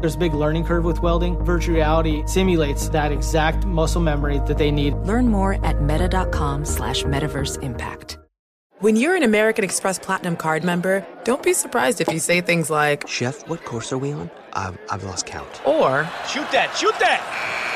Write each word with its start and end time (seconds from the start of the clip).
There's 0.00 0.14
a 0.14 0.18
big 0.18 0.34
learning 0.34 0.64
curve 0.64 0.84
with 0.84 1.02
welding. 1.02 1.36
Virtual 1.44 1.74
reality 1.76 2.22
simulates 2.26 2.88
that 2.90 3.12
exact 3.12 3.64
muscle 3.66 4.00
memory 4.00 4.40
that 4.46 4.58
they 4.58 4.70
need. 4.70 4.94
Learn 4.94 5.28
more 5.28 5.64
at 5.64 5.80
meta.com 5.82 6.64
slash 6.64 7.02
metaverse 7.04 7.62
impact. 7.62 8.18
When 8.80 8.94
you're 8.96 9.16
an 9.16 9.22
American 9.22 9.64
Express 9.64 9.98
Platinum 9.98 10.36
card 10.36 10.62
member, 10.62 11.06
don't 11.24 11.42
be 11.42 11.54
surprised 11.54 12.02
if 12.02 12.08
you 12.08 12.18
say 12.18 12.42
things 12.42 12.68
like, 12.68 13.08
Chef, 13.08 13.48
what 13.48 13.64
course 13.64 13.90
are 13.90 13.96
we 13.96 14.12
on? 14.12 14.30
I've, 14.52 14.78
I've 14.90 15.02
lost 15.04 15.24
count. 15.24 15.48
or, 15.66 16.04
Shoot 16.28 16.50
that, 16.52 16.76
shoot 16.76 16.94
that! 16.98 17.75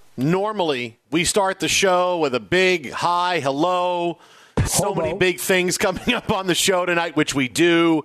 normally 0.21 0.99
we 1.09 1.25
start 1.25 1.59
the 1.59 1.67
show 1.67 2.17
with 2.19 2.35
a 2.35 2.39
big 2.39 2.91
hi, 2.91 3.39
hello. 3.39 4.19
So 4.65 4.93
many 4.93 5.13
big 5.17 5.39
things 5.39 5.77
coming 5.79 6.13
up 6.13 6.31
on 6.31 6.47
the 6.47 6.55
show 6.55 6.85
tonight, 6.85 7.15
which 7.15 7.33
we 7.33 7.47
do. 7.47 8.03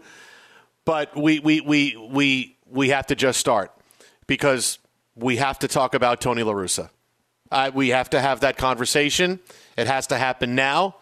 But 0.84 1.16
we 1.16 1.38
we 1.40 1.60
we 1.60 1.96
we 2.10 2.56
we 2.66 2.88
have 2.90 3.06
to 3.08 3.14
just 3.14 3.40
start 3.40 3.72
because 4.26 4.78
we 5.14 5.36
have 5.36 5.58
to 5.60 5.68
talk 5.68 5.94
about 5.94 6.20
Tony 6.20 6.42
La 6.42 6.52
Russa. 6.52 6.90
Uh, 7.50 7.70
we 7.72 7.88
have 7.88 8.10
to 8.10 8.20
have 8.20 8.40
that 8.40 8.56
conversation. 8.56 9.40
It 9.76 9.86
has 9.86 10.06
to 10.08 10.18
happen 10.18 10.54
now. 10.54 10.96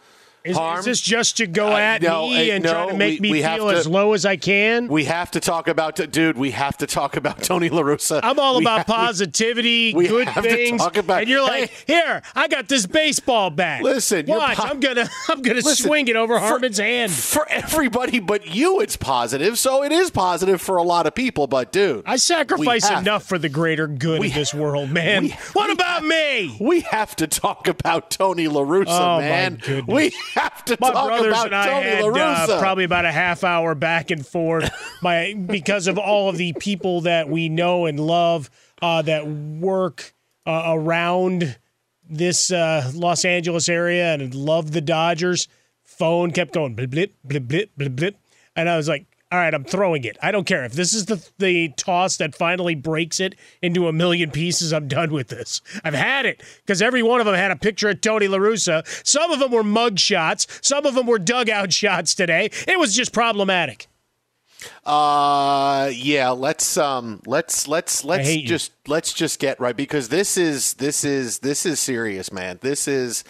Is, 0.45 0.59
Harm? 0.59 0.81
is 0.81 0.85
this 0.85 1.01
just 1.01 1.39
to 1.39 1.47
go 1.47 1.69
Uh, 1.73 1.79
at 1.79 2.03
no, 2.03 2.29
me 2.29 2.51
and 2.51 2.63
no, 2.63 2.71
try 2.71 2.87
to 2.89 2.95
make 2.95 3.19
we- 3.19 3.23
me 3.23 3.31
we 3.31 3.43
have 3.43 3.57
feel 3.57 3.71
to- 3.71 3.77
as 3.77 3.87
low 3.87 4.13
as 4.13 4.27
I 4.27 4.37
can? 4.37 4.89
We 4.89 5.05
have 5.05 5.31
to 5.31 5.41
talk 5.41 5.69
about, 5.69 5.97
dude. 6.13 6.37
We 6.37 6.51
have 6.51 6.77
to 6.79 6.87
talk 6.87 7.17
about 7.17 7.43
Tony 7.43 7.71
La 7.71 7.81
Russa. 7.81 8.21
I'm 8.23 8.39
all 8.39 8.59
We 8.59 8.65
about 8.65 8.79
have- 8.81 8.87
positivity, 8.87 9.95
we 9.95 10.07
good 10.07 10.29
have 10.29 10.45
to 10.45 10.51
things, 10.51 10.85
about- 10.85 11.21
and 11.23 11.31
you're 11.31 11.41
like, 11.43 11.73
"Here, 11.87 12.21
I 12.37 12.49
got 12.49 12.69
this 12.69 12.85
baseball 12.85 13.49
bat. 13.49 13.83
Listen, 13.83 14.27
watch, 14.27 14.59
po- 14.59 14.65
I'm 14.65 14.81
gonna, 14.81 15.09
I'm 15.31 15.41
gonna 15.41 15.63
Listen, 15.63 15.87
swing 15.87 16.09
it 16.09 16.17
over 16.17 16.39
Harmon's 16.39 16.77
hand." 16.79 17.11
For 17.11 17.47
everybody 17.49 18.19
but 18.19 18.55
you, 18.55 18.81
it's 18.83 18.97
positive. 18.99 19.59
So 19.59 19.83
it 19.83 19.93
is 19.93 20.11
positive 20.11 20.61
for 20.61 20.77
a 20.77 20.83
lot 20.83 21.07
of 21.07 21.15
people. 21.15 21.47
But 21.47 21.73
dude, 21.73 22.03
I 22.05 22.17
sacrifice 22.17 22.87
have- 22.87 23.01
enough 23.01 23.25
for 23.25 23.39
the 23.39 23.49
greater 23.49 23.87
good 23.87 24.23
of 24.23 24.35
this 24.35 24.53
world, 24.53 24.91
man. 24.91 25.31
what 25.55 25.71
about 25.71 26.05
me? 26.05 26.55
We 26.61 26.81
have 26.81 27.17
to 27.17 27.27
talk 27.27 27.67
about 27.67 28.11
Tony 28.11 28.47
La 28.47 28.61
Russa, 28.61 28.85
Oh, 28.89 29.21
man. 29.21 29.55
goodness. 29.65 29.87
We 29.95 30.13
have 30.41 30.65
to 30.67 30.77
My 30.81 30.91
talk 30.91 31.07
brothers 31.07 31.33
about 31.33 31.47
and 31.47 31.55
I 31.55 31.67
Tony 31.67 31.87
had 31.87 32.05
La 32.05 32.45
uh, 32.45 32.59
probably 32.59 32.85
about 32.85 33.05
a 33.05 33.13
half 33.13 33.45
hour 33.45 33.75
back 33.75 34.11
and 34.11 34.27
forth, 34.27 34.71
my 35.03 35.35
because 35.35 35.87
of 35.87 35.99
all 35.99 36.29
of 36.29 36.37
the 36.37 36.53
people 36.55 37.03
that 37.03 37.29
we 37.29 37.49
know 37.49 37.87
and 37.87 38.01
love 38.01 38.51
uh, 38.83 39.03
that 39.03 39.27
work 39.27 40.15
uh, 40.47 40.65
around 40.67 41.57
this 42.09 42.51
uh, 42.51 42.91
Los 42.95 43.25
Angeles 43.25 43.69
area 43.69 44.15
and 44.15 44.35
love 44.35 44.73
the 44.73 44.81
Dodgers. 44.81 45.49
Phone 45.85 46.33
kept 46.33 46.53
going 46.53 46.75
blip 46.75 46.91
blip 46.91 47.15
blip 47.25 47.47
blip 47.47 47.71
blip 47.77 47.97
blip, 47.97 48.17
and 48.57 48.69
I 48.69 48.77
was 48.77 48.89
like. 48.89 49.07
All 49.35 49.41
right, 49.41 49.53
I'm 49.53 49.65
throwing 49.65 50.05
it. 50.05 50.17
I 50.23 50.31
don't 50.31 50.47
care 50.47 50.65
if 50.65 50.75
this 50.75 50.95
is 50.95 51.07
the 51.07 51.29
the 51.39 51.71
toss 51.71 52.19
that 52.19 52.37
finally 52.37 52.77
breaks 52.77 53.19
it 53.19 53.35
into 53.61 53.89
a 53.89 53.93
million 53.93 54.31
pieces. 54.31 54.73
I'm 54.73 54.87
done 54.87 55.11
with 55.11 55.27
this. 55.27 55.61
I've 55.83 55.93
had 55.93 56.25
it 56.25 56.41
because 56.65 56.81
every 56.81 57.03
one 57.03 57.19
of 57.19 57.27
them 57.27 57.35
had 57.35 57.51
a 57.51 57.57
picture 57.57 57.89
of 57.89 58.01
Tony 58.01 58.29
La 58.29 58.39
Russa. 58.39 58.87
Some 59.05 59.33
of 59.33 59.41
them 59.41 59.51
were 59.51 59.65
mug 59.65 59.99
shots. 59.99 60.47
Some 60.63 60.87
of 60.87 60.95
them 60.95 61.09
were 61.09 61.19
dugout 61.19 61.73
shots 61.83 62.15
today. 62.15 62.49
It 62.69 62.79
was 62.79 62.95
just 62.95 63.13
problematic. 63.13 63.89
Uh, 64.85 65.91
yeah. 65.95 66.31
Let's 66.31 66.77
um, 66.77 67.21
let's 67.27 67.67
let's 67.69 68.05
let's 68.05 68.27
hate 68.27 68.43
you. 68.43 68.49
just 68.49 68.73
let's 68.87 69.13
just 69.13 69.39
get 69.39 69.59
right 69.61 69.77
because 69.77 70.09
this 70.09 70.37
is 70.37 70.75
this 70.75 71.05
is 71.05 71.39
this 71.41 71.65
is 71.65 71.81
serious, 71.81 72.33
man. 72.33 72.59
This 72.61 72.87
is 72.87 73.25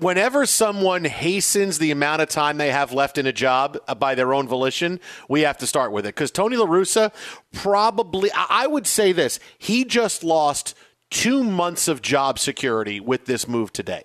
whenever 0.00 0.46
someone 0.46 1.04
hastens 1.04 1.78
the 1.78 1.90
amount 1.90 2.22
of 2.22 2.28
time 2.28 2.58
they 2.58 2.70
have 2.70 2.92
left 2.92 3.18
in 3.18 3.26
a 3.26 3.32
job 3.32 3.78
uh, 3.88 3.94
by 3.94 4.14
their 4.14 4.32
own 4.34 4.46
volition, 4.46 5.00
we 5.28 5.42
have 5.42 5.58
to 5.58 5.66
start 5.66 5.92
with 5.92 6.06
it 6.06 6.14
because 6.14 6.30
Tony 6.30 6.56
La 6.56 6.66
Russa 6.66 7.12
probably 7.52 8.30
I 8.32 8.46
I 8.62 8.66
would 8.66 8.86
say 8.86 9.12
this: 9.12 9.40
he 9.58 9.84
just 9.84 10.22
lost 10.22 10.74
two 11.10 11.44
months 11.44 11.88
of 11.88 12.00
job 12.00 12.38
security 12.38 13.00
with 13.00 13.26
this 13.26 13.46
move 13.46 13.72
today. 13.72 14.04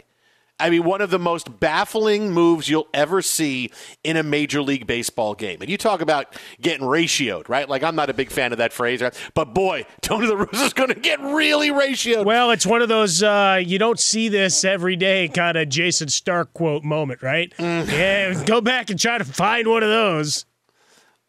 I 0.59 0.71
mean, 0.71 0.83
one 0.83 1.01
of 1.01 1.11
the 1.11 1.19
most 1.19 1.59
baffling 1.59 2.31
moves 2.31 2.67
you'll 2.67 2.87
ever 2.93 3.21
see 3.21 3.71
in 4.03 4.17
a 4.17 4.23
Major 4.23 4.61
League 4.61 4.87
Baseball 4.87 5.35
game. 5.35 5.61
And 5.61 5.69
you 5.69 5.77
talk 5.77 6.01
about 6.01 6.35
getting 6.59 6.85
ratioed, 6.85 7.47
right? 7.47 7.69
Like, 7.69 7.83
I'm 7.83 7.95
not 7.95 8.09
a 8.09 8.13
big 8.13 8.31
fan 8.31 8.51
of 8.51 8.57
that 8.57 8.73
phrase, 8.73 9.01
right? 9.01 9.13
but 9.35 9.53
boy, 9.53 9.85
Tony 10.01 10.27
La 10.27 10.45
is 10.53 10.73
going 10.73 10.89
to 10.89 10.99
get 10.99 11.19
really 11.19 11.69
ratioed. 11.69 12.25
Well, 12.25 12.49
it's 12.51 12.65
one 12.65 12.81
of 12.81 12.89
those 12.89 13.21
uh, 13.21 13.61
you 13.63 13.77
don't 13.77 13.99
see 13.99 14.29
this 14.29 14.65
every 14.65 14.95
day 14.95 15.27
kind 15.27 15.57
of 15.57 15.69
Jayson 15.69 16.09
Stark 16.09 16.53
quote 16.53 16.83
moment, 16.83 17.21
right? 17.21 17.53
Mm. 17.57 17.91
Yeah, 17.91 18.43
go 18.45 18.59
back 18.59 18.89
and 18.89 18.99
try 18.99 19.19
to 19.19 19.25
find 19.25 19.67
one 19.67 19.83
of 19.83 19.89
those. 19.89 20.45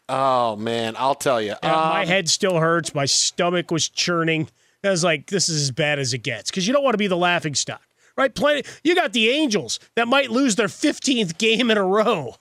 Oh, 0.08 0.56
man, 0.56 0.94
I'll 0.96 1.14
tell 1.14 1.42
you. 1.42 1.52
Um, 1.62 1.70
my 1.70 2.06
head 2.06 2.30
still 2.30 2.58
hurts. 2.58 2.94
My 2.94 3.04
stomach 3.04 3.70
was 3.70 3.90
churning. 3.90 4.48
I 4.82 4.88
was 4.88 5.04
like, 5.04 5.26
this 5.26 5.50
is 5.50 5.64
as 5.64 5.70
bad 5.70 5.98
as 5.98 6.14
it 6.14 6.22
gets 6.22 6.50
because 6.50 6.66
you 6.66 6.72
don't 6.72 6.82
want 6.82 6.94
to 6.94 6.98
be 6.98 7.08
the 7.08 7.16
laughing 7.16 7.54
stock 7.54 7.82
right? 8.18 8.34
Plenty. 8.34 8.64
You 8.84 8.94
got 8.94 9.14
the 9.14 9.30
Angels 9.30 9.80
that 9.94 10.08
might 10.08 10.30
lose 10.30 10.56
their 10.56 10.66
15th 10.66 11.38
game 11.38 11.70
in 11.70 11.78
a 11.78 11.84
row. 11.84 12.34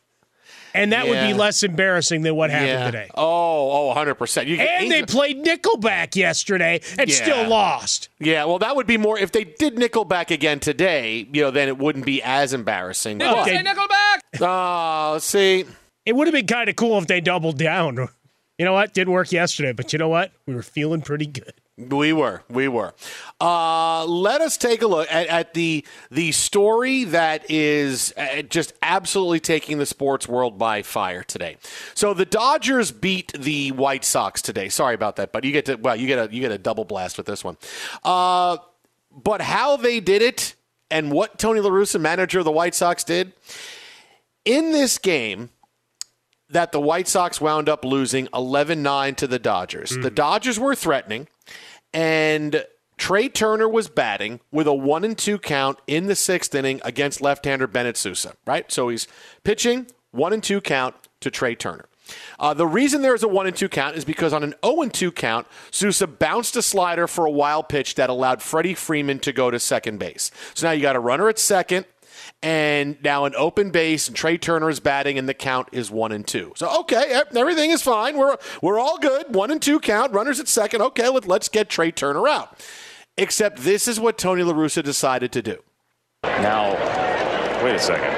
And 0.74 0.91
that 0.91 1.06
yeah. 1.06 1.12
would 1.12 1.27
be 1.27 1.33
less 1.33 1.63
embarrassing 1.63 2.21
than 2.21 2.35
what 2.35 2.50
happened 2.51 2.69
yeah. 2.69 2.85
today. 2.91 3.09
Oh, 3.15 3.89
oh, 3.89 3.95
100%. 3.95 4.45
You, 4.47 4.57
and 4.57 4.83
Angel- 4.83 4.89
they 4.89 5.06
played 5.06 5.44
Nickelback 5.44 6.15
yesterday 6.15 6.81
and 7.00 7.09
yeah. 7.09 7.15
still 7.15 7.47
lost. 7.47 8.09
Yeah, 8.19 8.45
well, 8.45 8.59
that 8.59 8.75
would 8.75 8.85
be 8.85 8.97
more. 8.97 9.18
If 9.18 9.31
they 9.31 9.44
did 9.44 9.75
Nickelback 9.75 10.29
again 10.29 10.59
today, 10.59 11.27
you 11.31 11.41
know, 11.41 11.51
then 11.51 11.68
it 11.68 11.77
wouldn't 11.77 12.06
be 12.06 12.21
as 12.21 12.53
embarrassing. 12.53 13.23
Okay. 13.23 13.63
Nickelback! 13.63 14.41
Oh, 14.41 15.18
see. 15.19 15.65
It 16.06 16.15
would 16.15 16.27
have 16.27 16.33
been 16.33 16.47
kind 16.47 16.69
of 16.69 16.75
cool 16.75 16.97
if 17.00 17.07
they 17.07 17.21
doubled 17.21 17.57
down. 17.57 18.09
You 18.59 18.65
know 18.65 18.73
what? 18.73 18.91
Didn't 18.91 19.13
work 19.13 19.31
yesterday, 19.31 19.71
but 19.71 19.94
you 19.94 20.00
know 20.00 20.09
what? 20.09 20.31
We 20.47 20.56
were 20.56 20.63
feeling 20.63 21.01
pretty 21.01 21.27
good. 21.27 21.53
We 21.77 22.12
were, 22.12 22.41
we 22.50 22.68
were. 22.68 22.95
Uh, 23.39 24.03
let 24.06 24.41
us 24.41 24.57
take 24.57 24.81
a 24.81 24.88
look 24.88 25.07
at, 25.12 25.27
at, 25.27 25.53
the 25.53 25.85
the 26.09 26.31
story 26.31 27.03
that 27.03 27.51
is 27.51 28.15
uh, 28.18 28.41
just 28.41 28.74
absolutely 28.81 29.39
taking 29.39 29.77
the 29.77 29.85
sports 29.85 30.27
world 30.27 30.57
by 30.57 30.81
fire 30.81 31.21
today. 31.21 31.57
So 31.94 32.15
the 32.15 32.25
Dodgers 32.25 32.91
beat 32.91 33.31
the 33.33 33.74
White 33.74 34.03
Sox 34.03 34.41
today. 34.41 34.69
Sorry 34.69 34.95
about 34.95 35.18
that, 35.18 35.31
but 35.31 35.44
you 35.44 35.51
get 35.51 35.65
to 35.65 35.75
well, 35.75 35.95
you 35.95 36.07
get 36.07 36.31
a 36.31 36.33
you 36.33 36.41
get 36.41 36.51
a 36.51 36.57
double 36.57 36.83
blast 36.83 37.15
with 37.15 37.27
this 37.27 37.44
one. 37.44 37.57
Uh, 38.03 38.57
but 39.12 39.41
how 39.41 39.77
they 39.77 40.00
did 40.00 40.23
it 40.23 40.56
and 40.89 41.12
what 41.12 41.38
Tony 41.38 41.59
La 41.59 41.69
Russa, 41.69 42.01
manager 42.01 42.39
of 42.39 42.45
the 42.45 42.51
White 42.51 42.73
Sox, 42.73 43.03
did 43.03 43.33
in 44.45 44.71
this 44.71 44.97
game 44.97 45.51
that 46.49 46.71
the 46.71 46.81
White 46.81 47.07
Sox 47.07 47.41
wound 47.41 47.69
up 47.69 47.83
losing 47.83 48.27
11 48.33 48.81
9 48.81 49.15
to 49.15 49.27
the 49.27 49.39
Dodgers. 49.39 49.91
Mm. 49.91 50.03
The 50.03 50.11
Dodgers 50.11 50.59
were 50.59 50.75
threatening 50.75 51.27
and 51.94 52.65
Trea 52.97 53.29
Turner 53.29 53.69
was 53.69 53.89
batting 53.89 54.39
with 54.51 54.67
a 54.67 54.73
one 54.73 55.03
and 55.03 55.17
two 55.17 55.38
count 55.38 55.79
in 55.88 56.07
the 56.07 56.15
sixth 56.15 56.53
inning 56.55 56.81
against 56.83 57.21
left-hander 57.21 57.67
Bennett 57.67 57.97
Sousa. 57.97 58.33
Right, 58.45 58.71
so 58.71 58.89
he's 58.89 59.07
pitching 59.44 59.88
one 60.11 60.33
and 60.33 60.44
two 60.44 60.61
count 60.61 60.95
to 61.21 61.29
Trea 61.29 61.55
Turner. 61.55 61.85
Uh, 62.39 62.53
the 62.53 62.67
reason 62.67 63.01
there 63.01 63.15
is 63.15 63.23
a 63.23 63.27
1 63.27 63.47
and 63.47 63.55
2 63.55 63.67
count 63.67 63.97
is 63.97 64.05
because 64.05 64.31
on 64.31 64.44
an 64.44 64.55
0 64.65 64.81
and 64.81 64.94
2 64.94 65.11
count, 65.11 65.47
Sousa 65.71 66.07
bounced 66.07 66.55
a 66.55 66.61
slider 66.61 67.07
for 67.07 67.25
a 67.25 67.31
wild 67.31 67.67
pitch 67.69 67.95
that 67.95 68.09
allowed 68.09 68.41
Freddie 68.41 68.73
Freeman 68.73 69.19
to 69.19 69.33
go 69.33 69.51
to 69.51 69.59
second 69.59 69.99
base. 69.99 70.31
So 70.53 70.67
now 70.67 70.71
you 70.71 70.81
got 70.81 70.95
a 70.95 71.01
runner 71.01 71.27
at 71.29 71.39
second, 71.39 71.85
and 72.43 72.97
now 73.03 73.25
an 73.25 73.33
open 73.35 73.71
base, 73.71 74.07
and 74.07 74.15
Trea 74.15 74.37
Turner 74.37 74.69
is 74.69 74.79
batting, 74.79 75.17
and 75.17 75.27
the 75.27 75.33
count 75.33 75.69
is 75.71 75.89
one 75.89 76.11
and 76.11 76.25
two. 76.27 76.53
So 76.55 76.81
okay, 76.81 77.21
everything 77.35 77.71
is 77.71 77.81
fine. 77.81 78.17
We're 78.17 78.37
we're 78.61 78.79
all 78.79 78.97
good. 78.99 79.33
One 79.33 79.51
and 79.51 79.61
two 79.61 79.79
count. 79.79 80.13
Runners 80.13 80.39
at 80.39 80.47
second. 80.47 80.81
Okay, 80.81 81.09
let, 81.09 81.27
let's 81.27 81.49
get 81.49 81.69
Trea 81.69 81.91
Turner 81.91 82.27
out. 82.27 82.59
Except 83.17 83.59
this 83.59 83.87
is 83.87 83.99
what 83.99 84.17
Tony 84.17 84.43
La 84.43 84.53
Russa 84.53 84.83
decided 84.83 85.31
to 85.31 85.41
do. 85.41 85.57
Now, 86.23 86.73
wait 87.63 87.75
a 87.75 87.79
second. 87.79 88.13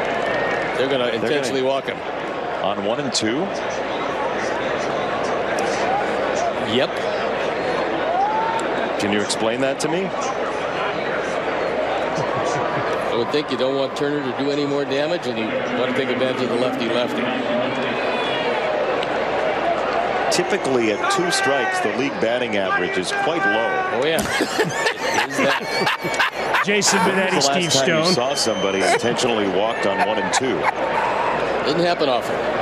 They're 0.77 0.89
going 0.89 0.99
to 0.99 1.13
intentionally 1.13 1.61
walk 1.61 1.85
him 1.85 1.97
on 2.63 2.83
one 2.85 2.99
and 2.99 3.13
two. 3.13 3.37
Yep. 6.75 6.89
Can 8.99 9.13
you 9.13 9.21
explain 9.21 9.61
that 9.61 9.79
to 9.79 9.87
me? 9.87 10.03
Would 13.15 13.31
think 13.31 13.51
you 13.51 13.57
don't 13.57 13.75
want 13.75 13.95
Turner 13.97 14.19
to 14.31 14.37
do 14.43 14.51
any 14.51 14.65
more 14.65 14.85
damage, 14.85 15.27
and 15.27 15.37
you 15.37 15.45
want 15.79 15.91
to 15.91 15.97
take 15.97 16.09
advantage 16.09 16.43
of 16.43 16.49
the 16.49 16.55
lefty-lefty. 16.55 17.21
Typically, 20.31 20.91
at 20.91 21.11
two 21.11 21.29
strikes, 21.31 21.79
the 21.81 21.95
league 21.97 22.13
batting 22.21 22.57
average 22.57 22.97
is 22.97 23.11
quite 23.23 23.43
low. 23.43 23.99
Oh 23.99 24.05
yeah, 24.05 24.21
Jason 26.65 26.99
Benetti, 26.99 27.41
Steve 27.41 27.73
Stone. 27.73 28.05
You 28.05 28.13
saw 28.13 28.35
somebody 28.35 28.81
intentionally 28.81 29.47
walked 29.47 29.85
on 29.85 29.97
one 30.07 30.19
and 30.19 30.33
two. 30.33 30.55
Doesn't 31.65 31.81
happen 31.81 32.09
often. 32.09 32.58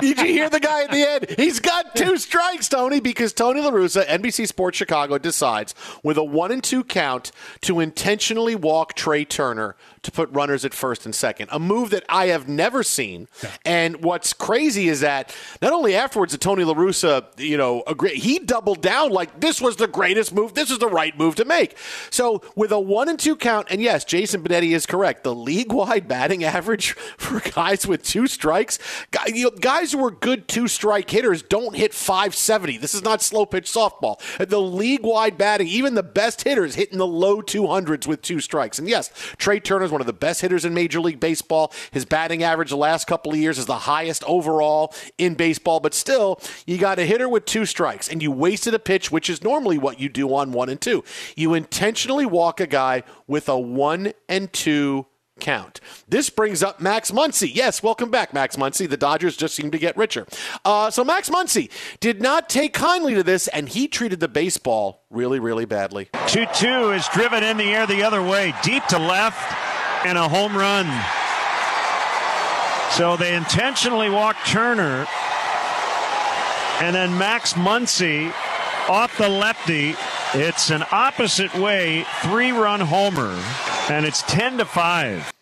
Did 0.00 0.18
you 0.18 0.26
hear 0.26 0.50
the 0.50 0.60
guy 0.60 0.84
at 0.84 0.90
the 0.90 1.08
end? 1.08 1.34
He's 1.38 1.60
got 1.60 1.94
two 1.96 2.16
strikes, 2.18 2.68
Tony, 2.68 3.00
because 3.00 3.32
Tony 3.32 3.60
La 3.60 3.70
Russa, 3.70 4.04
NBC 4.06 4.46
Sports 4.46 4.76
Chicago, 4.76 5.18
decides 5.18 5.74
with 6.02 6.16
a 6.16 6.24
one 6.24 6.52
and 6.52 6.62
two 6.62 6.84
count 6.84 7.32
to 7.62 7.80
intentionally 7.80 8.54
walk 8.54 8.94
Trea 8.94 9.24
Turner 9.24 9.76
to 10.06 10.12
put 10.12 10.30
runners 10.30 10.64
at 10.64 10.72
first 10.72 11.04
and 11.04 11.14
second, 11.14 11.48
a 11.52 11.58
move 11.58 11.90
that 11.90 12.04
I 12.08 12.26
have 12.26 12.48
never 12.48 12.82
seen. 12.82 13.28
Yeah. 13.42 13.50
And 13.64 14.02
what's 14.02 14.32
crazy 14.32 14.88
is 14.88 15.00
that 15.00 15.34
not 15.60 15.72
only 15.72 15.94
afterwards 15.94 16.32
did 16.32 16.40
Tony 16.40 16.64
La 16.64 16.74
Russa, 16.74 17.26
you 17.38 17.56
know, 17.56 17.82
agree, 17.86 18.16
he 18.16 18.38
doubled 18.38 18.80
down 18.80 19.10
like 19.10 19.40
this 19.40 19.60
was 19.60 19.76
the 19.76 19.86
greatest 19.86 20.34
move. 20.34 20.54
This 20.54 20.70
is 20.70 20.78
the 20.78 20.88
right 20.88 21.16
move 21.18 21.34
to 21.36 21.44
make. 21.44 21.76
So 22.10 22.42
with 22.54 22.72
a 22.72 22.80
one 22.80 23.08
and 23.08 23.18
two 23.18 23.36
count, 23.36 23.68
and 23.70 23.82
yes, 23.82 24.04
Jason 24.04 24.42
Benetti 24.42 24.74
is 24.74 24.86
correct. 24.86 25.24
The 25.24 25.34
league 25.34 25.72
wide 25.72 26.08
batting 26.08 26.44
average 26.44 26.92
for 27.18 27.40
guys 27.40 27.86
with 27.86 28.02
two 28.02 28.26
strikes, 28.26 28.78
guys, 29.10 29.32
you 29.32 29.44
know, 29.44 29.50
guys 29.50 29.92
who 29.92 30.04
are 30.04 30.10
good 30.10 30.48
two 30.48 30.68
strike 30.68 31.10
hitters 31.10 31.42
don't 31.42 31.76
hit 31.76 31.92
570. 31.92 32.78
This 32.78 32.94
is 32.94 33.02
not 33.02 33.22
slow 33.22 33.44
pitch 33.44 33.70
softball. 33.70 34.20
The 34.38 34.60
league 34.60 35.02
wide 35.02 35.36
batting, 35.36 35.66
even 35.68 35.94
the 35.94 36.02
best 36.02 36.44
hitters 36.44 36.76
hitting 36.76 36.98
the 36.98 37.06
low 37.06 37.42
200s 37.42 38.06
with 38.06 38.22
two 38.22 38.40
strikes. 38.40 38.78
And 38.78 38.88
yes, 38.88 39.10
Trea 39.36 39.60
Turner's 39.60 39.90
one 39.96 40.02
of 40.02 40.06
the 40.06 40.12
best 40.12 40.42
hitters 40.42 40.66
in 40.66 40.74
Major 40.74 41.00
League 41.00 41.20
Baseball. 41.20 41.72
His 41.90 42.04
batting 42.04 42.42
average 42.42 42.68
the 42.68 42.76
last 42.76 43.06
couple 43.06 43.32
of 43.32 43.38
years 43.38 43.58
is 43.58 43.64
the 43.64 43.78
highest 43.78 44.22
overall 44.24 44.94
in 45.16 45.34
baseball, 45.34 45.80
but 45.80 45.94
still, 45.94 46.38
you 46.66 46.76
got 46.76 46.98
a 46.98 47.06
hitter 47.06 47.30
with 47.30 47.46
two 47.46 47.64
strikes 47.64 48.08
and 48.08 48.22
you 48.22 48.30
wasted 48.30 48.74
a 48.74 48.78
pitch, 48.78 49.10
which 49.10 49.30
is 49.30 49.42
normally 49.42 49.78
what 49.78 49.98
you 49.98 50.10
do 50.10 50.34
on 50.34 50.52
one 50.52 50.68
and 50.68 50.82
two. 50.82 51.02
You 51.34 51.54
intentionally 51.54 52.26
walk 52.26 52.60
a 52.60 52.66
guy 52.66 53.04
with 53.26 53.48
a 53.48 53.58
one 53.58 54.12
and 54.28 54.52
two 54.52 55.06
count. 55.40 55.80
This 56.08 56.30
brings 56.30 56.62
up 56.62 56.80
Max 56.80 57.10
Muncy. 57.10 57.50
Yes, 57.52 57.82
welcome 57.82 58.10
back, 58.10 58.32
Max 58.32 58.56
Muncy. 58.56 58.88
The 58.88 58.96
Dodgers 58.96 59.36
just 59.36 59.54
seem 59.54 59.70
to 59.70 59.78
get 59.78 59.96
richer. 59.96 60.26
Uh, 60.64 60.90
so 60.90 61.04
Max 61.04 61.28
Muncy 61.28 61.70
did 62.00 62.22
not 62.22 62.48
take 62.48 62.72
kindly 62.72 63.14
to 63.14 63.22
this, 63.22 63.48
and 63.48 63.68
he 63.68 63.88
treated 63.88 64.20
the 64.20 64.28
baseball 64.28 65.04
really, 65.10 65.38
really 65.38 65.64
badly. 65.64 66.08
2 66.28 66.46
2 66.54 66.92
is 66.92 67.08
driven 67.08 67.42
in 67.42 67.56
the 67.56 67.64
air 67.64 67.86
the 67.86 68.02
other 68.02 68.22
way, 68.22 68.54
deep 68.62 68.84
to 68.86 68.98
left, 68.98 69.55
and 70.04 70.18
a 70.18 70.28
home 70.28 70.56
run. 70.56 70.86
So 72.92 73.16
they 73.16 73.34
intentionally 73.34 74.08
walked 74.08 74.46
Turner, 74.46 75.06
and 76.80 76.94
then 76.94 77.18
Max 77.18 77.54
Muncy 77.54 78.32
off 78.88 79.16
the 79.18 79.28
lefty. 79.28 79.94
It's 80.34 80.70
an 80.70 80.84
opposite 80.90 81.54
way 81.54 82.06
three 82.22 82.52
run 82.52 82.80
homer, 82.80 83.38
and 83.90 84.06
it's 84.06 84.22
10 84.22 84.58
to 84.58 84.64
5. 84.64 85.35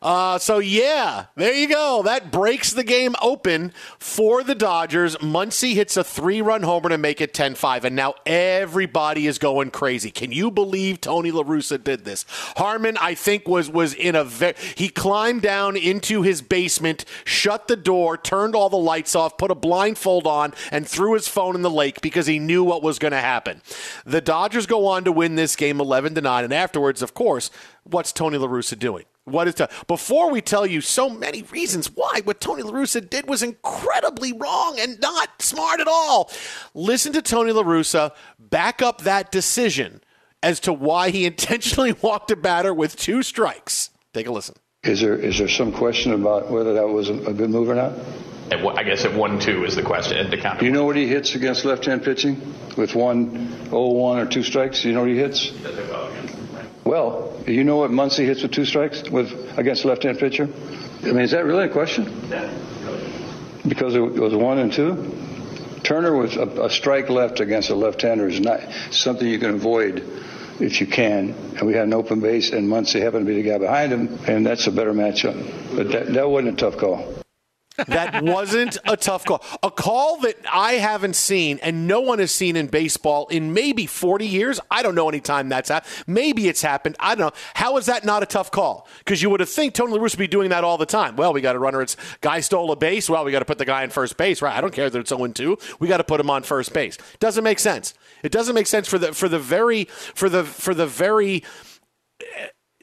Uh, 0.00 0.38
so 0.38 0.58
yeah, 0.58 1.26
there 1.34 1.54
you 1.54 1.68
go. 1.68 2.02
That 2.04 2.30
breaks 2.30 2.72
the 2.72 2.84
game 2.84 3.14
open 3.20 3.72
for 3.98 4.42
the 4.42 4.54
Dodgers. 4.54 5.16
Muncy 5.16 5.74
hits 5.74 5.96
a 5.96 6.04
three-run 6.04 6.62
homer 6.62 6.88
to 6.88 6.98
make 6.98 7.20
it 7.20 7.34
10-5, 7.34 7.84
and 7.84 7.96
now 7.96 8.14
everybody 8.24 9.26
is 9.26 9.38
going 9.38 9.70
crazy. 9.70 10.10
Can 10.10 10.32
you 10.32 10.50
believe 10.50 11.00
Tony 11.00 11.30
La 11.30 11.42
Russa 11.42 11.82
did 11.82 12.04
this? 12.04 12.24
Harmon, 12.56 12.96
I 13.00 13.14
think, 13.14 13.48
was 13.48 13.68
was 13.68 13.94
in 13.94 14.14
a 14.14 14.24
very 14.24 14.54
he 14.76 14.88
climbed 14.88 15.42
down 15.42 15.76
into 15.76 16.22
his 16.22 16.42
basement, 16.42 17.04
shut 17.24 17.68
the 17.68 17.76
door, 17.76 18.16
turned 18.16 18.54
all 18.54 18.68
the 18.68 18.76
lights 18.76 19.14
off, 19.16 19.38
put 19.38 19.50
a 19.50 19.54
blindfold 19.54 20.26
on, 20.26 20.54
and 20.70 20.86
threw 20.86 21.14
his 21.14 21.28
phone 21.28 21.54
in 21.54 21.62
the 21.62 21.70
lake 21.70 22.00
because 22.00 22.26
he 22.26 22.38
knew 22.38 22.62
what 22.64 22.82
was 22.82 22.98
going 22.98 23.12
to 23.12 23.18
happen. 23.18 23.62
The 24.04 24.20
Dodgers 24.20 24.66
go 24.66 24.86
on 24.86 25.04
to 25.04 25.12
win 25.12 25.34
this 25.34 25.56
game 25.56 25.80
11 25.80 26.14
to 26.14 26.20
9, 26.20 26.44
and 26.44 26.52
afterwards, 26.52 27.02
of 27.02 27.14
course, 27.14 27.50
what's 27.84 28.12
Tony 28.12 28.38
La 28.38 28.48
Russa 28.48 28.78
doing? 28.78 29.04
What 29.30 29.48
is 29.48 29.54
to, 29.56 29.68
before 29.86 30.30
we 30.30 30.40
tell 30.40 30.66
you 30.66 30.80
so 30.80 31.08
many 31.08 31.42
reasons 31.42 31.90
why 31.94 32.20
what 32.24 32.40
Tony 32.40 32.62
La 32.62 32.72
Russa 32.72 33.08
did 33.08 33.28
was 33.28 33.42
incredibly 33.42 34.32
wrong 34.32 34.76
and 34.78 35.00
not 35.00 35.42
smart 35.42 35.80
at 35.80 35.88
all. 35.88 36.30
Listen 36.74 37.12
to 37.12 37.22
Tony 37.22 37.52
La 37.52 37.62
Russa 37.62 38.12
back 38.38 38.82
up 38.82 39.02
that 39.02 39.30
decision 39.30 40.00
as 40.42 40.60
to 40.60 40.72
why 40.72 41.10
he 41.10 41.24
intentionally 41.32 41.92
walked 41.92 42.30
a 42.30 42.36
batter 42.36 42.72
with 42.72 42.96
two 42.96 43.22
strikes. 43.22 43.90
Take 44.12 44.26
a 44.26 44.32
listen. 44.32 44.56
Is 44.84 45.00
there 45.00 45.16
is 45.16 45.38
there 45.38 45.48
some 45.48 45.72
question 45.72 46.12
about 46.12 46.50
whether 46.50 46.74
that 46.74 46.88
was 46.88 47.08
a, 47.08 47.14
a 47.14 47.34
good 47.34 47.50
move 47.50 47.68
or 47.68 47.74
not? 47.74 47.92
At, 48.50 48.64
I 48.78 48.82
guess 48.84 49.04
at 49.04 49.12
one 49.12 49.38
two 49.38 49.64
is 49.64 49.74
the 49.74 49.82
question. 49.82 50.16
At 50.16 50.30
the 50.30 50.38
counter. 50.38 50.60
Do 50.60 50.66
you 50.66 50.72
know 50.72 50.84
what 50.84 50.96
he 50.96 51.06
hits 51.06 51.34
against 51.34 51.64
left-hand 51.64 52.04
pitching 52.04 52.54
with 52.76 52.94
one 52.94 53.68
oh 53.72 53.88
one 53.88 54.18
or 54.18 54.26
two 54.26 54.42
strikes? 54.42 54.82
Do 54.82 54.88
you 54.88 54.94
know 54.94 55.00
what 55.00 55.10
he 55.10 55.16
hits? 55.16 55.50
Well, 56.88 57.34
you 57.46 57.64
know 57.64 57.76
what 57.76 57.90
Muncy 57.90 58.24
hits 58.24 58.42
with 58.42 58.52
two 58.52 58.64
strikes 58.64 59.10
with 59.10 59.58
against 59.58 59.84
left-hand 59.84 60.18
pitcher? 60.18 60.48
I 61.02 61.06
mean, 61.08 61.18
is 61.18 61.32
that 61.32 61.44
really 61.44 61.66
a 61.66 61.68
question? 61.68 62.06
Because 63.68 63.94
it 63.94 64.00
was 64.00 64.34
one 64.34 64.58
and 64.58 64.72
two. 64.72 65.12
Turner 65.82 66.16
with 66.16 66.36
a, 66.36 66.64
a 66.64 66.70
strike 66.70 67.10
left 67.10 67.40
against 67.40 67.68
a 67.68 67.74
left-hander 67.74 68.26
is 68.26 68.40
not 68.40 68.60
something 68.90 69.28
you 69.28 69.38
can 69.38 69.50
avoid 69.50 70.02
if 70.60 70.80
you 70.80 70.86
can. 70.86 71.34
And 71.58 71.66
we 71.66 71.74
had 71.74 71.84
an 71.84 71.92
open 71.92 72.20
base, 72.20 72.52
and 72.52 72.66
Muncy 72.66 73.02
happened 73.02 73.26
to 73.26 73.34
be 73.34 73.42
the 73.42 73.46
guy 73.46 73.58
behind 73.58 73.92
him, 73.92 74.18
and 74.26 74.46
that's 74.46 74.66
a 74.66 74.72
better 74.72 74.94
matchup. 74.94 75.76
But 75.76 75.90
that, 75.92 76.14
that 76.14 76.30
wasn't 76.30 76.54
a 76.54 76.56
tough 76.56 76.78
call. 76.78 77.22
That 77.86 78.22
wasn't 78.22 78.78
a 78.84 78.96
tough 78.96 79.24
call. 79.24 79.44
A 79.62 79.70
call 79.70 80.18
that 80.20 80.36
I 80.50 80.74
haven't 80.74 81.16
seen 81.16 81.58
and 81.62 81.86
no 81.86 82.00
one 82.00 82.18
has 82.18 82.32
seen 82.32 82.56
in 82.56 82.66
baseball 82.66 83.26
in 83.28 83.52
maybe 83.52 83.86
40 83.86 84.26
years. 84.26 84.60
I 84.70 84.82
don't 84.82 84.94
know 84.94 85.08
any 85.08 85.20
time 85.20 85.48
that's 85.48 85.68
happened. 85.68 86.04
Maybe 86.06 86.48
it's 86.48 86.62
happened. 86.62 86.96
I 86.98 87.14
don't 87.14 87.28
know. 87.28 87.40
How 87.54 87.76
is 87.76 87.86
that 87.86 88.04
not 88.04 88.22
a 88.22 88.26
tough 88.26 88.50
call? 88.50 88.88
Because 88.98 89.22
you 89.22 89.30
would 89.30 89.40
have 89.40 89.48
think 89.48 89.74
Tony 89.74 89.92
La 89.92 89.98
Russa 89.98 90.14
would 90.14 90.18
be 90.18 90.26
doing 90.26 90.50
that 90.50 90.64
all 90.64 90.78
the 90.78 90.86
time. 90.86 91.16
Well, 91.16 91.32
we 91.32 91.40
got 91.40 91.56
a 91.56 91.58
runner. 91.58 91.80
It's 91.82 91.96
guy 92.20 92.40
stole 92.40 92.70
a 92.72 92.76
base. 92.76 93.08
Well, 93.08 93.24
we 93.24 93.32
got 93.32 93.40
to 93.40 93.44
put 93.44 93.58
the 93.58 93.64
guy 93.64 93.84
in 93.84 93.90
first 93.90 94.16
base. 94.16 94.42
Right. 94.42 94.56
I 94.56 94.60
don't 94.60 94.72
care 94.72 94.90
that 94.90 94.98
it's 94.98 95.10
0 95.10 95.28
2. 95.28 95.58
We 95.80 95.88
got 95.88 95.98
to 95.98 96.04
put 96.04 96.20
him 96.20 96.30
on 96.30 96.42
first 96.42 96.72
base. 96.72 96.98
Doesn't 97.20 97.44
make 97.44 97.58
sense. 97.58 97.94
It 98.22 98.32
doesn't 98.32 98.54
make 98.54 98.66
sense 98.66 98.88
for 98.88 98.98
the 98.98 99.12
for 99.12 99.28
the 99.28 99.38
very 99.38 99.84
for 99.84 100.28
the 100.28 100.44
for 100.44 100.74
the 100.74 100.86
very 100.86 101.44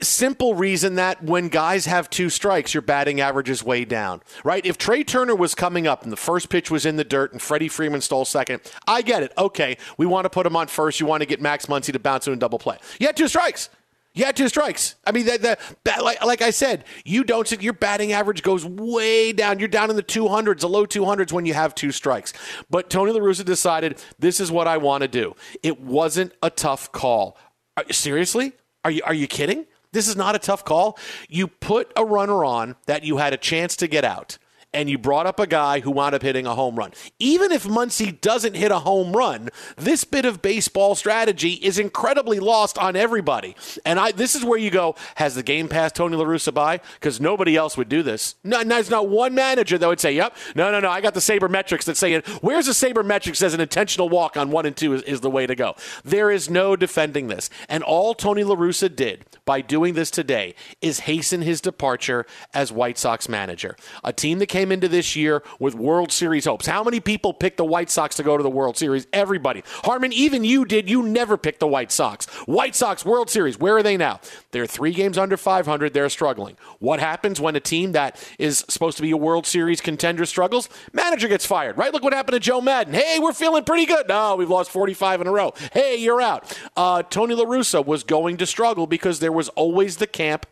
simple 0.06 0.56
reason 0.56 0.96
that 0.96 1.24
when 1.24 1.50
guys 1.50 1.86
have 1.86 2.10
two 2.10 2.30
strikes, 2.30 2.74
your 2.74 2.82
batting 2.82 3.20
average 3.20 3.50
is 3.50 3.64
way 3.64 3.86
down, 3.86 4.22
right? 4.44 4.66
If 4.66 4.78
Trea 4.78 5.04
Turner 5.04 5.36
was 5.36 5.56
coming 5.56 5.88
up 5.88 6.04
and 6.04 6.12
the 6.12 6.18
first 6.18 6.50
pitch 6.50 6.72
was 6.72 6.86
in 6.86 6.96
the 6.96 7.04
dirt 7.04 7.32
and 7.32 7.42
Freddie 7.42 7.68
Freeman 7.68 8.02
stole 8.02 8.26
second, 8.26 8.62
I 8.88 9.02
get 9.02 9.24
it. 9.24 9.34
Okay, 9.38 9.78
we 9.98 10.06
want 10.06 10.26
to 10.26 10.30
put 10.30 10.46
him 10.46 10.56
on 10.56 10.68
first. 10.68 11.00
You 11.00 11.06
want 11.06 11.22
to 11.22 11.26
get 11.26 11.42
Max 11.42 11.66
Muncy 11.66 11.92
to 11.92 12.00
bounce 12.00 12.28
him 12.28 12.34
in 12.34 12.40
double 12.40 12.60
play. 12.60 12.78
You 13.00 13.08
had 13.08 13.18
two 13.18 13.28
strikes. 13.28 13.70
You 14.16 14.24
had 14.24 14.38
two 14.38 14.48
strikes. 14.48 14.96
I 15.06 15.12
mean, 15.12 15.26
that, 15.26 15.60
like, 16.02 16.24
like 16.24 16.42
I 16.42 16.52
said, 16.52 16.86
you 17.04 17.26
don't. 17.26 17.52
Your 17.62 17.74
batting 17.74 18.14
average 18.14 18.44
goes 18.44 18.66
way 18.66 19.34
down. 19.34 19.60
You're 19.60 19.68
down 19.68 19.90
in 19.90 19.98
the 19.98 20.04
200s, 20.04 20.62
the 20.62 20.70
low 20.70 20.86
200s 20.86 21.34
when 21.34 21.46
you 21.46 21.54
have 21.54 21.76
two 21.76 21.92
strikes. 21.92 22.32
But 22.70 22.90
Tony 22.90 23.12
La 23.12 23.20
Russa 23.20 23.44
decided 23.44 24.02
this 24.18 24.40
is 24.40 24.54
what 24.54 24.70
I 24.70 24.78
want 24.78 25.02
to 25.02 25.10
do. 25.10 25.36
It 25.64 25.82
wasn't 25.82 26.32
a 26.42 26.50
tough 26.50 26.94
call. 26.94 27.38
Are, 27.76 27.84
seriously? 27.92 28.54
Are 28.86 28.92
you 28.92 29.02
are 29.04 29.14
you 29.14 29.28
kidding? 29.28 29.66
This 29.96 30.10
is 30.10 30.18
not 30.18 30.36
a 30.36 30.40
tough 30.40 30.66
call. 30.66 31.00
You 31.30 31.48
put 31.48 31.94
a 31.96 32.04
runner 32.04 32.44
on 32.44 32.76
that 32.86 33.06
you 33.06 33.16
had 33.16 33.32
a 33.32 33.38
chance 33.38 33.78
to 33.78 33.88
get 33.88 34.04
out 34.04 34.38
and 34.76 34.90
you 34.90 34.98
brought 34.98 35.26
up 35.26 35.40
a 35.40 35.48
guy 35.48 35.80
who 35.80 35.90
wound 35.90 36.14
up 36.14 36.22
hitting 36.22 36.46
a 36.46 36.54
home 36.54 36.76
run. 36.76 36.92
Even 37.18 37.52
if 37.52 37.64
Muncy 37.64 38.20
doesn't 38.20 38.56
hit 38.56 38.72
a 38.72 38.80
home 38.80 39.14
run, 39.14 39.50
this 39.78 40.04
bit 40.04 40.26
of 40.26 40.42
baseball 40.42 40.96
strategy 40.96 41.54
is 41.54 41.80
incredibly 41.80 42.40
lost 42.40 42.78
on 42.78 42.96
everybody. 42.96 43.56
And 43.86 44.00
I, 44.00 44.12
this 44.12 44.36
is 44.36 44.44
where 44.44 44.60
you 44.60 44.70
go, 44.70 44.96
has 45.16 45.36
the 45.36 45.44
game 45.44 45.70
passed 45.70 45.96
Tony 45.96 46.18
La 46.18 46.26
Russa 46.26 46.54
by? 46.54 46.82
Because 46.96 47.22
nobody 47.22 47.56
else 47.56 47.78
would 47.78 47.88
do 47.88 48.04
this. 48.04 48.36
No, 48.44 48.64
there's 48.64 48.90
not 48.90 49.08
one 49.08 49.34
manager 49.34 49.78
that 49.78 49.88
would 49.88 50.02
say, 50.02 50.12
yep, 50.12 50.36
no, 50.56 50.70
no, 50.72 50.82
no, 50.82 50.90
I 50.90 51.00
got 51.00 51.14
the 51.14 51.22
sabermetrics 51.22 51.86
that 51.86 51.96
say 51.96 52.14
it. 52.14 52.28
Where's 52.44 52.66
the 52.66 52.74
sabermetrics 52.74 53.38
says 53.38 53.54
an 53.54 53.62
intentional 53.62 54.10
walk 54.10 54.36
on 54.36 54.52
one 54.52 54.66
and 54.66 54.76
two 54.76 54.94
is, 54.94 55.02
is 55.04 55.22
the 55.22 55.32
way 55.32 55.48
to 55.48 55.56
go? 55.56 55.76
There 56.04 56.30
is 56.30 56.50
no 56.50 56.76
defending 56.76 57.28
this. 57.28 57.50
And 57.70 57.82
all 57.82 58.14
Tony 58.14 58.44
La 58.44 58.56
Russa 58.56 58.94
did 58.94 59.26
by 59.46 59.62
doing 59.62 59.94
this 59.94 60.12
today 60.12 60.54
is 60.82 61.02
hasten 61.02 61.44
his 61.44 61.62
departure 61.62 62.26
as 62.54 62.74
White 62.74 62.98
Sox 62.98 63.30
manager. 63.30 63.78
A 64.04 64.12
team 64.12 64.40
that 64.40 64.48
came 64.48 64.65
came 64.66 64.72
into 64.72 64.88
this 64.88 65.16
year 65.16 65.44
with 65.60 65.76
World 65.76 66.12
Series 66.12 66.46
hopes. 66.46 66.66
How 66.66 66.84
many 66.84 67.00
people 67.00 67.34
picked 67.34 67.58
the 67.58 67.66
White 67.66 67.92
Sox 67.92 68.16
to 68.16 68.24
go 68.24 68.36
to 68.36 68.42
the 68.42 68.50
World 68.50 68.78
Series? 68.78 69.06
Everybody. 69.14 69.62
Harmon, 69.84 70.12
even 70.12 70.44
you 70.44 70.66
did. 70.66 70.90
You 70.90 71.04
never 71.04 71.38
picked 71.38 71.60
the 71.60 71.68
White 71.68 71.92
Sox. 71.92 72.26
White 72.48 72.74
Sox 72.74 73.06
World 73.06 73.30
Series. 73.30 73.60
Where 73.60 73.78
are 73.78 73.84
they 73.84 73.96
now? 73.96 74.20
They're 74.50 74.66
three 74.66 74.92
games 74.92 75.20
under 75.20 75.38
500. 75.38 75.94
They're 75.94 76.10
struggling. 76.10 76.58
What 76.80 77.00
happens 77.00 77.40
when 77.40 77.56
a 77.56 77.60
team 77.60 77.92
that 77.92 78.20
is 78.40 78.66
supposed 78.68 78.98
to 78.98 79.04
be 79.04 79.12
a 79.12 79.18
World 79.18 79.46
Series 79.46 79.82
contender 79.82 80.26
struggles? 80.26 80.68
Manager 80.94 81.28
gets 81.28 81.46
fired, 81.46 81.78
right? 81.78 81.94
Look 81.94 82.04
what 82.04 82.14
happened 82.14 82.34
to 82.34 82.40
Joe 82.40 82.60
Maddon. 82.60 82.96
Hey, 82.96 83.20
we're 83.20 83.34
feeling 83.34 83.66
pretty 83.66 83.86
good. 83.86 84.08
No, 84.08 84.36
we've 84.36 84.50
lost 84.50 84.72
45 84.72 85.22
in 85.22 85.28
a 85.28 85.32
row. 85.32 85.54
Hey, 85.74 85.98
you're 85.98 86.22
out. 86.22 86.58
Uh, 86.76 87.04
Tony 87.04 87.36
La 87.36 87.46
Russa 87.46 87.86
was 87.86 88.04
going 88.04 88.38
to 88.38 88.48
struggle 88.48 88.88
because 88.88 89.20
there 89.20 89.32
was 89.32 89.50
always 89.50 89.98
the 89.98 90.08
camp 90.08 90.48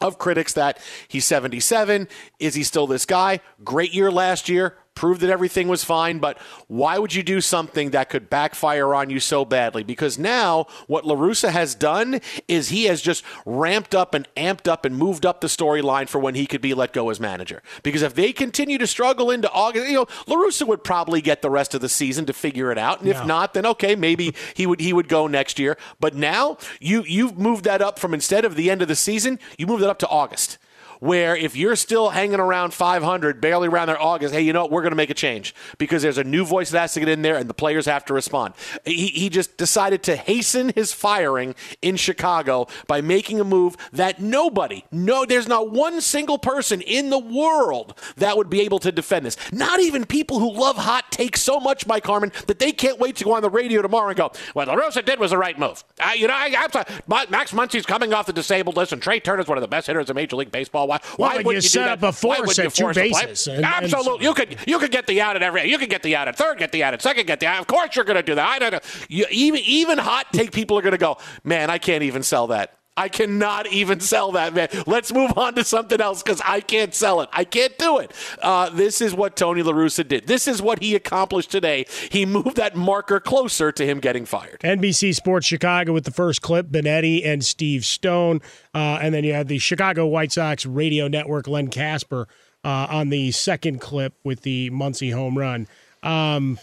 of 0.00 0.18
critics 0.18 0.54
that 0.54 0.78
he's 1.08 1.24
77. 1.24 2.08
Is 2.38 2.54
he 2.54 2.62
still 2.62 2.86
this 2.86 3.06
guy? 3.06 3.40
Great 3.64 3.92
year 3.92 4.10
last 4.10 4.48
year 4.48 4.76
proved 4.94 5.20
that 5.22 5.30
everything 5.30 5.68
was 5.68 5.84
fine, 5.84 6.18
but 6.18 6.38
why 6.66 6.98
would 6.98 7.14
you 7.14 7.22
do 7.22 7.40
something 7.40 7.90
that 7.90 8.10
could 8.10 8.28
backfire 8.28 8.94
on 8.94 9.08
you 9.10 9.20
so 9.20 9.44
badly? 9.44 9.82
Because 9.82 10.18
now 10.18 10.66
what 10.86 11.06
La 11.06 11.14
Russa 11.14 11.50
has 11.50 11.74
done 11.74 12.20
is 12.48 12.68
he 12.68 12.84
has 12.84 13.00
just 13.00 13.24
ramped 13.46 13.94
up 13.94 14.14
and 14.14 14.28
amped 14.36 14.68
up 14.68 14.84
and 14.84 14.96
moved 14.96 15.24
up 15.24 15.40
the 15.40 15.46
storyline 15.46 16.08
for 16.08 16.18
when 16.18 16.34
he 16.34 16.46
could 16.46 16.60
be 16.60 16.74
let 16.74 16.92
go 16.92 17.08
as 17.08 17.18
manager. 17.18 17.62
Because 17.82 18.02
if 18.02 18.14
they 18.14 18.32
continue 18.32 18.78
to 18.78 18.86
struggle 18.86 19.30
into 19.30 19.50
August, 19.52 19.88
you 19.88 19.94
know, 19.94 20.06
La 20.26 20.36
Russa 20.36 20.66
would 20.66 20.84
probably 20.84 21.20
get 21.20 21.42
the 21.42 21.50
rest 21.50 21.74
of 21.74 21.80
the 21.80 21.88
season 21.88 22.26
to 22.26 22.32
figure 22.32 22.70
it 22.70 22.78
out. 22.78 23.00
And 23.00 23.08
if 23.08 23.24
not, 23.24 23.54
then 23.54 23.66
okay, 23.66 23.96
maybe 23.96 24.34
he 24.54 24.66
would 24.66 24.80
he 24.80 24.92
would 24.92 25.08
go 25.08 25.26
next 25.26 25.58
year. 25.58 25.78
But 25.98 26.14
now 26.14 26.58
you 26.80 27.04
you've 27.04 27.38
moved 27.38 27.64
that 27.64 27.80
up 27.80 27.98
from 27.98 28.12
instead 28.12 28.44
of 28.44 28.54
the 28.54 28.70
end 28.70 28.82
of 28.82 28.88
the 28.88 28.96
season, 28.96 29.38
you 29.56 29.66
moved 29.66 29.82
it 29.82 29.88
up 29.88 29.98
to 30.00 30.08
August 30.08 30.58
where 31.00 31.36
if 31.36 31.56
you're 31.56 31.76
still 31.76 32.10
hanging 32.10 32.40
around 32.40 32.72
500, 32.72 33.40
barely 33.40 33.68
around 33.68 33.88
there 33.88 34.00
August, 34.00 34.34
hey, 34.34 34.42
you 34.42 34.52
know 34.52 34.62
what? 34.62 34.70
We're 34.70 34.82
going 34.82 34.92
to 34.92 34.96
make 34.96 35.10
a 35.10 35.14
change 35.14 35.54
because 35.78 36.02
there's 36.02 36.18
a 36.18 36.24
new 36.24 36.44
voice 36.44 36.70
that 36.70 36.80
has 36.80 36.94
to 36.94 37.00
get 37.00 37.08
in 37.08 37.22
there 37.22 37.36
and 37.36 37.48
the 37.48 37.54
players 37.54 37.86
have 37.86 38.04
to 38.06 38.14
respond. 38.14 38.54
He, 38.84 39.08
he 39.08 39.28
just 39.28 39.56
decided 39.56 40.02
to 40.04 40.16
hasten 40.16 40.72
his 40.74 40.92
firing 40.92 41.54
in 41.82 41.96
Chicago 41.96 42.68
by 42.86 43.00
making 43.00 43.40
a 43.40 43.44
move 43.44 43.76
that 43.92 44.20
nobody, 44.20 44.84
no, 44.92 45.24
there's 45.24 45.48
not 45.48 45.70
one 45.70 46.00
single 46.00 46.38
person 46.38 46.80
in 46.82 47.10
the 47.10 47.18
world 47.18 47.94
that 48.16 48.36
would 48.36 48.50
be 48.50 48.60
able 48.60 48.78
to 48.80 48.92
defend 48.92 49.26
this. 49.26 49.36
Not 49.52 49.80
even 49.80 50.04
people 50.04 50.38
who 50.38 50.52
love 50.52 50.76
hot 50.76 51.10
takes 51.10 51.40
so 51.40 51.58
much, 51.58 51.86
Mike 51.86 52.06
Harmon, 52.06 52.32
that 52.46 52.58
they 52.58 52.72
can't 52.72 52.98
wait 52.98 53.16
to 53.16 53.24
go 53.24 53.32
on 53.32 53.42
the 53.42 53.50
radio 53.50 53.82
tomorrow 53.82 54.08
and 54.08 54.16
go, 54.16 54.32
"What 54.52 54.68
La 54.68 54.76
Russa 54.76 55.04
did 55.04 55.18
was 55.18 55.30
the 55.30 55.38
right 55.38 55.58
move." 55.58 55.82
Uh, 55.98 56.12
you 56.14 56.28
know, 56.28 56.34
I, 56.34 56.68
I, 56.74 57.26
Max 57.30 57.52
Muncy's 57.52 57.86
coming 57.86 58.12
off 58.12 58.26
the 58.26 58.32
disabled 58.32 58.76
list, 58.76 58.92
and 58.92 59.02
Trea 59.02 59.20
Turner's 59.20 59.48
one 59.48 59.58
of 59.58 59.62
the 59.62 59.68
best 59.68 59.86
hitters 59.86 60.10
in 60.10 60.16
Major 60.16 60.36
League 60.36 60.52
Baseball. 60.52 60.89
Why? 60.90 61.00
Why 61.16 61.42
would 61.42 61.54
you, 61.54 61.60
set 61.60 61.88
up 61.88 62.02
a 62.02 62.12
force 62.12 62.58
at 62.58 62.74
two 62.74 62.92
bases? 62.92 63.46
And, 63.46 63.64
Absolutely, 63.64 64.26
you 64.26 64.34
could 64.34 64.56
you 64.66 64.78
could 64.78 64.90
get 64.90 65.06
the 65.06 65.20
out 65.20 65.36
at 65.36 65.42
every. 65.42 65.70
You 65.70 65.78
could 65.78 65.90
get 65.90 66.02
the 66.02 66.16
out 66.16 66.26
at 66.26 66.36
third, 66.36 66.58
get 66.58 66.72
the 66.72 66.82
out 66.82 66.94
at 66.94 67.02
second, 67.02 67.26
get 67.26 67.40
the 67.40 67.46
out. 67.46 67.60
Of 67.60 67.66
course, 67.66 67.94
you're 67.94 68.04
going 68.04 68.16
to 68.16 68.22
do 68.22 68.34
that. 68.34 68.48
I 68.48 68.58
don't 68.58 68.72
know. 68.72 68.80
You, 69.08 69.26
even 69.30 69.60
even 69.64 69.98
hot 69.98 70.26
take 70.32 70.52
people 70.52 70.78
are 70.78 70.82
going 70.82 70.92
to 70.92 70.98
go. 70.98 71.18
Man, 71.44 71.70
I 71.70 71.78
can't 71.78 72.02
even 72.02 72.22
sell 72.22 72.48
that. 72.48 72.79
I 72.96 73.08
cannot 73.08 73.66
even 73.68 74.00
sell 74.00 74.32
that, 74.32 74.52
man. 74.52 74.68
Let's 74.86 75.12
move 75.12 75.32
on 75.38 75.54
to 75.54 75.64
something 75.64 76.00
else 76.00 76.22
because 76.22 76.42
I 76.44 76.60
can't 76.60 76.94
sell 76.94 77.20
it. 77.22 77.28
I 77.32 77.44
can't 77.44 77.76
do 77.78 77.98
it. 77.98 78.12
Uh, 78.42 78.68
this 78.68 79.00
is 79.00 79.14
what 79.14 79.36
Tony 79.36 79.62
La 79.62 79.72
Russa 79.72 80.06
did. 80.06 80.26
This 80.26 80.46
is 80.46 80.60
what 80.60 80.82
he 80.82 80.94
accomplished 80.94 81.50
today. 81.50 81.86
He 82.10 82.26
moved 82.26 82.56
that 82.56 82.76
marker 82.76 83.20
closer 83.20 83.72
to 83.72 83.86
him 83.86 84.00
getting 84.00 84.26
fired. 84.26 84.60
NBC 84.60 85.14
Sports 85.14 85.46
Chicago 85.46 85.92
with 85.92 86.04
the 86.04 86.10
first 86.10 86.42
clip, 86.42 86.66
Benetti 86.66 87.24
and 87.24 87.44
Steve 87.44 87.84
Stone. 87.86 88.42
Uh, 88.74 88.98
and 89.00 89.14
then 89.14 89.24
you 89.24 89.32
have 89.32 89.48
the 89.48 89.58
Chicago 89.58 90.06
White 90.06 90.32
Sox 90.32 90.66
radio 90.66 91.08
network, 91.08 91.48
Len 91.48 91.68
Kasper, 91.68 92.28
uh, 92.64 92.86
on 92.90 93.08
the 93.08 93.30
second 93.30 93.80
clip 93.80 94.14
with 94.24 94.42
the 94.42 94.68
Muncy 94.70 95.14
home 95.14 95.38
run. 95.38 95.68
Um, 96.02 96.58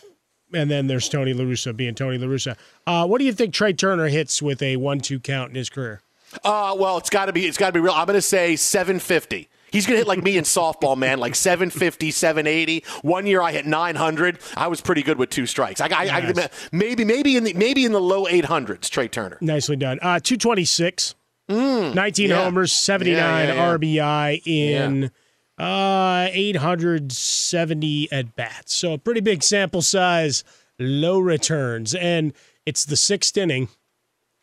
and 0.53 0.69
then 0.69 0.87
there's 0.87 1.09
Tony 1.09 1.33
La 1.33 1.43
Russa 1.43 1.75
being 1.75 1.95
Tony 1.95 2.17
La 2.17 2.27
Russa. 2.27 2.57
Uh, 2.85 3.07
what 3.07 3.19
do 3.19 3.25
you 3.25 3.33
think 3.33 3.53
Trea 3.53 3.73
Turner 3.73 4.07
hits 4.07 4.41
with 4.41 4.61
a 4.61 4.77
one-two 4.77 5.19
count 5.19 5.49
in 5.49 5.55
his 5.55 5.69
career? 5.69 6.01
Uh, 6.43 6.75
well, 6.77 6.97
it's 6.97 7.09
got 7.09 7.25
to 7.25 7.33
be 7.33 7.45
it's 7.45 7.57
got 7.57 7.67
to 7.67 7.73
be 7.73 7.79
real. 7.79 7.93
I'm 7.93 8.05
going 8.05 8.17
to 8.17 8.21
say 8.21 8.55
750. 8.55 9.49
He's 9.71 9.85
going 9.85 9.95
to 9.95 9.99
hit 9.99 10.07
like 10.07 10.23
me 10.23 10.37
in 10.37 10.43
softball, 10.45 10.97
man, 10.97 11.19
like 11.19 11.35
750, 11.35 12.11
780. 12.11 12.83
One 13.01 13.25
year 13.27 13.41
I 13.41 13.51
hit 13.51 13.65
900. 13.65 14.39
I 14.55 14.67
was 14.67 14.81
pretty 14.81 15.03
good 15.03 15.17
with 15.17 15.29
two 15.29 15.45
strikes. 15.45 15.81
I, 15.81 15.87
I, 15.87 16.21
nice. 16.31 16.39
I 16.39 16.49
maybe 16.71 17.03
maybe 17.05 17.35
in 17.35 17.43
the 17.43 17.53
maybe 17.53 17.85
in 17.85 17.91
the 17.91 18.01
low 18.01 18.25
800s, 18.25 18.89
Trea 18.89 19.07
Turner. 19.07 19.37
Nicely 19.41 19.75
done. 19.75 19.99
Uh, 20.01 20.19
226. 20.19 21.15
Mm, 21.49 21.93
19 21.93 22.29
yeah. 22.29 22.43
homers, 22.43 22.73
79 22.73 23.15
Yeah, 23.15 23.53
yeah. 23.53 23.77
RBI 23.77 24.41
in 24.45 25.11
uh, 25.57 26.27
870 26.31 28.11
at 28.11 28.35
bats. 28.35 28.73
So 28.73 28.93
a 28.93 28.97
pretty 28.97 29.21
big 29.21 29.43
sample 29.43 29.81
size, 29.81 30.43
low 30.77 31.19
returns. 31.19 31.95
And 31.95 32.33
it's 32.65 32.83
the 32.85 32.97
sixth 32.97 33.37
inning. 33.37 33.69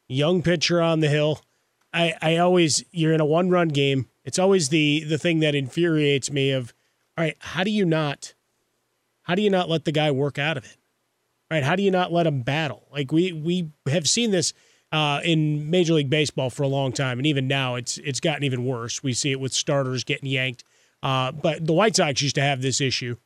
Young 0.09 0.43
pitcher 0.43 0.81
on 0.81 1.01
the 1.01 1.09
hill. 1.09 1.41
I, 1.95 2.15
I 2.21 2.37
always 2.39 2.85
you're 2.91 3.13
in 3.13 3.21
a 3.21 3.25
one 3.25 3.49
run 3.49 3.69
game. 3.69 4.09
It's 4.25 4.39
always 4.39 4.69
the 4.69 5.05
the 5.05 5.19
thing 5.19 5.39
that 5.41 5.55
infuriates 5.55 6.31
me 6.31 6.51
of 6.51 6.75
all 7.17 7.25
right, 7.25 7.37
how 7.39 7.65
do 7.65 7.71
you 7.71 7.85
not 7.85 8.35
how 9.23 9.35
do 9.35 9.43
you 9.43 9.51
not 9.51 9.71
let 9.71 9.85
the 9.85 9.93
guy 9.93 10.11
work 10.11 10.39
out 10.39 10.57
of 10.57 10.65
it? 10.65 10.77
Right? 11.51 11.63
How 11.63 11.77
do 11.77 11.83
you 11.83 11.91
not 11.91 12.13
let 12.13 12.27
him 12.27 12.43
battle? 12.43 12.89
Like 12.91 13.13
we 13.13 13.33
we 13.33 13.71
have 13.89 14.09
seen 14.09 14.33
this 14.33 14.53
uh, 14.93 15.21
in 15.25 15.71
Major 15.71 15.95
League 15.95 16.11
Baseball 16.11 16.51
for 16.51 16.65
a 16.65 16.69
long 16.69 16.93
time, 16.93 17.19
and 17.19 17.27
even 17.27 17.47
now 17.47 17.77
it's 17.77 17.99
it's 17.99 18.21
gotten 18.21 18.43
even 18.43 18.65
worse. 18.65 19.03
We 19.03 19.13
see 19.13 19.31
it 19.31 19.41
with 19.41 19.53
starters 19.53 20.05
getting 20.05 20.29
yanked. 20.29 20.65
Uh, 21.03 21.33
but 21.33 21.67
the 21.67 21.73
White 21.73 21.97
Sox 21.97 22.23
used 22.23 22.35
to 22.37 22.41
have 22.41 22.63
this 22.63 22.81
issue 22.81 23.17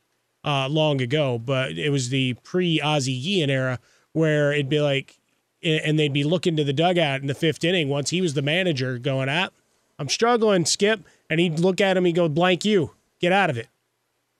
uh, 0.43 0.67
long 0.67 1.01
ago, 1.01 1.39
but 1.39 1.71
it 1.71 1.89
was 1.89 2.09
the 2.09 2.33
pre 2.43 2.81
Ozzie 2.81 3.19
Guillen 3.19 3.49
era 3.49 3.79
where 4.13 4.51
it'd 4.51 4.69
be 4.69 4.81
like, 4.81 5.18
and 5.63 5.99
they'd 5.99 6.13
be 6.13 6.23
looking 6.23 6.55
to 6.55 6.63
the 6.63 6.73
dugout 6.73 7.21
in 7.21 7.27
the 7.27 7.33
fifth 7.33 7.63
inning 7.63 7.89
once 7.89 8.09
he 8.09 8.21
was 8.21 8.33
the 8.33 8.41
manager, 8.41 8.97
going, 8.97 9.29
"Ah, 9.29 9.49
I'm 9.97 10.09
struggling, 10.09 10.65
Skip," 10.65 11.01
and 11.29 11.39
he'd 11.39 11.59
look 11.59 11.81
at 11.81 11.97
him, 11.97 12.05
he'd 12.05 12.15
go, 12.15 12.29
"Blank 12.29 12.65
you, 12.65 12.91
get 13.19 13.31
out 13.31 13.49
of 13.49 13.57
it." 13.57 13.67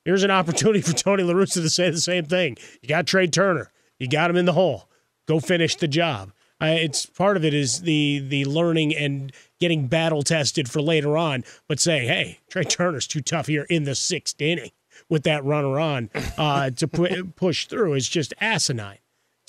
Here's 0.06 0.24
an 0.24 0.32
opportunity 0.32 0.82
for 0.84 0.94
Tony 0.94 1.24
La 1.24 1.34
Russa 1.34 1.62
to 1.62 1.70
say 1.70 1.90
the 1.90 2.00
same 2.00 2.26
thing. 2.26 2.58
You 2.82 2.90
got 2.90 3.08
Trea 3.08 3.28
Turner, 3.28 3.72
you 3.98 4.08
got 4.08 4.30
him 4.30 4.38
in 4.38 4.46
the 4.46 4.54
hole. 4.54 4.88
Go 5.28 5.40
finish 5.40 5.76
the 5.76 5.88
job. 5.88 6.32
It's 6.62 7.06
part 7.06 7.38
of 7.38 7.46
it 7.46 7.54
is 7.54 7.82
the 7.82 8.20
the 8.20 8.46
learning 8.46 8.96
and 8.96 9.32
getting 9.60 9.88
battle 9.88 10.24
tested 10.24 10.70
for 10.70 10.82
later 10.82 11.18
on, 11.18 11.44
but 11.68 11.80
saying, 11.80 12.08
"Hey, 12.08 12.40
Trea 12.50 12.66
Turner's 12.66 13.08
too 13.08 13.22
tough 13.22 13.48
here 13.48 13.66
in 13.70 13.84
the 13.84 13.96
sixth 13.96 14.42
inning 14.42 14.72
with 15.08 15.24
that 15.24 15.44
runner 15.46 15.80
on 15.80 16.10
uh, 16.38 16.70
to 16.72 16.88
pu- 16.88 17.26
push 17.36 17.68
through 17.68 17.94
is 17.94 18.10
just 18.10 18.34
asinine 18.42 18.98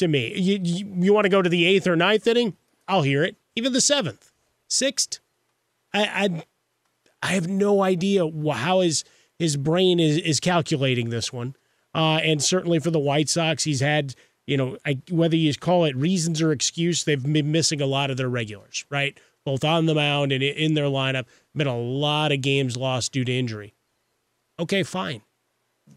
to 0.00 0.08
me. 0.08 0.34
You 0.38 0.58
you, 0.62 0.92
you 0.98 1.12
want 1.12 1.24
to 1.24 1.30
go 1.30 1.40
to 1.40 1.48
the 1.48 1.64
eighth 1.66 1.86
or 1.86 1.96
ninth 1.96 2.26
inning? 2.26 2.56
I'll 2.88 3.02
hear 3.02 3.22
it. 3.22 3.36
Even 3.56 3.72
the 3.72 3.80
seventh, 3.80 4.32
sixth, 4.68 5.20
I 5.94 6.02
I, 6.02 6.44
I 7.22 7.26
have 7.28 7.48
no 7.48 7.82
idea 7.82 8.28
how 8.52 8.80
his 8.80 9.04
his 9.38 9.56
brain 9.56 10.00
is 10.00 10.18
is 10.18 10.40
calculating 10.40 11.10
this 11.10 11.32
one. 11.32 11.54
Uh, 11.94 12.20
and 12.22 12.42
certainly 12.42 12.78
for 12.78 12.90
the 12.90 13.00
White 13.00 13.28
Sox, 13.28 13.64
he's 13.64 13.80
had 13.80 14.14
you 14.50 14.56
know, 14.56 14.76
I, 14.84 14.98
whether 15.10 15.36
you 15.36 15.54
call 15.54 15.84
it 15.84 15.94
reasons 15.94 16.42
or 16.42 16.50
excuse, 16.50 17.04
they've 17.04 17.22
been 17.22 17.52
missing 17.52 17.80
a 17.80 17.86
lot 17.86 18.10
of 18.10 18.16
their 18.16 18.28
regulars, 18.28 18.84
right? 18.90 19.16
Both 19.44 19.62
on 19.62 19.86
the 19.86 19.94
mound 19.94 20.32
and 20.32 20.42
in 20.42 20.74
their 20.74 20.86
lineup. 20.86 21.26
Been 21.54 21.68
a 21.68 21.78
lot 21.78 22.32
of 22.32 22.40
games 22.40 22.76
lost 22.76 23.12
due 23.12 23.24
to 23.24 23.32
injury. 23.32 23.74
Okay, 24.58 24.82
fine. 24.82 25.22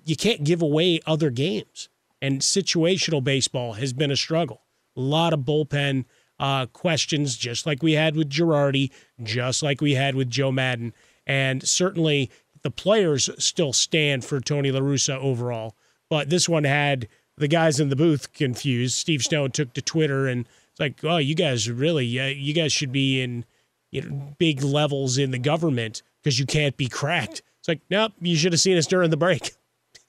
You 0.05 0.15
can't 0.15 0.43
give 0.43 0.61
away 0.61 0.99
other 1.07 1.31
games. 1.31 1.89
And 2.23 2.39
situational 2.39 3.21
baseball 3.21 3.73
has 3.73 3.91
been 3.91 4.09
a 4.09 4.15
struggle. 4.15 4.61
A 4.95 5.01
lot 5.01 5.33
of 5.33 5.41
bullpen 5.41 6.05
uh, 6.39 6.67
questions, 6.67 7.35
just 7.35 7.65
like 7.65 7.83
we 7.83 7.93
had 7.93 8.15
with 8.15 8.29
Girardi, 8.29 8.91
just 9.21 9.61
like 9.61 9.81
we 9.81 9.95
had 9.95 10.15
with 10.15 10.29
Joe 10.29 10.49
Maddon. 10.49 10.93
And 11.27 11.67
certainly 11.67 12.31
the 12.61 12.71
players 12.71 13.29
still 13.37 13.73
stand 13.73 14.23
for 14.23 14.39
Tony 14.39 14.71
La 14.71 14.79
Russa 14.79 15.17
overall. 15.17 15.75
But 16.09 16.29
this 16.29 16.47
one 16.47 16.63
had 16.63 17.09
the 17.35 17.49
guys 17.49 17.81
in 17.81 17.89
the 17.89 17.95
booth 17.97 18.31
confused. 18.31 18.95
Steve 18.95 19.21
Stone 19.21 19.51
took 19.51 19.73
to 19.73 19.81
Twitter 19.81 20.25
and 20.25 20.47
it's 20.71 20.79
like, 20.79 21.03
oh, 21.03 21.17
you 21.17 21.35
guys 21.35 21.69
really, 21.69 22.17
uh, 22.21 22.27
you 22.27 22.53
guys 22.53 22.71
should 22.71 22.93
be 22.93 23.21
in 23.21 23.43
you 23.91 24.01
know, 24.01 24.33
big 24.37 24.63
levels 24.63 25.17
in 25.17 25.31
the 25.31 25.39
government 25.39 26.03
because 26.23 26.39
you 26.39 26.45
can't 26.45 26.77
be 26.77 26.87
cracked. 26.87 27.41
It's 27.59 27.67
like, 27.67 27.81
nope, 27.89 28.13
you 28.21 28.37
should 28.37 28.53
have 28.53 28.61
seen 28.61 28.77
us 28.77 28.87
during 28.87 29.09
the 29.09 29.17
break. 29.17 29.51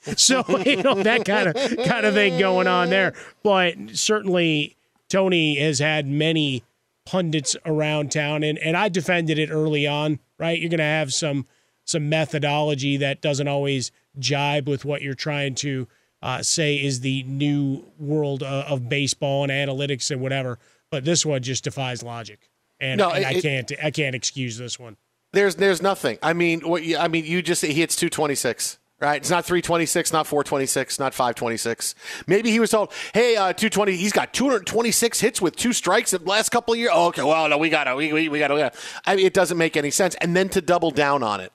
so 0.16 0.44
you 0.66 0.82
know 0.82 1.02
that 1.02 1.24
kind 1.24 1.48
of 1.48 1.54
kind 1.86 2.04
of 2.04 2.14
thing 2.14 2.38
going 2.38 2.66
on 2.66 2.90
there. 2.90 3.14
But 3.42 3.74
certainly 3.92 4.76
Tony 5.08 5.56
has 5.56 5.78
had 5.78 6.06
many 6.06 6.62
pundits 7.06 7.56
around 7.64 8.12
town, 8.12 8.42
and 8.42 8.58
and 8.58 8.76
I 8.76 8.88
defended 8.88 9.38
it 9.38 9.50
early 9.50 9.86
on. 9.86 10.18
Right, 10.38 10.60
you're 10.60 10.70
going 10.70 10.78
to 10.78 10.84
have 10.84 11.12
some 11.12 11.46
some 11.84 12.08
methodology 12.08 12.96
that 12.98 13.20
doesn't 13.20 13.48
always 13.48 13.92
jibe 14.18 14.68
with 14.68 14.84
what 14.84 15.02
you're 15.02 15.14
trying 15.14 15.54
to 15.54 15.86
uh, 16.22 16.42
say 16.42 16.76
is 16.76 17.00
the 17.00 17.22
new 17.24 17.84
world 17.98 18.42
uh, 18.42 18.64
of 18.68 18.88
baseball 18.88 19.42
and 19.48 19.52
analytics 19.52 20.10
and 20.10 20.20
whatever. 20.20 20.58
But 20.90 21.04
this 21.04 21.24
one 21.24 21.42
just 21.42 21.64
defies 21.64 22.02
logic, 22.02 22.50
and, 22.80 22.98
no, 22.98 23.10
and 23.10 23.24
it, 23.24 23.26
I 23.26 23.40
can't 23.40 23.72
I 23.82 23.90
can't 23.90 24.14
excuse 24.14 24.58
this 24.58 24.78
one. 24.78 24.96
There's 25.32 25.56
there's 25.56 25.82
nothing. 25.82 26.18
I 26.22 26.32
mean, 26.32 26.60
what 26.60 26.84
you, 26.84 26.96
I 26.96 27.08
mean, 27.08 27.24
you 27.24 27.42
just 27.42 27.62
he 27.62 27.74
hits 27.74 27.96
226. 27.96 28.78
Right, 29.00 29.16
it's 29.16 29.28
not 29.28 29.44
326, 29.44 30.12
not 30.12 30.26
426, 30.26 30.98
not 30.98 31.12
526. 31.14 31.94
Maybe 32.26 32.50
he 32.50 32.60
was 32.60 32.70
told, 32.70 32.92
"Hey, 33.12 33.36
uh, 33.36 33.52
220. 33.52 33.96
He's 33.96 34.12
got 34.12 34.32
226 34.32 35.20
hits 35.20 35.42
with 35.42 35.56
two 35.56 35.72
strikes 35.72 36.12
in 36.14 36.22
the 36.22 36.30
last 36.30 36.50
couple 36.50 36.74
of 36.74 36.80
years." 36.80 36.92
Oh, 36.94 37.08
okay, 37.08 37.22
well, 37.22 37.48
no, 37.48 37.58
we 37.58 37.68
got 37.70 37.84
to, 37.84 37.96
we, 37.96 38.12
we, 38.12 38.28
we 38.28 38.38
got 38.38 38.48
to. 38.48 38.72
I 39.04 39.16
mean, 39.16 39.26
it 39.26 39.34
doesn't 39.34 39.58
make 39.58 39.76
any 39.76 39.90
sense. 39.90 40.14
And 40.20 40.36
then 40.36 40.48
to 40.50 40.60
double 40.60 40.92
down 40.92 41.22
on 41.24 41.40
it, 41.40 41.52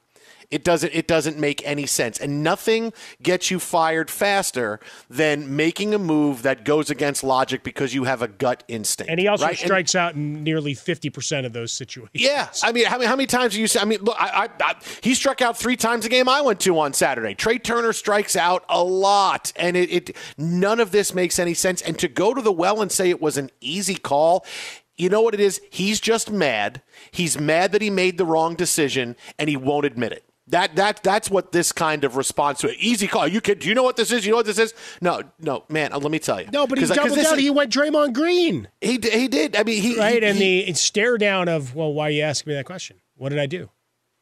it 0.52 0.64
doesn't 0.64 0.94
it 0.94 1.08
doesn't 1.08 1.38
make 1.38 1.66
any 1.66 1.86
sense. 1.86 2.20
And 2.20 2.44
nothing 2.44 2.92
gets 3.22 3.52
you 3.52 3.60
fired 3.60 4.10
faster 4.10 4.80
than 5.10 5.56
making 5.56 5.94
a 5.94 6.00
move 6.00 6.42
that 6.42 6.66
goes 6.66 6.90
against 6.90 7.24
logic 7.24 7.64
because 7.64 7.94
you 7.94 8.06
have 8.06 8.22
a 8.22 8.28
gut 8.28 8.64
instinct. 8.68 9.12
And 9.12 9.20
he 9.20 9.28
also 9.28 9.46
right? 9.46 9.58
strikes 9.58 9.94
and, 9.94 10.02
out 10.02 10.16
in 10.16 10.44
nearly 10.44 10.74
fifty 10.74 11.10
percent 11.10 11.46
of 11.46 11.54
those 11.54 11.72
situations. 11.72 12.10
Yeah, 12.14 12.50
I 12.64 12.72
mean, 12.72 12.86
how 12.86 12.98
many 12.98 13.08
how 13.08 13.16
many 13.16 13.28
times 13.28 13.54
do 13.54 13.62
you 13.62 13.68
say? 13.68 13.80
I 13.80 13.86
mean, 13.86 14.02
look, 14.02 14.16
I, 14.20 14.46
I, 14.46 14.64
I, 14.64 14.76
he 15.02 15.14
struck 15.14 15.42
out 15.42 15.58
three 15.58 15.78
times 15.78 16.06
a 16.06 16.10
game 16.10 16.28
I 16.28 16.42
went 16.42 16.60
to 16.62 16.78
on 16.80 16.94
Saturday. 16.94 17.36
Trea 17.36 17.60
Turner 17.60 17.94
strikes 17.94 18.36
out 18.36 18.66
a 18.70 18.84
lot, 18.84 19.54
and 19.56 19.78
it, 19.78 19.92
it 19.92 20.16
none 20.38 20.80
of 20.80 20.92
this 20.92 21.14
makes 21.14 21.38
any 21.38 21.54
sense. 21.54 21.82
And 21.82 21.98
to 22.00 22.08
go 22.08 22.34
to 22.34 22.42
the 22.42 22.52
well 22.52 22.82
and 22.82 22.92
say 22.92 23.10
it 23.10 23.22
was 23.22 23.38
an 23.38 23.52
easy 23.62 23.96
call 23.96 24.46
you 24.98 25.08
know 25.08 25.22
what 25.22 25.34
it 25.34 25.40
is? 25.40 25.62
He's 25.70 26.02
just 26.02 26.30
mad. 26.30 26.82
He's 27.12 27.40
mad 27.40 27.72
that 27.72 27.82
he 27.82 27.90
made 27.90 28.18
the 28.18 28.26
wrong 28.26 28.56
decision 28.56 29.16
and 29.40 29.50
he 29.50 29.56
won't 29.56 29.86
admit 29.86 30.12
it. 30.12 30.29
That 30.50 30.76
that 30.78 31.04
that's 31.04 31.30
what 31.30 31.52
this 31.52 31.72
kind 31.72 32.04
of 32.04 32.16
response 32.16 32.60
to 32.62 32.70
it. 32.70 32.78
Easy 32.80 33.08
call. 33.08 33.28
You 33.28 33.40
can. 33.40 33.60
Do 33.60 33.70
you 33.70 33.76
know 33.76 33.84
what 33.84 33.98
this 33.98 34.12
is? 34.12 34.26
You 34.26 34.32
know 34.32 34.38
what 34.38 34.48
this 34.48 34.58
is? 34.58 34.74
No, 35.00 35.22
no, 35.40 35.64
man. 35.70 35.94
Uh, 35.94 36.00
let 36.00 36.12
me 36.12 36.18
tell 36.18 36.42
you. 36.42 36.50
No, 36.52 36.66
but 36.66 36.80
he 36.80 36.86
doubled 36.86 37.18
down. 37.18 37.36
Is, 37.36 37.40
he 37.40 37.52
went 37.52 37.72
Draymond 37.72 38.14
Green. 38.14 38.68
He 38.82 39.00
he 39.02 39.28
did. 39.28 39.56
I 39.56 39.64
mean, 39.64 39.82
he 39.82 39.98
right. 39.98 40.24
He, 40.24 40.28
and 40.28 40.38
he, 40.38 40.66
the 40.66 40.74
stare 40.74 41.20
down 41.20 41.48
of 41.50 41.76
well, 41.76 41.94
why 41.94 42.08
are 42.08 42.12
you 42.12 42.24
asking 42.24 42.52
me 42.52 42.56
that 42.56 42.66
question? 42.66 42.98
What 43.16 43.30
did 43.30 43.38
I 43.38 43.46
do? 43.46 43.70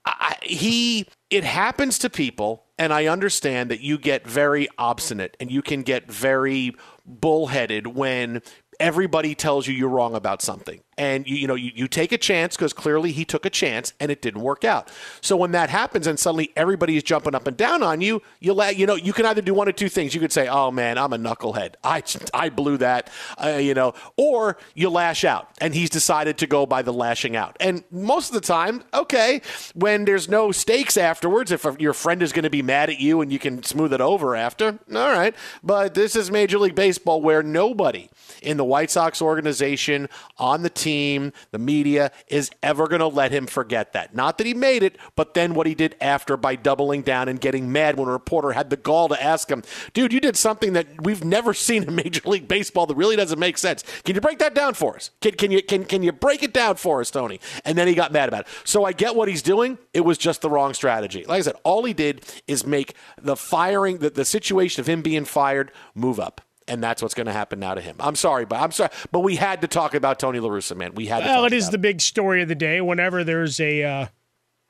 I, 0.06 0.36
he. 0.42 1.08
It 1.30 1.46
happens 1.46 1.98
to 2.00 2.10
people, 2.10 2.66
and 2.78 2.92
I 2.92 3.06
understand 3.06 3.72
that 3.72 3.80
you 3.80 3.98
get 3.98 4.28
very 4.28 4.68
obstinate 4.78 5.38
and 5.40 5.50
you 5.50 5.62
can 5.62 5.82
get 5.82 6.12
very 6.12 6.76
bullheaded 7.06 7.88
when 7.88 8.42
everybody 8.80 9.34
tells 9.34 9.66
you 9.66 9.74
you're 9.74 9.90
wrong 9.90 10.14
about 10.14 10.42
something 10.42 10.82
and 10.98 11.28
you, 11.28 11.36
you 11.36 11.48
know 11.48 11.56
you, 11.56 11.72
you 11.76 11.88
take 11.88 12.12
a 12.12 12.18
chance 12.18 12.56
because 12.56 12.74
clearly 12.74 13.12
he 13.12 13.26
took 13.26 13.46
a 13.46 13.50
chance 13.50 13.94
and 14.00 14.12
it 14.12 14.22
didn't 14.22 14.42
work 14.42 14.64
out. 14.64 14.90
So 15.22 15.38
when 15.38 15.52
that 15.52 15.70
happens 15.70 16.08
and 16.08 16.20
suddenly 16.20 16.52
everybody 16.56 16.98
is 16.98 17.04
jumping 17.04 17.36
up 17.36 17.48
and 17.48 17.56
down 17.56 17.84
on 17.84 18.02
you 18.02 18.22
you 18.40 18.54
let 18.54 18.78
you 18.78 18.86
know 18.86 18.96
you 18.96 19.14
can 19.14 19.26
either 19.26 19.42
do 19.42 19.54
one 19.54 19.68
of 19.68 19.76
two 19.76 19.90
things. 19.90 20.14
You 20.14 20.22
could 20.22 20.32
say 20.32 20.48
oh 20.48 20.72
man 20.72 20.98
i'm 20.98 21.14
a 21.14 21.18
knucklehead. 21.18 21.76
I 21.84 22.04
i 22.34 22.50
blew 22.50 22.78
that 22.78 23.10
uh, 23.44 23.50
you 23.50 23.74
know 23.74 23.94
or 24.16 24.58
you 24.74 24.90
lash 24.90 25.24
out 25.24 25.50
and 25.60 25.74
he's 25.74 25.90
decided 25.90 26.38
to 26.40 26.48
go 26.48 26.66
by 26.66 26.82
the 26.82 26.94
lashing 26.94 27.36
out. 27.36 27.58
And 27.60 27.84
most 27.92 28.30
of 28.30 28.34
the 28.34 28.42
time 28.42 28.84
okay 28.94 29.42
when 29.76 30.06
there's 30.06 30.28
no 30.28 30.52
stakes 30.52 30.98
afterwards 30.98 31.52
if 31.52 31.66
your 31.80 31.94
friend 31.94 32.24
is 32.24 32.32
going 32.34 32.44
to 32.44 32.50
be 32.50 32.62
mad 32.62 32.90
at 32.90 33.00
you 33.00 33.22
and 33.22 33.32
you 33.32 33.40
can 33.40 33.64
smooth 33.64 33.94
it 33.94 34.02
over 34.02 34.36
after 34.36 34.80
all 34.94 35.12
right. 35.12 35.36
But 35.64 35.94
this 35.94 36.16
is 36.16 36.32
major 36.32 36.58
league 36.58 36.76
baseball 36.76 37.22
where 37.22 37.44
nobody 37.44 38.10
in 38.42 38.58
the 38.58 38.66
white 38.66 38.92
sox 38.92 39.22
organization 39.22 40.10
on 40.38 40.64
the 40.64 40.70
team 40.70 40.87
team, 40.88 41.34
the 41.52 41.58
media 41.58 42.12
is 42.30 42.50
ever 42.64 42.88
going 42.88 43.02
to 43.02 43.08
let 43.08 43.30
him 43.30 43.46
forget 43.46 43.92
that. 43.92 44.16
Not 44.16 44.38
that 44.38 44.48
he 44.48 44.54
made 44.54 44.84
it, 44.84 44.98
but 45.18 45.34
then 45.34 45.54
what 45.54 45.68
he 45.68 45.76
did 45.76 45.98
after 46.00 46.38
by 46.38 46.56
doubling 46.56 47.02
down 47.02 47.28
and 47.28 47.42
getting 47.42 47.70
mad 47.74 47.98
when 47.98 48.08
a 48.08 48.12
reporter 48.12 48.54
had 48.54 48.70
the 48.70 48.78
gall 48.78 49.10
to 49.10 49.22
ask 49.22 49.50
him, 49.50 49.64
dude, 49.92 50.14
you 50.14 50.22
did 50.22 50.38
something 50.38 50.72
that 50.74 50.88
we've 51.04 51.26
never 51.26 51.54
seen 51.54 51.84
in 51.84 51.96
Major 52.04 52.22
League 52.26 52.48
Baseball 52.48 52.86
that 52.86 52.96
really 52.96 53.18
doesn't 53.18 53.38
make 53.38 53.58
sense. 53.58 53.84
Can 54.06 54.16
you 54.16 54.22
break 54.22 54.40
that 54.40 54.56
down 54.56 54.76
for 54.76 54.96
us? 54.96 55.12
Can, 55.20 55.34
can 55.34 55.52
you 55.52 55.62
can, 55.62 55.84
can 55.84 56.04
you 56.04 56.14
break 56.14 56.42
it 56.42 56.54
down 56.54 56.78
for 56.78 57.02
us, 57.02 57.12
Tony? 57.12 57.42
And 57.66 57.78
then 57.78 57.88
he 57.88 57.94
got 57.94 58.14
mad 58.14 58.30
about 58.30 58.42
it. 58.42 58.48
So 58.64 58.86
I 58.86 58.94
get 58.94 59.14
what 59.14 59.28
he's 59.28 59.42
doing. 59.42 59.78
It 59.94 60.06
was 60.06 60.18
just 60.18 60.42
the 60.42 60.50
wrong 60.50 60.74
strategy. 60.74 61.26
Like 61.28 61.40
I 61.40 61.42
said, 61.42 61.56
all 61.64 61.84
he 61.84 61.94
did 61.94 62.24
is 62.48 62.66
make 62.66 62.94
the 63.22 63.36
firing, 63.36 63.98
the, 63.98 64.10
the 64.10 64.24
situation 64.24 64.80
of 64.80 64.88
him 64.88 65.02
being 65.02 65.26
fired, 65.26 65.72
move 65.96 66.20
up 66.20 66.42
and 66.68 66.84
that's 66.84 67.02
what's 67.02 67.14
going 67.14 67.28
to 67.28 67.34
happen 67.34 67.60
now 67.60 67.74
to 67.74 67.82
him. 67.82 67.96
I'm 68.00 68.16
sorry, 68.16 68.46
but 68.46 68.60
I'm 68.60 68.72
sorry, 68.72 68.90
but 69.12 69.20
we 69.22 69.36
had 69.36 69.62
to 69.62 69.68
talk 69.68 69.94
about 69.94 70.20
Tony 70.20 70.40
La 70.40 70.50
Russa, 70.50 70.76
man. 70.76 70.94
We 70.96 71.08
had. 71.08 71.24
Well, 71.24 71.46
it 71.46 71.54
is 71.54 71.70
the 71.70 71.78
big 71.78 72.02
story 72.02 72.42
of 72.42 72.48
the 72.48 72.56
day. 72.56 72.82
Whenever 72.82 73.24
there's 73.24 73.60
a, 73.60 73.84
uh, 73.84 74.06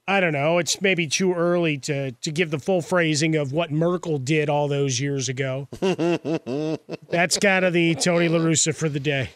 I 0.07 0.19
don't 0.19 0.33
know, 0.33 0.57
it's 0.57 0.81
maybe 0.81 1.07
too 1.07 1.33
early 1.33 1.77
to 1.79 2.11
to 2.11 2.31
give 2.31 2.51
the 2.51 2.59
full 2.59 2.81
phrasing 2.81 3.35
of 3.35 3.51
what 3.51 3.71
Merkel 3.71 4.19
did 4.19 4.49
all 4.49 4.67
those 4.67 4.99
years 4.99 5.29
ago. 5.29 5.67
that's 7.09 7.37
kind 7.39 7.65
of 7.65 7.73
the 7.73 7.95
Tony 7.95 8.27
La 8.27 8.39
Russa 8.39 8.75
for 8.75 8.89
the 8.89 8.99
day. 8.99 9.29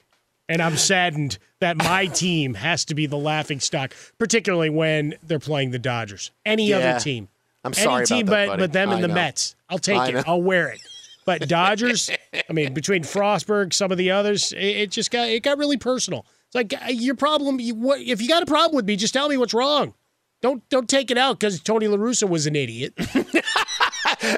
And 0.50 0.62
I'm 0.62 0.76
saddened 0.76 1.38
that 1.62 1.78
my 1.78 2.08
team 2.08 2.56
has 2.56 2.84
to 2.86 2.96
be 2.96 3.06
the 3.06 3.18
laughing 3.18 3.62
stock, 3.62 3.96
particularly 4.18 4.70
when 4.70 5.16
they're 5.24 5.40
playing 5.40 5.72
the 5.72 5.80
Dodgers. 5.80 6.32
Any 6.46 6.68
yeah. 6.68 6.78
other 6.78 7.00
team. 7.00 7.30
I'm 7.64 7.74
sorry 7.74 8.00
Any 8.00 8.06
team 8.06 8.26
that, 8.26 8.32
but, 8.32 8.48
buddy. 8.48 8.64
but 8.64 8.74
them 8.74 8.90
I 8.90 8.96
and 8.96 9.04
the 9.04 9.08
know. 9.08 9.14
Mets. 9.14 9.56
I'll 9.70 9.80
take 9.80 10.14
it. 10.14 10.28
I'll 10.28 10.42
wear 10.42 10.70
it. 10.70 10.82
But 11.26 11.48
Dodgers, 11.48 12.10
I 12.50 12.54
mean, 12.54 12.74
between 12.74 13.04
Frostberg, 13.04 13.74
some 13.74 13.92
of 13.92 13.98
the 13.98 14.12
others, 14.12 14.52
it, 14.54 14.58
it, 14.58 14.92
just 14.92 15.12
got 15.12 15.30
it 15.30 15.44
got 15.44 15.58
really 15.58 15.78
personal. 15.78 16.26
It's 16.48 16.56
like 16.56 16.74
uh, 16.74 16.90
your 16.90 17.16
problem. 17.16 17.60
You, 17.60 17.76
what, 17.76 18.02
if 18.02 18.22
you 18.22 18.28
got 18.28 18.44
a 18.44 18.48
problem 18.48 18.76
with 18.76 18.86
me, 18.86 18.96
just 18.96 19.14
tell 19.14 19.30
me 19.30 19.38
what's 19.38 19.54
wrong. 19.54 19.94
Don't 20.42 20.68
don't 20.70 20.90
take 20.90 21.12
it 21.12 21.18
out 21.18 21.40
because 21.40 21.62
Tony 21.62 21.88
La 21.88 21.98
Russa 21.98 22.28
was 22.28 22.48
an 22.48 22.56
idiot. 22.56 22.94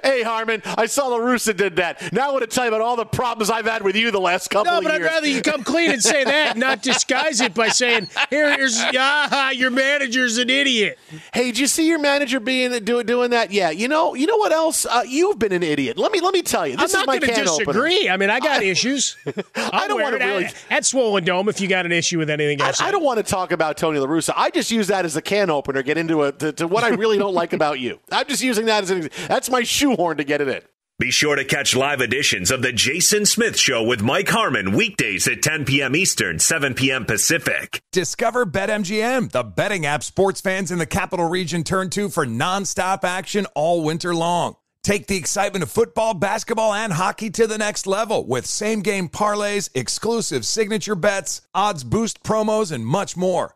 hey, 0.04 0.24
Harmon, 0.24 0.62
I 0.66 0.86
saw 0.86 1.08
La 1.08 1.18
Russa 1.20 1.56
did 1.56 1.76
that. 1.78 2.12
Now 2.14 2.30
I 2.30 2.32
want 2.32 2.42
to 2.42 2.48
tell 2.48 2.66
you 2.66 2.70
about 2.70 2.82
all 2.82 2.96
the 2.96 3.06
problems 3.06 3.50
I've 3.50 3.66
had 3.66 3.84
with 3.84 3.96
you 3.96 4.12
the 4.12 4.20
last 4.20 4.50
couple 4.50 4.72
No, 4.72 4.78
of 4.78 4.84
years. 4.84 4.94
No, 4.94 5.00
but. 5.00 5.06
I'd 5.06 5.14
rather 5.14 5.28
you 5.28 5.42
come 5.42 5.64
clean 5.64 5.92
and 5.92 6.02
say 6.04 6.24
that, 6.24 6.58
not 6.58 6.82
disguise 6.82 7.42
it 7.42 7.54
by 7.54 7.70
saying, 7.70 8.10
"Here, 8.30 8.56
here's 8.56 8.80
ah, 8.96 9.52
your 9.52 9.72
manager's 9.72 10.38
an 10.38 10.50
idiot." 10.50 10.98
Hey, 11.34 11.46
did 11.46 11.60
you 11.60 11.68
see 11.68 11.88
your 11.88 12.00
manager 12.00 12.40
being 12.40 12.72
doing 12.84 13.06
doing 13.06 13.32
that? 13.32 13.52
Yeah, 13.52 13.70
you 13.70 13.88
know, 13.88 14.14
you 14.16 14.26
know 14.28 14.38
what 14.38 14.52
else? 14.52 14.86
Uh, 14.86 15.04
you've 15.08 15.40
been 15.40 15.52
an 15.52 15.64
idiot. 15.64 15.98
Let 15.98 16.12
me 16.12 16.20
let 16.22 16.34
me 16.34 16.42
tell 16.42 16.68
you. 16.68 16.74
This 16.78 16.94
I'm 16.96 17.02
is 17.02 17.06
not 17.06 17.08
my 17.08 17.18
going 17.20 17.30
to 17.30 17.36
can 17.36 17.48
opener. 17.48 17.66
disagree. 17.66 18.10
I 18.10 18.18
mean, 18.18 18.30
I 18.30 18.40
got 18.40 18.64
issues. 18.74 19.18
I 19.56 19.88
don't 19.88 20.02
want 20.02 20.18
to 20.20 20.26
really. 20.26 20.46
at, 20.46 20.56
at 20.70 20.86
Swollen 20.86 21.24
Dome 21.24 21.50
if 21.50 21.60
you 21.62 21.68
got 21.68 21.86
an 21.86 21.92
issue 21.92 22.18
with 22.18 22.30
anything 22.30 22.62
I, 22.62 22.68
else. 22.68 22.82
I 22.82 22.92
don't 22.92 23.04
want 23.04 23.18
to 23.18 23.24
talk 23.24 23.52
about 23.52 23.78
Tony 23.78 24.00
La 24.00 24.08
Russa. 24.08 24.34
I 24.36 24.50
just 24.50 24.72
use 24.72 24.88
that 24.88 25.06
as 25.06 25.16
a 25.16 25.22
can 25.22 25.50
opener. 25.50 25.84
Get 25.84 25.98
into 25.98 26.24
a 26.24 26.32
to, 26.34 26.52
to 26.54 26.68
what 26.68 26.84
I 26.84 26.90
really 26.90 27.18
don't 27.18 27.34
like 27.34 27.54
about 27.54 27.80
you. 27.80 28.00
I'm 28.12 28.28
just 28.28 28.44
using 28.44 28.66
that 28.68 28.84
as 28.84 28.90
an. 28.92 29.10
That's 29.28 29.50
my 29.50 29.64
shoehorn 29.74 30.18
to 30.18 30.24
get 30.24 30.42
it 30.42 30.48
in. 30.48 30.62
Be 31.00 31.10
sure 31.10 31.36
to 31.36 31.44
catch 31.44 31.76
live 31.76 32.02
editions 32.02 32.52
of 32.52 32.62
The 32.62 32.72
Jason 32.72 33.26
Smith 33.26 33.58
Show 33.58 33.84
with 33.84 34.04
Mike 34.04 34.30
Harmon 34.30 34.74
weekdays 34.74 35.28
at 35.28 35.42
10 35.42 35.66
p.m. 35.66 35.96
Eastern, 35.96 36.38
7 36.38 36.76
p.m. 36.76 37.06
Pacific. 37.06 37.82
Discover 37.92 38.46
BetMGM, 38.46 39.32
the 39.32 39.44
betting 39.44 39.88
app 39.88 40.04
sports 40.04 40.40
fans 40.40 40.72
in 40.72 40.78
the 40.78 40.86
capital 40.86 41.28
region 41.28 41.64
turn 41.64 41.90
to 41.90 42.10
for 42.10 42.28
nonstop 42.28 43.04
action 43.04 43.48
all 43.56 43.84
winter 43.84 44.14
long. 44.14 44.56
Take 44.84 45.08
the 45.08 45.18
excitement 45.18 45.64
of 45.64 45.72
football, 45.72 46.14
basketball, 46.14 46.74
and 46.74 46.94
hockey 46.94 47.32
to 47.32 47.48
the 47.48 47.58
next 47.58 47.88
level 47.88 48.28
with 48.28 48.46
same 48.46 48.82
game 48.82 49.10
parlays, 49.10 49.70
exclusive 49.74 50.46
signature 50.46 50.96
bets, 50.96 51.42
odds 51.56 51.84
boost 51.84 52.22
promos, 52.22 52.72
and 52.72 52.86
much 52.86 53.18
more. 53.18 53.56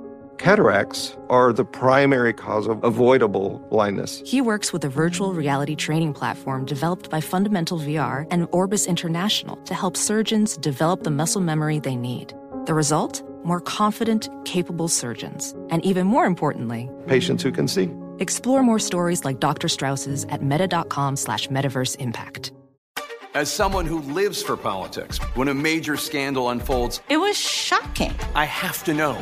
Cataracts 0.45 1.15
are 1.29 1.53
the 1.53 1.63
primary 1.63 2.33
cause 2.33 2.65
of 2.65 2.83
avoidable 2.83 3.59
blindness. 3.69 4.23
He 4.25 4.41
works 4.41 4.73
with 4.73 4.83
a 4.83 4.89
virtual 4.89 5.35
reality 5.35 5.75
training 5.75 6.15
platform 6.15 6.65
developed 6.65 7.11
by 7.11 7.21
Fundamental 7.21 7.77
VR 7.77 8.25
and 8.31 8.47
Orbis 8.51 8.87
International 8.87 9.57
to 9.57 9.75
help 9.75 9.95
surgeons 9.95 10.57
develop 10.57 11.03
the 11.03 11.11
muscle 11.11 11.41
memory 11.41 11.77
they 11.77 11.95
need. 11.95 12.33
The 12.65 12.73
result? 12.73 13.21
More 13.43 13.61
confident, 13.61 14.29
capable 14.43 14.87
surgeons. 14.87 15.53
And 15.69 15.85
even 15.85 16.07
more 16.07 16.25
importantly, 16.25 16.89
Patients 17.05 17.43
who 17.43 17.51
can 17.51 17.67
see. 17.67 17.91
explore 18.17 18.63
more 18.63 18.79
stories 18.79 19.23
like 19.23 19.39
Dr. 19.39 19.67
Strauss's 19.67 20.25
at 20.29 20.41
meta.com 20.41 21.17
slash 21.17 21.49
metaverse 21.49 21.97
impact. 21.99 22.51
As 23.35 23.47
someone 23.51 23.85
who 23.85 24.01
lives 24.11 24.41
for 24.41 24.57
politics, 24.57 25.19
when 25.35 25.49
a 25.49 25.53
major 25.53 25.97
scandal 25.97 26.49
unfolds, 26.49 26.99
It 27.09 27.17
was 27.17 27.37
shocking. 27.37 28.15
I 28.33 28.45
have 28.45 28.83
to 28.85 28.93
know 28.95 29.21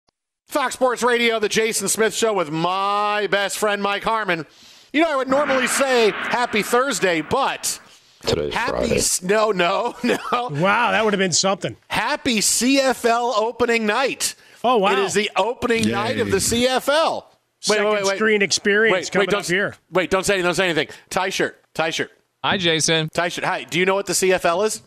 Fox 0.51 0.73
Sports 0.73 1.01
Radio, 1.01 1.39
the 1.39 1.47
Jason 1.47 1.87
Smith 1.87 2.13
Show 2.13 2.33
with 2.33 2.51
my 2.51 3.25
best 3.27 3.57
friend 3.57 3.81
Mike 3.81 4.03
Harmon. 4.03 4.45
You 4.91 5.01
know, 5.01 5.09
I 5.09 5.15
would 5.15 5.29
normally 5.29 5.65
say 5.65 6.11
Happy 6.11 6.61
Thursday, 6.61 7.21
but 7.21 7.79
Today's 8.27 8.53
Happy 8.53 8.71
Friday. 8.89 9.01
no, 9.23 9.51
no, 9.51 9.95
no. 10.03 10.17
Wow, 10.51 10.91
that 10.91 11.05
would 11.05 11.13
have 11.13 11.19
been 11.19 11.31
something. 11.31 11.77
Happy 11.87 12.39
CFL 12.39 13.37
opening 13.37 13.85
night. 13.85 14.35
Oh 14.61 14.79
wow! 14.79 14.91
It 14.91 14.99
is 14.99 15.13
the 15.13 15.31
opening 15.37 15.85
Yay. 15.85 15.91
night 15.91 16.19
of 16.19 16.29
the 16.29 16.37
CFL. 16.37 17.23
Second 17.61 18.05
screen 18.07 18.41
experience 18.41 18.93
Wait, 19.07 19.11
coming 19.13 19.27
wait, 19.27 19.33
up 19.33 19.45
don't, 19.45 19.47
here. 19.47 19.75
Wait, 19.89 20.09
don't 20.09 20.25
say, 20.25 20.41
don't 20.41 20.53
say 20.53 20.65
anything. 20.65 20.89
Tie 21.09 21.29
shirt, 21.29 21.63
tie 21.73 21.91
shirt. 21.91 22.11
Hi, 22.43 22.57
Jason. 22.57 23.07
Tie 23.13 23.29
shirt. 23.29 23.45
Hi. 23.45 23.63
Do 23.63 23.79
you 23.79 23.85
know 23.85 23.95
what 23.95 24.05
the 24.05 24.13
CFL 24.13 24.65
is? 24.65 24.81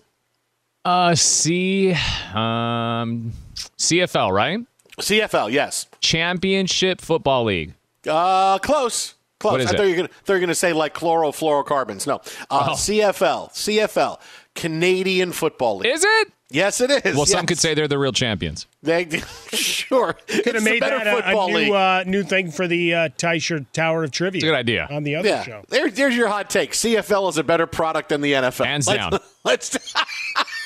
Uh, 0.84 1.14
C, 1.14 1.92
um, 2.34 3.32
CFL, 3.78 4.30
right? 4.30 4.60
CFL, 4.98 5.50
yes. 5.52 5.86
Championship 6.00 7.00
Football 7.00 7.44
League. 7.44 7.74
Uh, 8.08 8.58
close. 8.58 9.14
Close. 9.40 9.52
What 9.52 9.60
is 9.60 9.66
I 9.66 9.76
thought 9.76 9.82
you 9.84 9.90
were 9.90 9.96
gonna, 9.96 10.08
you 10.26 10.34
were 10.34 10.40
gonna 10.40 10.54
say 10.54 10.72
like 10.72 10.94
chlorofluorocarbons. 10.94 12.06
No. 12.06 12.16
Uh, 12.50 12.68
Oh. 12.70 12.72
CFL. 12.74 13.52
CFL. 13.52 14.20
Canadian 14.54 15.32
Football 15.32 15.78
League. 15.78 15.92
Is 15.92 16.04
it? 16.04 16.32
Yes, 16.50 16.80
it 16.80 16.90
is. 17.04 17.16
Well, 17.16 17.26
some 17.26 17.46
could 17.46 17.58
say 17.58 17.74
they're 17.74 17.88
the 17.88 17.98
real 17.98 18.12
champions. 18.12 18.66
They, 18.82 19.08
sure. 19.52 20.12
Could 20.28 20.54
have 20.54 20.62
made 20.62 20.78
better 20.78 21.02
that 21.02 21.34
a, 21.34 21.36
a 21.36 21.46
new 21.48 21.74
uh, 21.74 22.04
new 22.06 22.22
thing 22.22 22.52
for 22.52 22.68
the 22.68 22.94
uh, 22.94 23.08
Tyshirt 23.08 23.66
Tower 23.72 24.04
of 24.04 24.12
Trivia. 24.12 24.38
It's 24.38 24.44
a 24.44 24.48
good 24.48 24.54
idea. 24.54 24.86
on 24.88 25.02
the 25.02 25.16
other 25.16 25.28
yeah. 25.28 25.42
show. 25.42 25.64
There, 25.68 25.90
there's 25.90 26.16
your 26.16 26.28
hot 26.28 26.50
take. 26.50 26.72
CFL 26.72 27.30
is 27.30 27.38
a 27.38 27.44
better 27.44 27.66
product 27.66 28.10
than 28.10 28.20
the 28.20 28.34
NFL. 28.34 28.66
Hands 28.66 28.86
let's, 28.86 29.10
down. 29.10 29.20
Let's. 29.44 29.94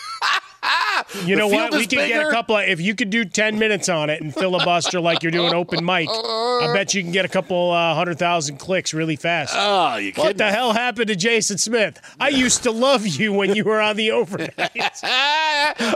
You 1.25 1.37
know 1.37 1.49
what? 1.49 1.73
We 1.73 1.87
could 1.87 1.91
get 2.09 2.27
a 2.27 2.31
couple 2.31 2.57
of, 2.57 2.65
if 2.69 2.81
you 2.81 2.95
could 2.95 3.09
do 3.11 3.25
10 3.25 3.59
minutes 3.59 3.89
on 3.89 4.11
it 4.11 4.21
and 4.21 4.35
filibuster 4.35 5.01
like 5.01 5.23
you're 5.23 5.33
doing 5.33 5.55
open 5.55 5.85
mic, 5.85 6.09
I 6.11 6.71
bet 6.75 6.93
you 6.93 7.03
can 7.03 7.13
get 7.13 7.25
a 7.25 7.29
couple 7.29 7.71
uh, 7.71 7.95
hundred 7.95 8.19
thousand 8.19 8.59
clicks 8.59 8.93
really 8.93 9.17
fast. 9.17 9.55
Oh, 9.57 9.97
you 9.97 10.13
What 10.17 10.37
the 10.37 10.51
hell 10.51 10.73
happened 10.73 11.09
to 11.09 11.17
Jason 11.17 11.57
Smith? 11.57 12.01
I 12.21 12.29
used 12.29 12.63
to 12.65 12.71
love 12.73 13.07
you 13.07 13.33
when 13.33 13.55
you 13.55 13.65
were 13.65 13.81
on 13.81 13.97
the 13.97 14.11
overnight. 14.11 14.53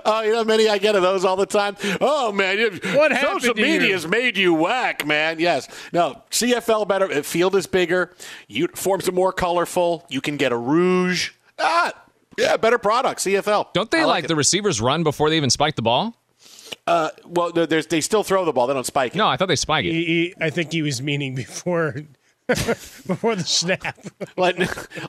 oh, 0.05 0.23
you 0.25 0.33
know 0.33 0.45
many 0.45 0.69
I 0.69 0.79
get 0.79 0.95
of 0.97 1.03
those 1.03 1.25
all 1.25 1.37
the 1.37 1.47
time? 1.47 1.77
Oh, 2.01 2.33
man. 2.33 2.59
you- 2.59 2.71
What 2.97 3.13
happened 3.13 3.43
Social 3.43 3.55
media 3.55 3.93
has 3.93 4.07
made 4.07 4.37
you 4.39 4.55
whack, 4.55 5.07
man. 5.07 5.39
Yes. 5.39 5.69
No, 5.93 6.23
CFL 6.31 6.87
better. 6.89 7.11
uh, 7.11 7.23
Field 7.23 7.55
is 7.57 7.67
bigger. 7.67 8.15
You, 8.49 8.69
forms 8.75 9.09
are 9.09 9.13
more 9.13 9.33
colorful. 9.33 10.07
You 10.09 10.21
can 10.21 10.37
get 10.37 10.53
a 10.53 10.57
rouge. 10.57 11.31
Ah, 11.59 11.93
yeah, 12.39 12.57
better 12.57 12.79
product, 12.79 13.21
CFL. 13.21 13.73
Don't 13.73 13.91
they 13.91 14.01
I 14.01 14.05
like, 14.05 14.25
it. 14.25 14.29
the 14.29 14.37
receivers 14.37 14.81
run 14.81 15.03
before 15.03 15.31
they 15.31 15.37
even 15.37 15.51
spike 15.51 15.77
the 15.77 15.83
ball? 15.83 16.15
Uh, 16.87 17.11
well, 17.27 17.53
there's, 17.53 17.87
they 17.87 18.01
still 18.01 18.25
throw 18.25 18.45
the 18.45 18.53
ball. 18.53 18.67
They 18.67 18.75
don't 18.75 18.87
spike 18.87 19.15
it. 19.15 19.19
No, 19.19 19.27
I 19.29 19.37
thought 19.37 19.47
they 19.49 19.57
spike 19.57 19.85
it. 19.85 19.93
He- 19.93 20.05
he- 20.05 20.35
I 20.41 20.51
think 20.51 20.73
he 20.73 20.83
was 20.83 21.01
meaning 21.03 21.35
before 21.35 21.95
before 22.49 23.37
the 23.37 23.45
snap. 23.45 23.97
like, 24.37 24.59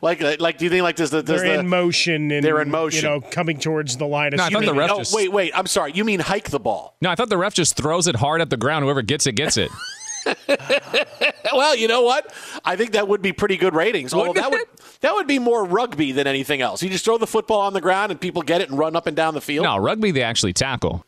like, 0.04 0.22
like, 0.40 0.58
do 0.58 0.66
you 0.66 0.70
think 0.70 0.84
like 0.84 0.96
does 0.96 1.10
the 1.10 1.24
does 1.24 1.42
They're 1.42 1.54
the, 1.56 1.60
in 1.62 1.68
motion 1.68 2.32
and 2.32 2.46
They're 2.46 2.62
in 2.62 2.70
motion. 2.70 3.04
You 3.06 3.10
know, 3.10 3.22
coming 3.22 3.58
towards 3.60 3.98
the 3.98 4.06
line 4.06 4.34
of 4.34 4.38
No, 4.38 4.44
I 4.44 4.50
thought 4.50 4.60
the 4.62 4.66
scrimmage. 4.68 4.80
ref 4.80 4.92
Oh, 4.92 4.98
just- 5.00 5.16
wait, 5.16 5.32
wait. 5.32 5.52
I'm 5.58 5.66
sorry. 5.66 5.94
You 5.94 6.04
mean 6.06 6.20
hike 6.20 6.52
the 6.52 6.60
ball? 6.60 6.96
No, 7.02 7.10
I 7.10 7.16
thought 7.16 7.30
the 7.30 7.38
ref 7.38 7.54
just 7.56 7.76
throws 7.76 8.08
it 8.08 8.16
hard 8.18 8.42
at 8.42 8.50
the 8.50 8.58
ground. 8.58 8.86
Whoever 8.86 9.02
gets 9.02 9.26
it, 9.26 9.34
gets 9.34 9.58
it. 9.58 9.72
well, 11.54 11.76
you 11.76 11.88
know 11.88 12.02
what? 12.02 12.34
I 12.64 12.76
think 12.76 12.92
that 12.94 13.08
would 13.08 13.22
be 13.22 13.34
pretty 13.34 13.58
good 13.58 13.76
ratings. 13.76 14.14
Although 14.14 14.34
that 14.34 14.52
would 14.52 14.62
that 15.02 15.14
would 15.14 15.28
be 15.28 15.40
more 15.40 15.64
rugby 15.64 16.12
than 16.12 16.28
anything 16.28 16.62
else. 16.62 16.82
You 16.84 16.90
just 16.90 17.06
throw 17.06 17.18
the 17.18 17.28
football 17.28 17.62
on 17.62 17.74
the 17.74 17.82
ground 17.82 18.12
and 18.12 18.20
people 18.20 18.42
get 18.42 18.62
it 18.62 18.70
and 18.70 18.78
run 18.78 18.96
up 18.96 19.08
and 19.08 19.16
down 19.16 19.34
the 19.34 19.42
field. 19.42 19.64
No, 19.64 19.78
rugby 19.78 20.12
they 20.12 20.24
actually 20.24 20.54
tackle. 20.54 21.06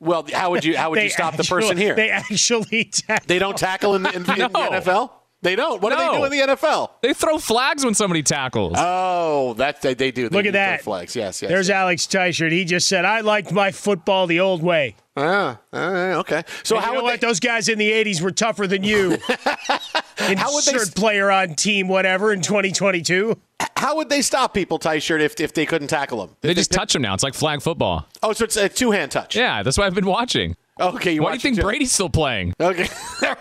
Well, 0.00 0.26
how 0.32 0.50
would 0.50 0.64
you 0.64 0.76
how 0.76 0.90
would 0.90 1.02
you 1.02 1.08
stop 1.10 1.36
the 1.36 1.44
person 1.44 1.76
here? 1.76 1.94
They 1.96 2.10
actually 2.10 2.84
tackle. 2.84 3.26
They 3.26 3.38
don't 3.38 3.56
tackle 3.56 3.94
in, 3.94 4.02
the- 4.02 4.10
in, 4.10 4.16
in 4.30 4.38
No. 4.38 4.48
the 4.48 4.80
NFL. 4.80 5.10
They 5.42 5.56
don't. 5.56 5.82
What 5.82 5.90
do 5.90 5.96
they 5.98 6.08
do 6.18 6.24
in 6.24 6.30
the 6.30 6.54
NFL? 6.54 6.90
They 7.02 7.12
throw 7.12 7.36
flags 7.36 7.84
when 7.84 7.92
somebody 7.92 8.22
tackles. 8.22 8.76
Oh, 8.78 9.52
that 9.58 9.82
they, 9.82 9.92
they 9.92 10.10
do. 10.10 10.30
They 10.30 10.36
Look 10.38 10.46
at 10.46 10.54
that. 10.54 10.80
flags. 10.80 11.14
Yes, 11.14 11.42
yes. 11.42 11.50
There's 11.50 11.68
yes. 11.68 11.74
Alex 11.74 12.06
Teichert. 12.06 12.50
He 12.50 12.64
just 12.64 12.88
said, 12.88 13.04
"I 13.04 13.20
liked 13.20 13.52
my 13.52 13.70
football 13.70 14.26
the 14.26 14.40
old 14.40 14.62
way." 14.62 14.96
Ah, 15.16 15.60
ah, 15.72 16.12
okay. 16.14 16.42
So 16.64 16.74
And 16.76 16.84
how 16.84 16.90
you 16.90 16.96
know 16.98 17.02
would 17.04 17.10
what? 17.12 17.20
they, 17.20 17.26
Those 17.26 17.38
guys 17.40 17.68
in 17.68 17.78
the 17.78 17.90
'80s 17.92 18.20
were 18.20 18.32
tougher 18.32 18.66
than 18.66 18.82
you. 18.82 19.16
How 20.16 20.54
would 20.54 20.64
they 20.64 20.72
Insert 20.72 20.94
player 20.96 21.30
on 21.30 21.54
team 21.54 21.86
whatever 21.88 22.32
in 22.32 22.40
2022. 22.40 23.36
how 23.76 23.96
would 23.96 24.08
they 24.08 24.22
stop 24.22 24.54
people 24.54 24.78
tie 24.78 24.98
shirt 24.98 25.20
if 25.20 25.38
if 25.40 25.52
they 25.52 25.66
couldn't 25.66 25.88
tackle 25.88 26.24
them? 26.24 26.36
they 26.40 26.54
just 26.54 26.72
touch 26.72 26.92
them 26.94 27.02
now. 27.02 27.14
It's 27.14 27.22
like 27.22 27.34
flag 27.34 27.60
football. 27.62 28.06
Oh, 28.22 28.32
so 28.32 28.44
it's 28.44 28.56
a 28.56 28.68
two 28.68 28.90
hand 28.92 29.10
touch. 29.12 29.36
Yeah, 29.36 29.62
that's 29.62 29.76
what 29.76 29.86
I've 29.86 29.94
been 29.94 30.06
watching. 30.06 30.56
Okay. 30.80 31.12
You 31.12 31.22
Why 31.22 31.30
do 31.30 31.34
you 31.34 31.40
think 31.40 31.56
too. 31.56 31.62
Brady's 31.62 31.92
still 31.92 32.08
playing? 32.08 32.54
Okay. 32.60 32.88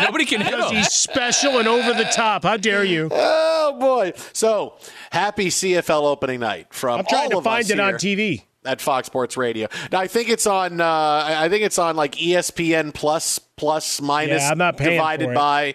Nobody 0.00 0.24
can 0.24 0.40
hit 0.40 0.50
Because 0.52 0.70
him. 0.70 0.76
he's 0.78 0.92
special 0.92 1.58
and 1.58 1.68
over 1.68 1.92
the 1.92 2.04
top. 2.04 2.42
How 2.44 2.56
dare 2.56 2.84
you? 2.84 3.10
Oh 3.64 3.78
boy! 3.78 4.12
So 4.32 4.74
happy 5.12 5.46
CFL 5.46 6.02
opening 6.02 6.40
night 6.40 6.66
from 6.74 6.98
I'm 6.98 7.06
trying 7.06 7.24
all 7.26 7.30
to 7.30 7.38
of 7.38 7.44
find 7.44 7.62
us 7.64 7.70
it 7.70 7.78
on 7.78 7.94
TV. 7.94 8.42
At 8.64 8.80
Fox 8.80 9.06
Sports 9.06 9.36
Radio. 9.36 9.68
Now 9.90 10.00
I 10.00 10.06
think 10.06 10.28
it's 10.28 10.46
on. 10.46 10.80
Uh, 10.80 11.24
I 11.26 11.48
think 11.48 11.64
it's 11.64 11.78
on 11.78 11.96
like 11.96 12.12
ESPN 12.16 12.92
plus 12.94 13.38
plus 13.38 14.00
minus 14.00 14.42
Yeah, 14.42 14.50
I'm 14.50 14.58
not 14.58 14.76
paying 14.76 14.92
divided 14.92 15.30
it. 15.30 15.34
by 15.34 15.74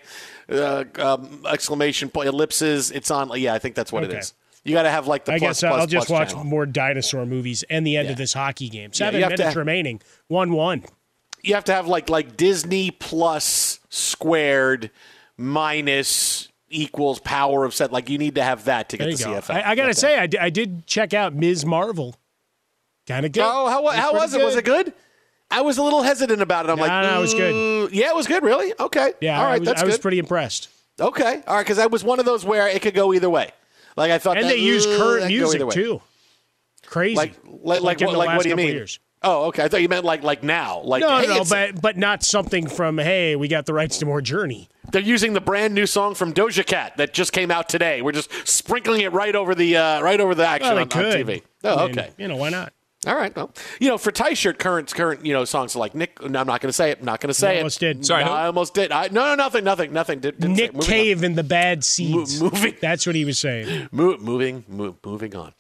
uh, 0.50 0.84
um, 1.00 1.46
exclamation 1.50 2.10
point 2.10 2.28
ellipses. 2.30 2.92
It's 2.92 3.12
on. 3.12 3.32
Yeah, 3.40 3.54
I 3.54 3.60
think 3.60 3.76
that's 3.76 3.92
what 3.92 4.04
it 4.04 4.10
Okay. 4.10 4.20
is. 4.20 4.34
You 4.64 4.74
got 4.74 4.84
to 4.84 4.90
have 4.92 5.08
like 5.08 5.24
the 5.26 5.34
I 5.34 5.40
plus 5.40 5.62
guess 5.62 5.70
plus 5.70 5.80
I'll 5.82 5.88
just 5.88 6.10
watch 6.10 6.30
channel. 6.30 6.44
more 6.44 6.66
dinosaur 6.66 7.26
movies 7.26 7.64
and 7.70 7.88
the 7.88 7.96
end 7.98 8.08
Yeah. 8.08 8.12
of 8.12 8.18
this 8.18 8.34
hockey 8.34 8.68
game. 8.70 8.90
Yeah, 8.92 8.98
Seven 8.98 9.20
you 9.20 9.24
have 9.24 9.32
to 9.32 9.38
minutes 9.38 9.54
have- 9.54 9.56
remaining. 9.56 10.02
One-one. 10.28 10.84
You 11.44 11.54
have 11.54 11.64
to 11.66 11.74
have 11.74 11.88
like 11.88 12.10
like 12.10 12.36
Disney 12.36 12.92
plus 12.92 13.80
squared 13.90 14.92
minus 15.38 16.50
equals 16.70 17.20
power 17.20 17.64
of 17.64 17.74
set. 17.74 17.92
Like 17.94 18.10
you 18.10 18.18
need 18.18 18.36
to 18.36 18.44
have 18.44 18.66
that 18.66 18.90
to 18.90 18.98
get 18.98 19.06
the 19.18 19.24
go. 19.24 19.32
CFL. 19.40 19.56
I, 19.56 19.72
I 19.72 19.76
gotta 19.76 19.94
say, 19.94 20.18
I, 20.20 20.28
I 20.40 20.50
did 20.50 20.86
check 20.86 21.14
out 21.14 21.34
Ms. 21.34 21.66
Marvel. 21.66 22.16
Kind 23.08 23.26
of 23.26 23.32
good. 23.32 23.44
Oh, 23.44 23.68
how, 23.70 23.86
how 23.92 24.14
was 24.14 24.34
it? 24.34 24.44
Was 24.44 24.56
it 24.56 24.66
good? 24.66 24.94
I 25.50 25.62
was 25.62 25.78
a 25.78 25.84
little 25.84 26.04
hesitant 26.04 26.42
about 26.42 26.66
it. 26.66 26.72
I'm 26.72 26.78
No, 26.78 26.84
like, 26.84 27.04
no, 27.04 27.18
it 27.20 27.22
was 27.22 27.34
good. 27.34 27.94
Yeah, 27.94 28.10
it 28.10 28.16
was 28.16 28.28
good. 28.28 28.44
Really? 28.44 28.74
Okay. 28.80 29.14
Yeah, 29.22 29.40
All 29.40 29.46
right. 29.46 29.56
I 29.56 29.60
was, 29.60 29.68
that's 29.68 29.82
I 29.82 29.86
was 29.86 29.96
good. 29.96 30.02
pretty 30.02 30.20
impressed. 30.20 30.68
okay. 31.00 31.42
All 31.48 31.56
right. 31.56 31.64
Because 31.64 31.80
I 31.80 31.86
was 31.86 32.04
one 32.04 32.20
of 32.20 32.26
those 32.26 32.44
where 32.44 32.68
it 32.68 32.82
could 32.82 32.94
go 32.94 33.14
either 33.14 33.30
way. 33.30 33.52
Like 33.96 34.12
I 34.12 34.18
thought. 34.18 34.38
And 34.38 34.46
that, 34.46 34.50
they 34.50 34.58
use 34.58 34.86
current 34.86 35.22
that 35.22 35.30
could 35.30 35.40
go 35.40 35.54
either 35.54 35.66
music 35.66 35.70
too. 35.84 36.02
Crazy. 36.86 37.16
Like, 37.16 37.34
like, 37.46 37.82
like, 37.82 38.02
in 38.02 38.08
what, 38.08 38.18
like 38.18 38.36
what 38.36 38.44
do 38.44 38.50
you 38.50 38.56
mean? 38.56 38.74
years. 38.74 39.00
Oh, 39.24 39.46
okay. 39.46 39.64
I 39.64 39.68
thought 39.68 39.82
you 39.82 39.90
meant 39.90 40.06
like, 40.06 40.22
like 40.24 40.44
now. 40.44 40.82
Like, 40.82 41.02
no, 41.02 41.18
hey, 41.20 41.28
no, 41.28 41.44
but 41.44 41.82
but 41.82 41.98
not 41.98 42.24
something 42.24 42.68
from 42.68 42.98
hey, 42.98 43.36
we 43.36 43.48
got 43.48 43.66
the 43.66 43.74
rights 43.74 43.98
to 44.00 44.06
more 44.06 44.22
Journey. 44.22 44.70
they're 44.92 45.02
using 45.02 45.34
the 45.34 45.42
brand 45.42 45.74
new 45.74 45.86
song 45.86 46.14
from 46.14 46.34
Doja 46.34 46.66
Cat 46.66 46.98
that 46.98 47.14
just 47.14 47.34
came 47.34 47.50
out 47.52 47.68
today. 47.68 48.02
We're 48.02 48.12
just 48.12 48.30
sprinkling 48.48 49.02
it 49.02 49.12
right 49.14 49.34
over 49.36 49.56
the 49.56 49.76
uh, 49.78 50.02
right 50.02 50.20
over 50.22 50.36
the 50.36 50.46
action 50.46 50.76
Well, 50.76 50.84
on, 50.84 51.06
on. 51.06 51.12
TV. 51.14 51.42
Oh, 51.64 51.76
I 51.76 51.88
mean, 51.88 52.00
okay. 52.00 52.10
You 52.18 52.28
know 52.28 52.36
why 52.36 52.50
not? 52.50 52.74
All 53.08 53.16
right. 53.16 53.36
Well, 53.36 53.52
you 53.80 53.88
know, 53.90 53.98
for 53.98 54.12
tie 54.12 54.34
shirt 54.34 54.60
current 54.60 54.94
current 54.94 55.26
you 55.26 55.34
know 55.34 55.46
songs 55.46 55.76
like 55.76 55.96
Nick. 55.96 56.22
No, 56.22 56.40
I'm 56.40 56.48
not 56.48 56.62
going 56.62 56.70
to 56.70 56.74
say 56.74 56.92
it. 56.92 57.00
I'm 57.00 57.06
not 57.06 57.22
going 57.22 57.30
to 57.30 57.34
say 57.34 57.52
You 57.54 57.56
it. 57.56 57.60
almost 57.62 57.80
did. 57.80 58.06
Sorry, 58.06 58.24
No. 58.26 58.32
I 58.32 58.46
almost 58.48 58.74
did. 58.74 58.92
I, 58.92 59.08
no, 59.08 59.26
no, 59.28 59.36
nothing, 59.36 59.64
nothing, 59.64 59.94
nothing. 59.94 60.20
Did, 60.20 60.40
Nick 60.44 60.60
it. 60.72 60.76
On. 60.76 60.82
Cave 60.82 61.24
and 61.24 61.36
the 61.38 61.44
Bad 61.44 61.84
Seeds. 61.84 62.42
moving- 62.42 62.76
That's 62.82 63.08
what 63.08 63.16
he 63.16 63.26
was 63.26 63.40
saying. 63.40 63.90
Mo- 63.92 64.18
moving, 64.18 64.66
mo- 64.68 64.98
moving 65.06 65.36
on. 65.36 65.54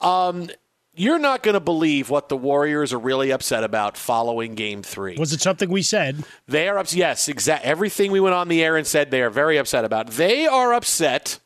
Um, 0.00 0.48
you're 0.96 1.18
not 1.18 1.42
going 1.42 1.54
to 1.54 1.60
believe 1.60 2.08
what 2.08 2.28
the 2.28 2.36
Warriors 2.36 2.92
are 2.92 2.98
really 2.98 3.32
upset 3.32 3.64
about 3.64 3.96
following 3.96 4.54
Game 4.54 4.82
Three. 4.82 5.16
Was 5.18 5.32
it 5.32 5.40
something 5.40 5.68
we 5.68 5.82
said? 5.82 6.24
They 6.46 6.68
are 6.68 6.78
upset. 6.78 6.96
Yes, 6.98 7.28
exact. 7.28 7.64
Everything 7.64 8.12
we 8.12 8.20
went 8.20 8.34
on 8.34 8.46
the 8.48 8.62
air 8.62 8.76
and 8.76 8.86
said 8.86 9.10
they 9.10 9.20
are 9.22 9.30
very 9.30 9.56
upset 9.58 9.84
about. 9.84 10.10
They 10.10 10.46
are 10.46 10.72
upset 10.72 11.40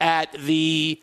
at 0.00 0.32
the 0.34 1.02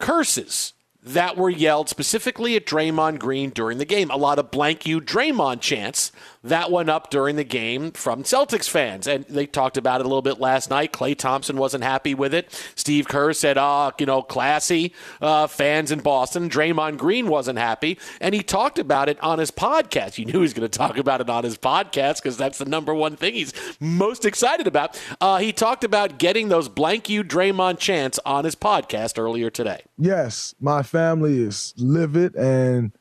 curses 0.00 0.72
that 1.04 1.36
were 1.36 1.50
yelled 1.50 1.88
specifically 1.88 2.56
at 2.56 2.64
Draymond 2.64 3.18
Green 3.18 3.50
during 3.50 3.78
the 3.78 3.84
game. 3.84 4.10
A 4.10 4.16
lot 4.16 4.38
of 4.38 4.50
blank 4.50 4.86
you 4.86 5.00
Draymond 5.00 5.60
chants 5.60 6.10
that 6.42 6.70
went 6.70 6.90
up 6.90 7.10
during 7.10 7.36
the 7.36 7.44
game 7.44 7.90
from 7.92 8.22
Celtics 8.22 8.68
fans. 8.68 9.06
And 9.06 9.24
they 9.24 9.46
talked 9.46 9.76
about 9.76 10.00
it 10.00 10.06
a 10.06 10.08
little 10.08 10.22
bit 10.22 10.40
last 10.40 10.68
night. 10.70 10.92
Klay 10.92 11.16
Thompson 11.16 11.56
wasn't 11.56 11.84
happy 11.84 12.14
with 12.14 12.34
it. 12.34 12.52
Steve 12.74 13.08
Kerr 13.08 13.32
said, 13.32 13.56
ah, 13.56 13.92
you 13.98 14.06
know, 14.06 14.22
classy 14.22 14.94
uh, 15.22 15.46
fans 15.46 15.90
in 15.90 16.00
Boston. 16.00 16.50
Draymond 16.50 16.98
Green 16.98 17.28
wasn't 17.28 17.58
happy. 17.58 17.98
And 18.20 18.34
he 18.34 18.42
talked 18.42 18.78
about 18.78 19.08
it 19.08 19.22
on 19.22 19.38
his 19.38 19.50
podcast. 19.50 20.18
You 20.18 20.26
knew 20.26 20.32
he 20.32 20.38
was 20.38 20.52
going 20.54 20.68
to 20.68 20.78
talk 20.78 20.98
about 20.98 21.20
it 21.20 21.30
on 21.30 21.44
his 21.44 21.56
podcast 21.56 22.16
because 22.16 22.36
that's 22.36 22.58
the 22.58 22.66
number 22.66 22.94
one 22.94 23.16
thing 23.16 23.34
he's 23.34 23.52
most 23.80 24.24
excited 24.24 24.66
about. 24.66 25.00
Uh, 25.20 25.38
he 25.38 25.52
talked 25.52 25.84
about 25.84 26.18
getting 26.18 26.48
those 26.48 26.68
blank 26.68 27.08
you 27.08 27.24
Draymond 27.24 27.78
chants 27.78 28.18
on 28.24 28.44
his 28.44 28.54
podcast 28.54 29.18
earlier 29.18 29.50
today. 29.50 29.82
yes, 29.98 30.54
my 30.60 30.82
family 30.94 31.42
is 31.42 31.74
livid, 31.76 32.36
and 32.36 32.92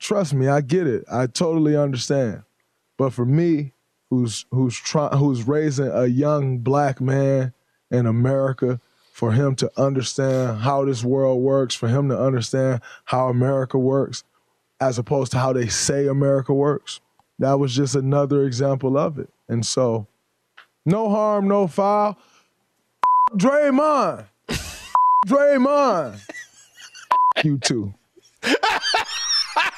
trust 0.00 0.32
me, 0.32 0.48
I 0.48 0.62
get 0.62 0.86
it. 0.86 1.04
I 1.12 1.26
totally 1.26 1.76
understand. 1.76 2.42
But 2.96 3.12
for 3.12 3.26
me, 3.26 3.72
who's 4.08 4.46
who's 4.50 4.74
trying, 4.74 5.18
who's 5.18 5.46
raising 5.46 5.90
a 5.90 6.06
young 6.06 6.58
black 6.58 7.02
man 7.02 7.52
in 7.90 8.06
America, 8.06 8.80
for 9.12 9.32
him 9.32 9.54
to 9.56 9.70
understand 9.76 10.62
how 10.62 10.86
this 10.86 11.04
world 11.04 11.42
works, 11.42 11.74
for 11.74 11.86
him 11.86 12.08
to 12.08 12.18
understand 12.18 12.80
how 13.04 13.28
America 13.28 13.78
works, 13.78 14.24
as 14.80 14.98
opposed 14.98 15.30
to 15.32 15.38
how 15.38 15.52
they 15.52 15.68
say 15.68 16.06
America 16.06 16.54
works, 16.54 17.02
that 17.38 17.58
was 17.58 17.76
just 17.76 17.94
another 17.94 18.44
example 18.44 18.96
of 18.96 19.18
it. 19.18 19.28
And 19.48 19.66
so, 19.66 20.06
no 20.86 21.10
harm, 21.10 21.46
no 21.46 21.66
foul. 21.66 22.16
Draymond. 23.36 24.24
Draymond. 25.26 26.20
You 27.42 27.58
too. 27.58 27.94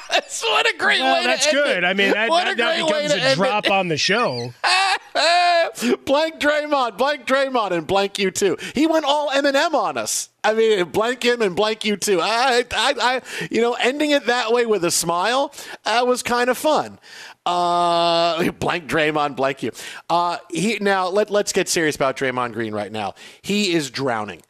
That's 0.09 0.41
what 0.41 0.67
a 0.73 0.77
great 0.77 0.99
Well, 0.99 1.15
way 1.15 1.21
to 1.23 1.27
that's 1.27 1.47
end 1.47 1.55
good. 1.55 1.77
it. 1.77 1.83
I 1.83 1.93
mean, 1.93 2.11
that, 2.11 2.29
What 2.29 2.45
that, 2.45 2.53
a 2.53 2.55
that 2.55 2.75
great 2.79 2.91
way 2.91 3.03
becomes 3.07 3.21
to 3.21 3.31
a 3.31 3.35
drop 3.35 3.65
it. 3.65 3.71
on 3.71 3.87
the 3.87 3.97
show. 3.97 4.53
blank 6.05 6.39
Draymond, 6.39 6.97
blank 6.97 7.25
Draymond, 7.27 7.71
and 7.71 7.85
blank 7.85 8.17
you 8.17 8.31
too. 8.31 8.57
He 8.73 8.87
went 8.87 9.05
all 9.05 9.29
Eminem 9.29 9.73
on 9.73 9.97
us. 9.97 10.29
I 10.43 10.53
mean, 10.53 10.85
blank 10.85 11.23
him 11.23 11.41
and 11.41 11.55
blank 11.55 11.85
you 11.85 11.97
too. 11.97 12.19
I, 12.21 12.65
I, 12.71 12.93
I 12.99 13.21
you 13.51 13.61
know, 13.61 13.73
ending 13.73 14.11
it 14.11 14.25
that 14.25 14.51
way 14.51 14.65
with 14.65 14.83
a 14.83 14.91
smile 14.91 15.53
uh, 15.85 16.03
was 16.07 16.23
kind 16.23 16.49
of 16.49 16.57
fun. 16.57 16.99
Uh, 17.45 18.51
blank 18.59 18.87
Draymond, 18.89 19.35
blank 19.35 19.61
you. 19.63 19.71
Uh, 20.09 20.37
he 20.49 20.77
now 20.81 21.09
let 21.09 21.29
let's 21.29 21.53
get 21.53 21.69
serious 21.69 21.95
about 21.95 22.17
Draymond 22.17 22.53
Green 22.53 22.73
right 22.73 22.91
now. 22.91 23.13
He 23.41 23.73
is 23.73 23.91
drowning. 23.91 24.41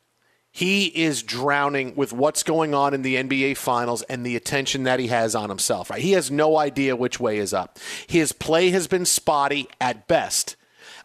He 0.58 0.88
is 0.88 1.22
drowning 1.22 1.94
with 1.96 2.12
what's 2.12 2.42
going 2.42 2.74
on 2.74 2.96
in 2.96 3.04
the 3.04 3.18
NBA 3.18 3.58
Finals 3.58 4.02
and 4.02 4.26
the 4.26 4.36
attention 4.36 4.86
that 4.86 5.00
he 5.00 5.06
has 5.06 5.36
on 5.36 5.50
himself. 5.50 5.92
Right, 5.92 6.02
he 6.02 6.14
has 6.14 6.32
no 6.32 6.58
idea 6.58 6.96
which 6.96 7.20
way 7.20 7.38
is 7.38 7.54
up. 7.54 7.78
His 8.08 8.32
play 8.32 8.72
has 8.72 8.88
been 8.88 9.06
spotty 9.06 9.68
at 9.80 10.08
best. 10.08 10.56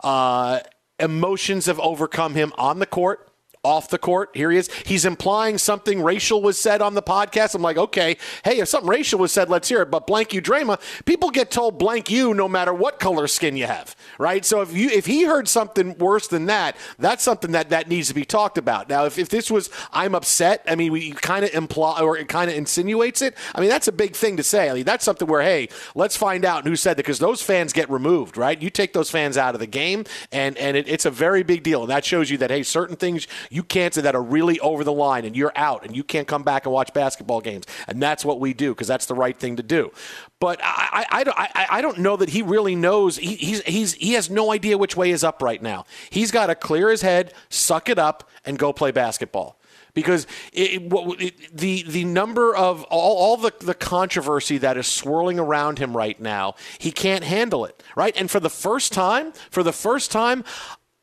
Uh, 0.02 0.60
emotions 0.98 1.66
have 1.66 1.78
overcome 1.80 2.32
him 2.32 2.54
on 2.56 2.78
the 2.78 2.86
court, 2.86 3.30
off 3.64 3.90
the 3.90 3.98
court. 3.98 4.30
Here 4.34 4.50
he 4.50 4.58
is. 4.58 4.68
He's 4.84 5.04
implying 5.04 5.56
something 5.56 6.02
racial 6.02 6.42
was 6.42 6.60
said 6.60 6.82
on 6.82 6.94
the 6.94 7.02
podcast. 7.02 7.54
I'm 7.54 7.62
like, 7.62 7.76
okay, 7.76 8.16
hey, 8.44 8.58
if 8.58 8.66
something 8.66 8.90
racial 8.90 9.20
was 9.20 9.30
said, 9.30 9.48
let's 9.48 9.68
hear 9.68 9.82
it. 9.82 9.90
But 9.90 10.04
blank 10.04 10.32
you, 10.32 10.40
Drama, 10.40 10.80
people 11.04 11.30
get 11.30 11.52
told 11.52 11.78
blank 11.78 12.10
you 12.10 12.34
no 12.34 12.48
matter 12.48 12.74
what 12.74 12.98
color 12.98 13.28
skin 13.28 13.56
you 13.56 13.66
have, 13.66 13.94
right? 14.18 14.44
So 14.44 14.62
if 14.62 14.74
you 14.74 14.90
if 14.90 15.06
he 15.06 15.22
heard 15.22 15.46
something 15.46 15.96
worse 15.98 16.26
than 16.26 16.46
that, 16.46 16.76
that's 16.98 17.22
something 17.22 17.52
that 17.52 17.70
that 17.70 17.88
needs 17.88 18.08
to 18.08 18.14
be 18.14 18.24
talked 18.24 18.58
about. 18.58 18.88
Now, 18.88 19.04
if, 19.04 19.16
if 19.16 19.28
this 19.28 19.48
was 19.48 19.70
I'm 19.92 20.16
upset, 20.16 20.64
I 20.66 20.74
mean, 20.74 20.90
we 20.90 21.12
kind 21.12 21.44
of 21.44 21.54
imply 21.54 22.00
or 22.00 22.18
it 22.18 22.26
kind 22.26 22.50
of 22.50 22.56
insinuates 22.56 23.22
it. 23.22 23.36
I 23.54 23.60
mean, 23.60 23.70
that's 23.70 23.86
a 23.86 23.92
big 23.92 24.16
thing 24.16 24.38
to 24.38 24.42
say. 24.42 24.70
I 24.70 24.74
mean, 24.74 24.84
that's 24.84 25.04
something 25.04 25.28
where 25.28 25.42
hey, 25.42 25.68
let's 25.94 26.16
find 26.16 26.44
out 26.44 26.66
who 26.66 26.74
said 26.74 26.94
that 26.96 27.04
because 27.04 27.20
those 27.20 27.40
fans 27.40 27.72
get 27.72 27.88
removed, 27.88 28.36
right? 28.36 28.60
You 28.60 28.70
take 28.70 28.92
those 28.92 29.08
fans 29.08 29.36
out 29.36 29.54
of 29.54 29.60
the 29.60 29.68
game, 29.68 30.04
and 30.32 30.58
and 30.58 30.76
it, 30.76 30.88
it's 30.88 31.04
a 31.04 31.12
very 31.12 31.44
big 31.44 31.62
deal, 31.62 31.82
and 31.82 31.90
that 31.90 32.04
shows 32.04 32.28
you 32.28 32.38
that 32.38 32.50
hey, 32.50 32.64
certain 32.64 32.96
things 32.96 33.28
you 33.52 33.62
can't 33.62 33.92
say 33.92 34.00
that 34.00 34.14
are 34.14 34.22
really 34.22 34.58
over 34.60 34.84
the 34.84 34.92
line, 34.92 35.24
and 35.24 35.36
you're 35.36 35.52
out, 35.54 35.84
and 35.84 35.94
you 35.94 36.02
can't 36.02 36.26
come 36.26 36.42
back 36.42 36.64
and 36.64 36.72
watch 36.72 36.92
basketball 36.94 37.40
games, 37.40 37.66
and 37.86 38.02
that's 38.02 38.24
what 38.24 38.40
we 38.40 38.54
do 38.54 38.72
because 38.72 38.88
that's 38.88 39.06
the 39.06 39.14
right 39.14 39.38
thing 39.38 39.56
to 39.56 39.62
do. 39.62 39.92
But 40.40 40.60
I, 40.62 41.06
I, 41.10 41.48
I, 41.54 41.66
I 41.78 41.82
don't 41.82 41.98
know 41.98 42.16
that 42.16 42.30
he 42.30 42.42
really 42.42 42.74
knows. 42.74 43.16
He, 43.16 43.36
he's, 43.36 43.62
he's, 43.62 43.92
he 43.94 44.14
has 44.14 44.30
no 44.30 44.52
idea 44.52 44.78
which 44.78 44.96
way 44.96 45.10
is 45.10 45.22
up 45.22 45.42
right 45.42 45.62
now. 45.62 45.84
He's 46.10 46.30
got 46.30 46.46
to 46.46 46.54
clear 46.54 46.90
his 46.90 47.02
head, 47.02 47.34
suck 47.48 47.88
it 47.88 47.98
up, 47.98 48.28
and 48.44 48.58
go 48.58 48.72
play 48.72 48.90
basketball 48.90 49.60
because 49.94 50.26
it, 50.52 50.82
it, 50.92 51.56
the 51.56 51.84
the 51.86 52.04
number 52.04 52.54
of 52.54 52.84
all, 52.84 53.16
all 53.16 53.36
the, 53.36 53.52
the 53.60 53.74
controversy 53.74 54.58
that 54.58 54.76
is 54.76 54.86
swirling 54.86 55.38
around 55.38 55.78
him 55.78 55.96
right 55.96 56.18
now, 56.20 56.54
he 56.78 56.90
can't 56.90 57.24
handle 57.24 57.64
it, 57.64 57.82
right? 57.96 58.14
And 58.16 58.30
for 58.30 58.40
the 58.40 58.50
first 58.50 58.92
time, 58.92 59.32
for 59.50 59.62
the 59.62 59.72
first 59.72 60.10
time, 60.10 60.44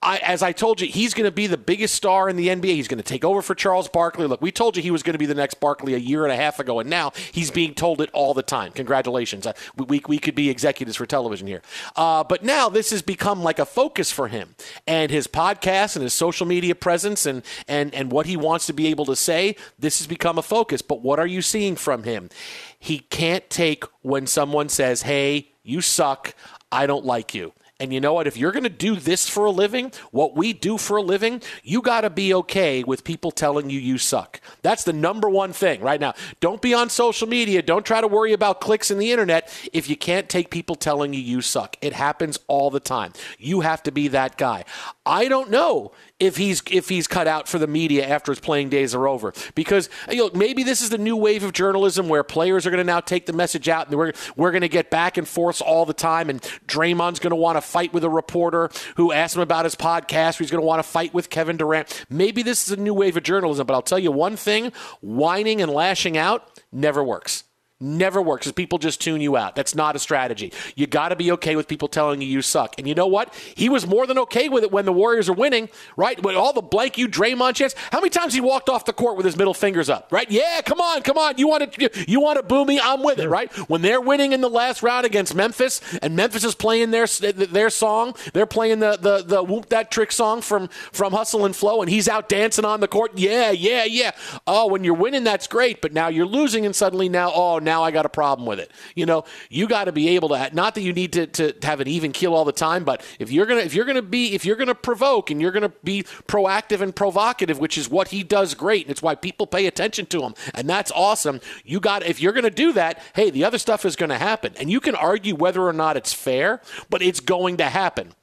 I, 0.02 0.18
as 0.18 0.42
I 0.42 0.54
told 0.54 0.80
you, 0.80 0.88
he's 0.88 1.14
going 1.14 1.26
to 1.26 1.32
be 1.32 1.46
the 1.46 1.58
biggest 1.58 1.94
star 1.94 2.30
in 2.30 2.38
the 2.38 2.48
NBA. 2.48 2.76
He's 2.76 2.88
going 2.88 3.02
to 3.02 3.04
take 3.04 3.26
over 3.26 3.42
for 3.42 3.54
Charles 3.54 3.90
Barkley. 3.90 4.28
Look, 4.28 4.42
we 4.42 4.50
told 4.50 4.78
you 4.78 4.84
he 4.84 4.92
was 4.92 5.04
going 5.04 5.14
to 5.14 5.20
be 5.20 5.26
the 5.26 5.36
next 5.36 5.60
Barkley 5.60 5.94
a 5.94 5.98
year 5.98 6.24
and 6.24 6.32
a 6.32 6.38
half 6.38 6.58
ago, 6.58 6.80
and 6.80 6.90
now 6.90 7.12
he's 7.34 7.52
being 7.52 7.74
told 7.74 8.00
it 8.00 8.10
all 8.14 8.34
the 8.34 8.42
time. 8.42 8.72
Congratulations. 8.72 9.46
Uh, 9.46 9.52
we, 9.76 10.02
we, 10.08 10.18
could 10.18 10.36
be 10.36 10.50
executives 10.50 10.96
for 10.96 11.06
television 11.06 11.48
here. 11.48 11.62
Uh, 11.98 12.24
but 12.24 12.44
now 12.44 12.70
this 12.70 12.92
has 12.92 13.02
become 13.02 13.44
like 13.44 13.60
a 13.60 13.66
focus 13.66 14.10
for 14.10 14.30
him 14.30 14.56
and 14.88 15.12
his 15.12 15.28
podcast 15.28 15.98
and 15.98 16.04
his 16.04 16.14
social 16.14 16.46
media 16.46 16.76
presence 16.76 17.26
and, 17.26 17.44
and, 17.68 17.94
and 17.94 18.12
what 18.12 18.26
he 18.26 18.38
wants 18.38 18.68
to 18.68 18.74
be 18.74 18.88
able 18.88 19.06
to 19.06 19.18
say. 19.18 19.56
This 19.78 20.00
has 20.00 20.08
become 20.08 20.38
a 20.38 20.42
focus. 20.42 20.82
But 20.82 21.02
what 21.02 21.20
are 21.20 21.28
you 21.28 21.42
seeing 21.42 21.76
from 21.76 22.04
him? 22.04 22.30
He 22.78 23.00
can't 23.00 23.50
take 23.50 23.84
when 24.02 24.28
someone 24.28 24.70
says, 24.70 25.02
hey, 25.02 25.52
you 25.62 25.82
suck. 25.82 26.34
I 26.72 26.86
don't 26.86 27.06
like 27.06 27.34
you. 27.34 27.54
And 27.82 27.94
you 27.94 28.02
know 28.02 28.14
what? 28.14 28.28
If 28.28 28.36
you're 28.36 28.52
going 28.52 28.64
to 28.64 28.70
do 28.70 28.98
this 28.98 29.30
for 29.30 29.46
a 29.46 29.52
living, 29.52 29.94
what 30.12 30.36
we 30.36 30.52
do 30.52 30.78
for 30.78 30.98
a 30.98 31.02
living, 31.02 31.42
you 31.64 31.82
got 31.82 32.02
to 32.02 32.10
be 32.10 32.34
okay 32.34 32.84
with 32.84 33.06
people 33.06 33.32
telling 33.32 33.70
you 33.70 33.80
you 33.80 33.98
suck. 33.98 34.42
That's 34.62 34.84
the 34.84 34.92
number 34.92 35.30
one 35.30 35.54
thing 35.54 35.80
right 35.80 36.00
now. 36.00 36.14
Don't 36.42 36.62
be 36.62 36.74
on 36.74 36.90
social 36.90 37.28
media. 37.28 37.62
Don't 37.62 37.86
try 37.86 38.02
to 38.02 38.08
worry 38.08 38.34
about 38.34 38.60
clicks 38.60 38.92
in 38.92 38.98
the 38.98 39.12
internet 39.12 39.50
if 39.72 39.90
you 39.90 39.96
can't 39.96 40.28
take 40.28 40.50
people 40.50 40.76
telling 40.76 41.14
you 41.14 41.22
you 41.22 41.42
suck. 41.42 41.78
It 41.82 41.94
happens 41.94 42.38
all 42.48 42.70
the 42.70 42.82
time. 42.82 43.14
You 43.38 43.62
have 43.62 43.82
to 43.84 43.92
be 43.92 44.10
that 44.10 44.38
guy. 44.38 44.66
I 45.10 45.28
don't 45.28 45.50
know 45.50 45.92
if 46.20 46.38
he's 46.38 46.62
if 46.70 46.88
he's 46.88 47.08
cut 47.08 47.28
out 47.28 47.48
for 47.48 47.58
the 47.58 47.66
media 47.66 48.08
after 48.08 48.32
his 48.32 48.40
playing 48.40 48.70
days 48.70 48.94
are 48.94 49.08
over. 49.08 49.34
Because 49.56 49.90
you 50.08 50.18
know, 50.18 50.30
maybe 50.36 50.62
this 50.62 50.84
is 50.84 50.92
the 50.92 51.00
new 51.00 51.16
wave 51.18 51.44
of 51.44 51.52
journalism 51.52 52.10
where 52.10 52.24
players 52.24 52.68
are 52.68 52.70
going 52.70 52.78
to 52.78 52.84
now 52.84 53.00
take 53.00 53.26
the 53.26 53.34
message 53.34 53.68
out 53.68 53.88
and 53.88 53.98
we're 53.98 54.14
we're 54.36 54.52
going 54.52 54.62
to 54.62 54.70
get 54.70 54.92
back 54.92 55.18
and 55.18 55.28
forth 55.28 55.64
all 55.64 55.88
the 55.88 55.96
time. 55.96 56.30
And 56.30 56.40
Draymond's 56.68 57.20
going 57.20 57.32
to 57.32 57.36
want 57.36 57.58
to 57.58 57.62
fight 57.62 57.92
with 57.92 58.04
a 58.04 58.10
reporter 58.10 58.70
who 58.98 59.12
asked 59.12 59.36
him 59.36 59.42
about 59.42 59.66
his 59.66 59.74
podcast. 59.74 60.38
He's 60.38 60.52
going 60.52 60.62
to 60.62 60.68
want 60.68 60.84
to 60.84 60.88
fight 60.88 61.12
with 61.12 61.32
Kevin 61.32 61.58
Durant. 61.58 62.06
Maybe 62.12 62.44
this 62.44 62.68
is 62.68 62.78
a 62.78 62.82
new 62.82 62.94
wave 62.94 63.18
of 63.18 63.24
journalism. 63.24 63.66
But 63.66 63.74
I'll 63.74 63.82
tell 63.82 63.98
you 63.98 64.12
one 64.12 64.36
thing: 64.36 64.72
whining 65.02 65.60
and 65.60 65.72
lashing 65.72 66.18
out 66.18 66.62
never 66.72 67.04
works. 67.04 67.46
Never 67.82 68.22
works 68.22 68.46
because 68.46 68.52
people 68.52 68.78
just 68.78 69.00
tune 69.00 69.22
you 69.22 69.38
out. 69.38 69.56
That's 69.56 69.74
not 69.74 69.96
a 69.96 70.00
strategy. 70.00 70.52
You 70.76 70.86
got 70.86 71.10
to 71.10 71.16
be 71.16 71.32
okay 71.32 71.56
with 71.56 71.70
people 71.70 71.88
telling 71.88 72.22
you 72.22 72.28
you 72.28 72.42
suck. 72.42 72.76
And 72.78 72.86
you 72.86 72.94
know 72.94 73.08
what? 73.08 73.34
He 73.56 73.70
was 73.70 73.88
more 73.88 74.06
than 74.06 74.20
okay 74.20 74.50
with 74.50 74.66
it 74.66 74.72
when 74.74 74.84
the 74.84 74.92
Warriors 74.92 75.30
are 75.30 75.34
winning, 75.34 75.70
right? 75.96 76.22
With 76.22 76.36
all 76.36 76.52
the 76.52 76.62
blank 76.62 76.98
you 76.98 77.08
Draymond 77.08 77.56
chants. 77.56 77.76
How 77.94 78.02
many 78.02 78.10
times 78.10 78.34
he 78.34 78.42
walked 78.42 78.68
off 78.68 78.84
the 78.84 78.92
court 78.92 79.16
with 79.16 79.26
his 79.26 79.38
middle 79.38 79.54
fingers 79.54 79.90
up, 79.90 80.10
right? 80.12 80.30
Yeah, 80.30 80.60
come 80.66 80.82
on, 80.82 81.04
come 81.04 81.18
on. 81.18 81.38
You 81.38 81.48
want 81.48 81.72
to 81.72 81.90
you 82.06 82.20
want 82.20 82.36
to 82.36 82.44
boo 82.44 82.66
me? 82.66 82.82
I'm 82.84 83.02
with 83.02 83.18
it, 83.18 83.30
right? 83.30 83.50
When 83.70 83.82
they're 83.82 84.02
winning 84.02 84.34
in 84.34 84.42
the 84.42 84.50
last 84.50 84.84
round 84.84 85.06
against 85.06 85.34
Memphis, 85.34 85.80
and 86.02 86.18
Memphis 86.18 86.44
is 86.44 86.56
playing 86.56 86.92
their 86.92 87.08
their 87.08 87.70
song, 87.70 88.14
they're 88.34 88.46
playing 88.46 88.80
the 88.80 88.98
the 88.98 89.24
the 89.24 89.42
whoop 89.42 89.70
that 89.70 89.90
trick 89.90 90.12
song 90.12 90.42
from 90.42 90.68
from 90.92 91.14
Hustle 91.14 91.46
and 91.46 91.56
Flow, 91.56 91.82
and 91.82 91.90
he's 91.90 92.10
out 92.10 92.28
dancing 92.28 92.66
on 92.66 92.82
the 92.82 92.90
court. 92.90 93.18
Yeah, 93.18 93.52
yeah, 93.52 93.86
yeah. 93.86 94.12
Oh, 94.46 94.68
when 94.68 94.84
you're 94.84 94.94
winning, 94.96 95.24
that's 95.24 95.48
great, 95.48 95.82
but 95.82 95.94
now 95.94 96.10
you're 96.10 96.26
losing, 96.26 96.66
and 96.66 96.76
suddenly 96.76 97.08
now, 97.08 97.32
oh, 97.34 97.60
now 97.60 97.69
I 97.70 97.92
got 97.92 98.06
a 98.06 98.10
problem 98.10 98.46
with 98.46 98.60
it. 98.60 98.72
You 98.96 99.06
know, 99.06 99.26
you 99.50 99.68
got 99.68 99.86
to 99.86 99.92
be 99.92 100.10
able 100.10 100.30
to. 100.30 100.50
Not 100.54 100.76
that 100.76 100.82
you 100.82 100.94
need 100.94 101.14
to, 101.14 101.28
to 101.28 101.54
have 101.64 101.80
an 101.80 101.88
even 101.88 102.12
keel 102.12 102.34
all 102.34 102.46
the 102.46 102.52
time, 102.52 102.84
but 102.84 103.06
if 103.20 103.32
you're 103.32 103.46
gonna 103.46 103.62
if 103.62 103.74
you're 103.74 103.86
gonna 103.86 104.02
be 104.02 104.34
if 104.34 104.46
you're 104.46 104.56
gonna 104.56 104.76
provoke 104.76 105.30
and 105.30 105.42
you're 105.42 105.52
gonna 105.52 105.74
be 105.84 106.04
proactive 106.28 106.82
and 106.82 106.96
provocative, 106.96 107.60
which 107.60 107.78
is 107.78 107.90
what 107.90 108.10
he 108.10 108.24
does 108.24 108.54
great, 108.54 108.86
and 108.86 108.92
it's 108.92 109.02
why 109.02 109.16
people 109.16 109.48
pay 109.48 109.66
attention 109.66 110.06
to 110.08 110.24
him, 110.24 110.34
and 110.54 110.70
that's 110.70 110.92
awesome. 110.92 111.40
You 111.64 111.80
got 111.80 112.06
if 112.06 112.22
you're 112.22 112.34
gonna 112.34 112.50
do 112.50 112.74
that, 112.74 113.02
hey, 113.14 113.30
the 113.30 113.44
other 113.44 113.58
stuff 113.58 113.86
is 113.86 113.96
gonna 113.96 114.18
happen, 114.18 114.54
and 114.60 114.70
you 114.70 114.80
can 114.80 114.96
argue 114.96 115.36
whether 115.36 115.62
or 115.62 115.74
not 115.74 115.98
it's 115.98 116.14
fair, 116.14 116.62
but 116.90 117.02
it's 117.02 117.20
going 117.20 117.58
to 117.58 117.66
happen. 117.66 118.14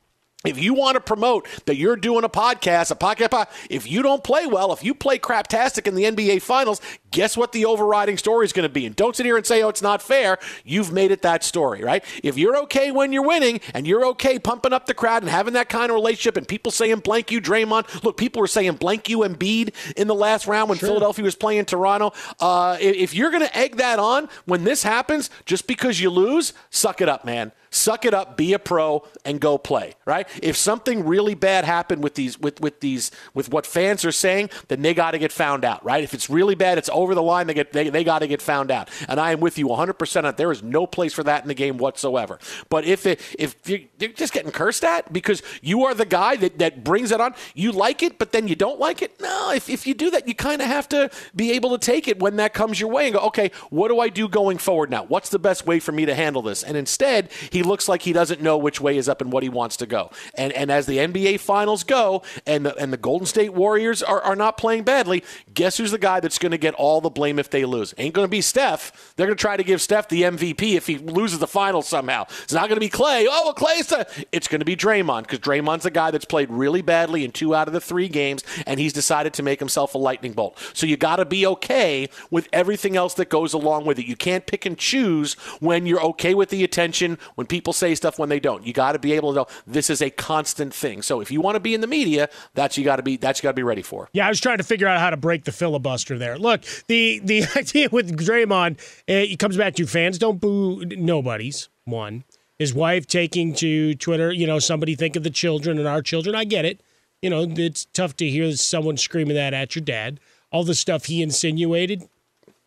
If 0.45 0.63
you 0.63 0.75
want 0.75 0.95
to 0.95 1.01
promote 1.01 1.49
that 1.67 1.77
you're 1.77 1.97
doing 1.97 2.23
a 2.25 2.29
podcast, 2.29 2.91
a 2.91 2.95
podcast, 2.95 3.49
if 3.69 3.91
you 3.91 4.03
don't 4.03 4.23
play 4.23 4.47
well, 4.47 4.73
if 4.73 4.85
you 4.85 4.95
play 4.95 5.19
craptastic 5.19 5.87
in 5.87 5.95
the 5.95 6.05
NBA 6.05 6.41
Finals, 6.43 6.81
guess 7.17 7.35
what 7.35 7.53
the 7.53 7.65
overriding 7.65 8.19
story 8.19 8.45
is 8.45 8.53
going 8.53 8.69
to 8.69 8.73
be? 8.73 8.85
And 8.85 8.95
don't 8.95 9.17
sit 9.17 9.25
here 9.25 9.39
and 9.39 9.47
say, 9.47 9.63
oh, 9.63 9.71
it's 9.71 9.81
not 9.81 10.03
fair. 10.03 10.37
You've 10.67 10.93
made 10.93 11.11
it 11.11 11.23
that 11.23 11.43
story, 11.43 11.83
right? 11.83 12.05
If 12.23 12.37
you're 12.37 12.59
okay 12.65 12.91
when 12.91 13.11
you're 13.11 13.27
winning 13.27 13.63
and 13.73 13.87
you're 13.87 14.05
okay 14.09 14.39
pumping 14.39 14.75
up 14.75 14.85
the 14.85 14.93
crowd 14.93 15.23
and 15.23 15.31
having 15.31 15.55
that 15.55 15.71
kind 15.71 15.91
of 15.91 15.95
relationship 15.95 16.37
and 16.37 16.47
people 16.47 16.71
saying 16.71 16.99
blank 16.99 17.31
you, 17.31 17.41
Draymond, 17.41 18.05
look, 18.05 18.19
people 18.19 18.41
were 18.41 18.47
saying 18.47 18.75
blank 18.75 19.09
you, 19.09 19.21
Embiid 19.21 19.73
in 19.97 20.09
the 20.09 20.15
last 20.15 20.47
round 20.47 20.69
when 20.69 20.77
sure. 20.77 20.91
Philadelphia 20.91 21.25
was 21.25 21.35
playing 21.35 21.65
Toronto. 21.65 22.13
Uh, 22.39 22.77
if 22.79 23.15
you're 23.15 23.31
going 23.31 23.47
to 23.47 23.57
egg 23.57 23.77
that 23.77 23.99
on 23.99 24.29
when 24.45 24.65
this 24.65 24.83
happens, 24.83 25.31
just 25.47 25.67
because 25.67 25.99
you 25.99 26.11
lose, 26.11 26.53
suck 26.69 27.01
it 27.01 27.09
up, 27.09 27.25
man 27.25 27.51
suck 27.77 28.05
it 28.05 28.15
up, 28.15 28.37
be 28.37 28.53
a 28.53 28.59
pro, 28.59 29.07
and 29.25 29.41
go 29.41 29.59
play. 29.59 29.95
Right? 30.05 30.29
If 30.43 30.57
something 30.57 31.05
really 31.05 31.35
bad 31.35 31.65
happened 31.65 32.03
with 32.03 32.15
these, 32.15 32.39
with 32.39 32.61
with 32.61 32.81
these, 32.81 33.11
with 33.35 33.51
what 33.51 33.67
fans 33.67 34.05
are 34.05 34.13
saying, 34.13 34.51
then 34.69 34.83
they 34.83 34.95
got 34.95 35.13
to 35.13 35.19
get 35.19 35.33
found 35.33 35.65
out. 35.65 35.85
Right? 35.85 36.03
If 36.03 36.15
it's 36.15 36.29
really 36.31 36.55
bad, 36.55 36.79
it's 36.79 36.91
over 36.93 37.06
the 37.15 37.23
line. 37.23 37.47
They 37.47 37.55
get 37.55 37.73
they, 37.73 37.89
they 37.89 38.05
got 38.05 38.21
to 38.21 38.27
get 38.27 38.43
found 38.43 38.71
out. 38.71 38.91
And 39.09 39.21
I 39.21 39.33
am 39.33 39.41
with 39.41 39.59
you 39.59 39.67
100 39.69 39.95
percent 39.95 40.27
on. 40.27 40.35
There 40.37 40.53
is 40.53 40.63
no 40.63 40.87
place 40.87 41.13
for 41.13 41.23
that 41.25 41.43
in 41.43 41.49
the 41.49 41.55
game 41.55 41.79
whatsoever. 41.79 42.39
But 42.69 42.85
if 42.85 43.07
it 43.07 43.21
if 43.39 43.57
you're, 43.67 43.81
you're 43.99 44.11
just 44.11 44.33
getting 44.33 44.51
cursed 44.51 44.85
at 44.85 45.13
because 45.13 45.43
you 45.63 45.85
are 45.85 45.95
the 45.95 46.05
guy 46.05 46.37
that 46.37 46.59
that 46.59 46.85
brings 46.85 47.11
it 47.11 47.21
on, 47.21 47.35
you 47.55 47.73
like 47.73 48.03
it, 48.03 48.19
but 48.19 48.33
then 48.33 48.49
you 48.49 48.55
don't 48.55 48.79
like 48.79 49.03
it. 49.03 49.21
No, 49.21 49.53
if 49.53 49.69
if 49.69 49.87
you 49.87 49.95
do 49.95 50.11
that, 50.11 50.29
you 50.29 50.35
kind 50.35 50.61
of 50.63 50.69
have 50.69 50.89
to 50.91 51.11
be 51.35 51.53
able 51.53 51.77
to 51.77 51.79
take 51.79 52.09
it 52.09 52.19
when 52.19 52.37
that 52.37 52.55
comes 52.55 52.81
your 52.81 52.91
way 52.91 53.07
and 53.07 53.15
go, 53.15 53.21
okay, 53.21 53.51
what 53.71 53.89
do 53.89 54.01
I 54.01 54.09
do 54.09 54.29
going 54.29 54.59
forward 54.59 54.91
now? 54.91 55.05
What's 55.05 55.31
the 55.31 55.39
best 55.39 55.67
way 55.67 55.81
for 55.81 55.93
me 55.93 56.07
to 56.07 56.15
handle 56.15 56.43
this? 56.43 56.63
And 56.63 56.77
instead, 56.77 57.31
he 57.51 57.63
looks 57.63 57.89
like 57.89 58.03
he 58.03 58.13
doesn't 58.13 58.41
know 58.41 58.57
which 58.57 58.81
way 58.81 58.97
is 58.97 59.09
up 59.09 59.21
and 59.21 59.33
what 59.33 59.43
he 59.43 59.49
wants 59.49 59.77
to 59.79 59.87
go. 59.87 60.11
And 60.35 60.53
and 60.53 60.71
as 60.71 60.87
the 60.87 60.99
NBA 60.99 61.41
finals 61.41 61.85
go 61.85 62.23
and 62.47 62.67
the, 62.67 62.77
and 62.77 62.93
the 62.93 62.97
Golden 62.97 63.27
State 63.27 63.53
Warriors 63.53 64.03
are, 64.03 64.21
are 64.21 64.37
not 64.37 64.57
playing 64.57 64.85
badly, 64.85 65.25
guess 65.53 65.77
who's 65.77 65.91
the 65.91 65.99
guy 65.99 66.21
that's 66.21 66.39
going 66.39 66.53
to 66.53 66.59
get 66.59 66.75
all 66.75 66.86
the 67.01 67.11
blame 67.11 67.39
if 67.39 67.51
they 67.51 67.65
lose? 67.65 67.95
Ain't 67.99 68.15
going 68.15 68.25
to 68.25 68.31
be 68.31 68.41
Steph. 68.41 69.15
They're 69.17 69.27
going 69.27 69.37
to 69.37 69.41
try 69.41 69.57
to 69.57 69.65
give 69.65 69.83
Steph 69.83 70.09
the 70.09 70.23
MVP 70.23 70.75
if 70.75 70.87
he 70.87 70.99
loses 70.99 71.39
the 71.39 71.47
final 71.47 71.83
somehow. 71.83 72.25
It's 72.43 72.53
not 72.53 72.69
going 72.69 72.77
to 72.77 72.81
be 72.81 72.91
Klay. 72.91 73.27
Oh, 73.29 73.45
well, 73.45 73.55
Klay's 73.55 73.89
the, 73.89 74.07
it's 74.33 74.49
going 74.49 74.61
to 74.61 74.65
be 74.65 74.77
Draymond 74.77 75.23
because 75.23 75.41
Draymond's 75.41 75.85
the 75.85 75.91
guy 75.91 76.11
that's 76.11 76.25
played 76.25 76.51
really 76.51 76.83
badly 76.83 77.25
in 77.25 77.33
two 77.33 77.55
out 77.55 77.67
of 77.67 77.75
the 77.75 77.81
three 77.81 78.09
games, 78.09 78.45
and 78.67 78.81
he's 78.81 78.93
decided 78.93 79.35
to 79.35 79.43
make 79.43 79.59
himself 79.59 79.95
a 79.95 79.99
lightning 79.99 80.33
bolt. 80.33 80.59
So 80.75 80.87
you 80.87 80.97
got 80.97 81.17
to 81.17 81.25
be 81.25 81.47
okay 81.47 82.09
with 82.31 82.49
everything 82.53 82.97
else 82.97 83.15
that 83.15 83.29
goes 83.29 83.53
along 83.53 83.85
with 83.85 83.99
it. 83.99 84.07
You 84.07 84.17
can't 84.17 84.47
pick 84.47 84.67
and 84.67 84.79
choose 84.79 85.35
when 85.61 85.87
you're 85.87 86.03
okay 86.03 86.35
with 86.35 86.51
the 86.51 86.65
attention, 86.65 87.19
when 87.35 87.47
people 87.47 87.73
say 87.73 87.95
stuff 87.95 88.19
when 88.19 88.29
they 88.29 88.41
don't. 88.41 88.67
You 88.67 88.73
got 88.73 88.93
to 88.93 88.99
be 88.99 89.13
able 89.13 89.33
to 89.33 89.37
know 89.37 89.47
this 89.67 89.91
is 89.91 90.01
a 90.01 90.11
constant 90.11 90.75
thing. 90.75 91.03
So 91.03 91.21
if 91.21 91.31
you 91.31 91.41
want 91.41 91.57
to 91.57 91.61
be 91.61 91.75
in 91.75 91.81
the 91.81 91.87
media, 91.87 92.29
that's 92.55 92.79
you 92.79 92.85
got 92.85 92.97
to 92.97 93.03
be 93.03 93.17
that's 93.17 93.41
you 93.41 93.43
got 93.43 93.51
to 93.51 93.57
be 93.57 93.63
ready 93.63 93.83
for. 93.83 94.09
Yeah, 94.13 94.27
I 94.27 94.29
was 94.29 94.41
trying 94.41 94.59
to 94.59 94.65
figure 94.65 94.87
out 94.87 95.01
how 95.01 95.11
to 95.11 95.17
break 95.17 95.45
the 95.45 95.53
filibuster 95.53 96.19
there. 96.19 96.39
Look, 96.39 96.65
the 96.87 97.21
the 97.21 97.45
idea 97.57 97.89
with 97.91 98.17
Draymond, 98.17 98.79
it 99.07 99.39
comes 99.39 99.57
back 99.57 99.75
to 99.77 99.87
fans 99.87 100.19
don't 100.19 100.41
boo 100.41 100.85
nobody's 100.85 101.69
one. 101.85 102.25
His 102.59 102.73
wife 102.73 103.07
taking 103.07 103.55
to 103.57 103.95
Twitter, 103.95 104.33
you 104.33 104.47
know, 104.47 104.59
somebody 104.59 104.95
think 104.95 105.15
of 105.17 105.23
the 105.23 105.31
children 105.31 105.79
and 105.79 105.87
our 105.87 106.01
children. 106.01 106.35
I 106.35 106.45
get 106.45 106.65
it. 106.65 106.81
You 107.21 107.29
know, 107.31 107.47
it's 107.49 107.85
tough 107.87 108.17
to 108.17 108.29
hear 108.29 108.51
someone 108.53 108.97
screaming 108.97 109.37
that 109.37 109.53
at 109.53 109.75
your 109.75 109.85
dad. 109.85 110.21
All 110.51 110.65
the 110.65 110.75
stuff 110.75 111.07
he 111.07 111.23
insinuated, 111.23 112.09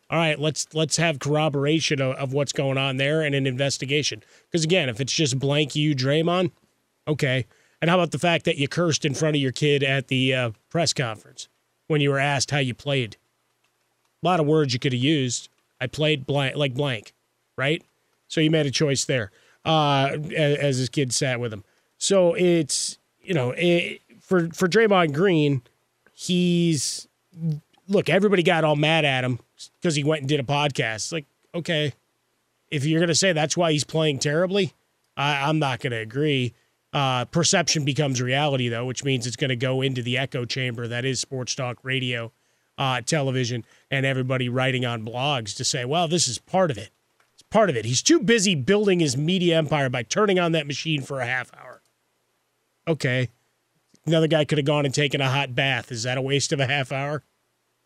all 0.08 0.18
right, 0.18 0.38
let's 0.38 0.66
let's 0.74 0.96
have 0.96 1.18
corroboration 1.18 2.00
of, 2.00 2.14
of 2.16 2.32
what's 2.32 2.52
going 2.52 2.78
on 2.78 2.98
there 2.98 3.22
and 3.22 3.34
an 3.34 3.46
investigation. 3.46 4.22
Because 4.50 4.64
again, 4.64 4.88
if 4.88 5.00
it's 5.00 5.12
just 5.12 5.38
blank 5.38 5.74
you, 5.74 5.94
Draymond, 5.94 6.52
okay. 7.08 7.46
And 7.80 7.88
how 7.88 7.96
about 7.96 8.10
the 8.10 8.18
fact 8.18 8.44
that 8.44 8.58
you 8.58 8.68
cursed 8.68 9.04
in 9.04 9.14
front 9.14 9.36
of 9.36 9.42
your 9.42 9.52
kid 9.52 9.82
at 9.82 10.08
the 10.08 10.34
uh, 10.34 10.50
press 10.68 10.92
conference? 10.92 11.48
when 11.90 12.00
you 12.00 12.10
were 12.10 12.20
asked 12.20 12.52
how 12.52 12.58
you 12.58 12.72
played. 12.72 13.16
A 14.22 14.26
lot 14.26 14.40
of 14.40 14.46
words 14.46 14.72
you 14.72 14.78
could 14.78 14.92
have 14.92 15.02
used. 15.02 15.48
I 15.80 15.86
played 15.86 16.26
blank, 16.26 16.56
like 16.56 16.74
blank, 16.74 17.12
right? 17.56 17.82
So 18.28 18.40
you 18.40 18.50
made 18.50 18.66
a 18.66 18.70
choice 18.70 19.04
there 19.04 19.30
uh, 19.64 20.16
as, 20.36 20.58
as 20.58 20.76
his 20.78 20.88
kid 20.88 21.12
sat 21.12 21.40
with 21.40 21.52
him. 21.52 21.64
So 21.98 22.34
it's 22.34 22.98
you 23.22 23.34
know 23.34 23.54
it, 23.56 24.00
for 24.20 24.48
for 24.50 24.68
Draymond 24.68 25.12
Green, 25.12 25.62
he's 26.12 27.08
look. 27.88 28.08
Everybody 28.08 28.42
got 28.42 28.64
all 28.64 28.76
mad 28.76 29.04
at 29.04 29.24
him 29.24 29.40
because 29.80 29.94
he 29.94 30.04
went 30.04 30.20
and 30.20 30.28
did 30.28 30.40
a 30.40 30.44
podcast. 30.44 31.12
Like 31.12 31.26
okay, 31.54 31.92
if 32.70 32.84
you're 32.84 33.00
gonna 33.00 33.14
say 33.14 33.32
that's 33.32 33.56
why 33.56 33.72
he's 33.72 33.84
playing 33.84 34.18
terribly, 34.18 34.72
I, 35.16 35.48
I'm 35.48 35.58
not 35.58 35.80
gonna 35.80 35.96
agree. 35.96 36.54
Uh, 36.92 37.24
perception 37.26 37.84
becomes 37.84 38.20
reality, 38.20 38.68
though, 38.68 38.84
which 38.84 39.04
means 39.04 39.26
it's 39.26 39.36
going 39.36 39.50
to 39.50 39.56
go 39.56 39.80
into 39.80 40.02
the 40.02 40.18
echo 40.18 40.44
chamber 40.44 40.88
that 40.88 41.04
is 41.04 41.20
sports 41.20 41.54
talk 41.54 41.78
radio, 41.84 42.32
uh, 42.80 43.02
television, 43.02 43.62
and 43.90 44.06
everybody 44.06 44.48
writing 44.48 44.86
on 44.86 45.04
blogs 45.04 45.54
to 45.54 45.64
say, 45.64 45.84
well, 45.84 46.08
this 46.08 46.26
is 46.26 46.38
part 46.38 46.70
of 46.70 46.78
it. 46.78 46.88
It's 47.34 47.42
part 47.42 47.68
of 47.68 47.76
it. 47.76 47.84
He's 47.84 48.02
too 48.02 48.20
busy 48.20 48.54
building 48.54 49.00
his 49.00 49.18
media 49.18 49.58
empire 49.58 49.90
by 49.90 50.02
turning 50.02 50.38
on 50.38 50.52
that 50.52 50.66
machine 50.66 51.02
for 51.02 51.20
a 51.20 51.26
half 51.26 51.50
hour. 51.54 51.82
Okay. 52.88 53.28
Another 54.06 54.26
guy 54.26 54.46
could 54.46 54.56
have 54.56 54.64
gone 54.64 54.86
and 54.86 54.94
taken 54.94 55.20
a 55.20 55.28
hot 55.28 55.54
bath. 55.54 55.92
Is 55.92 56.04
that 56.04 56.16
a 56.16 56.22
waste 56.22 56.52
of 56.52 56.58
a 56.58 56.66
half 56.66 56.90
hour? 56.90 57.22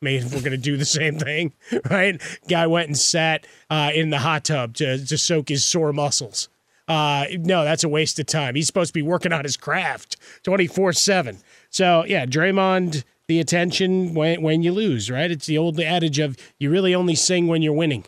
I 0.01 0.05
mean, 0.05 0.25
we're 0.27 0.41
going 0.41 0.53
to 0.53 0.57
do 0.57 0.77
the 0.77 0.85
same 0.85 1.19
thing, 1.19 1.55
right? 1.91 2.23
Guy 2.49 2.69
went 2.69 2.87
and 2.87 2.97
sat 2.97 3.49
uh, 3.69 3.91
in 3.93 4.11
the 4.11 4.19
hot 4.21 4.45
tub 4.45 4.75
to, 4.75 5.05
to 5.05 5.19
soak 5.19 5.49
his 5.49 5.65
sore 5.65 5.93
muscles. 5.93 6.49
Uh, 6.87 7.25
no, 7.39 7.65
that's 7.65 7.83
a 7.83 7.89
waste 7.89 8.21
of 8.21 8.27
time. 8.27 8.55
He's 8.55 8.67
supposed 8.67 8.91
to 8.91 8.95
be 8.95 9.03
working 9.03 9.33
on 9.33 9.43
his 9.43 9.57
craft 9.57 10.17
24 10.45 10.93
7. 10.93 11.39
So, 11.71 12.05
yeah, 12.07 12.27
Draymond, 12.27 13.03
the 13.27 13.41
attention 13.41 14.15
when, 14.15 14.43
when 14.43 14.63
you 14.63 14.73
lose, 14.73 15.11
right? 15.11 15.31
It's 15.31 15.47
the 15.47 15.59
old 15.59 15.81
adage 15.81 16.19
of 16.19 16.37
you 16.59 16.71
really 16.71 16.95
only 16.95 17.15
sing 17.15 17.47
when 17.47 17.63
you're 17.63 17.73
winning. 17.73 18.05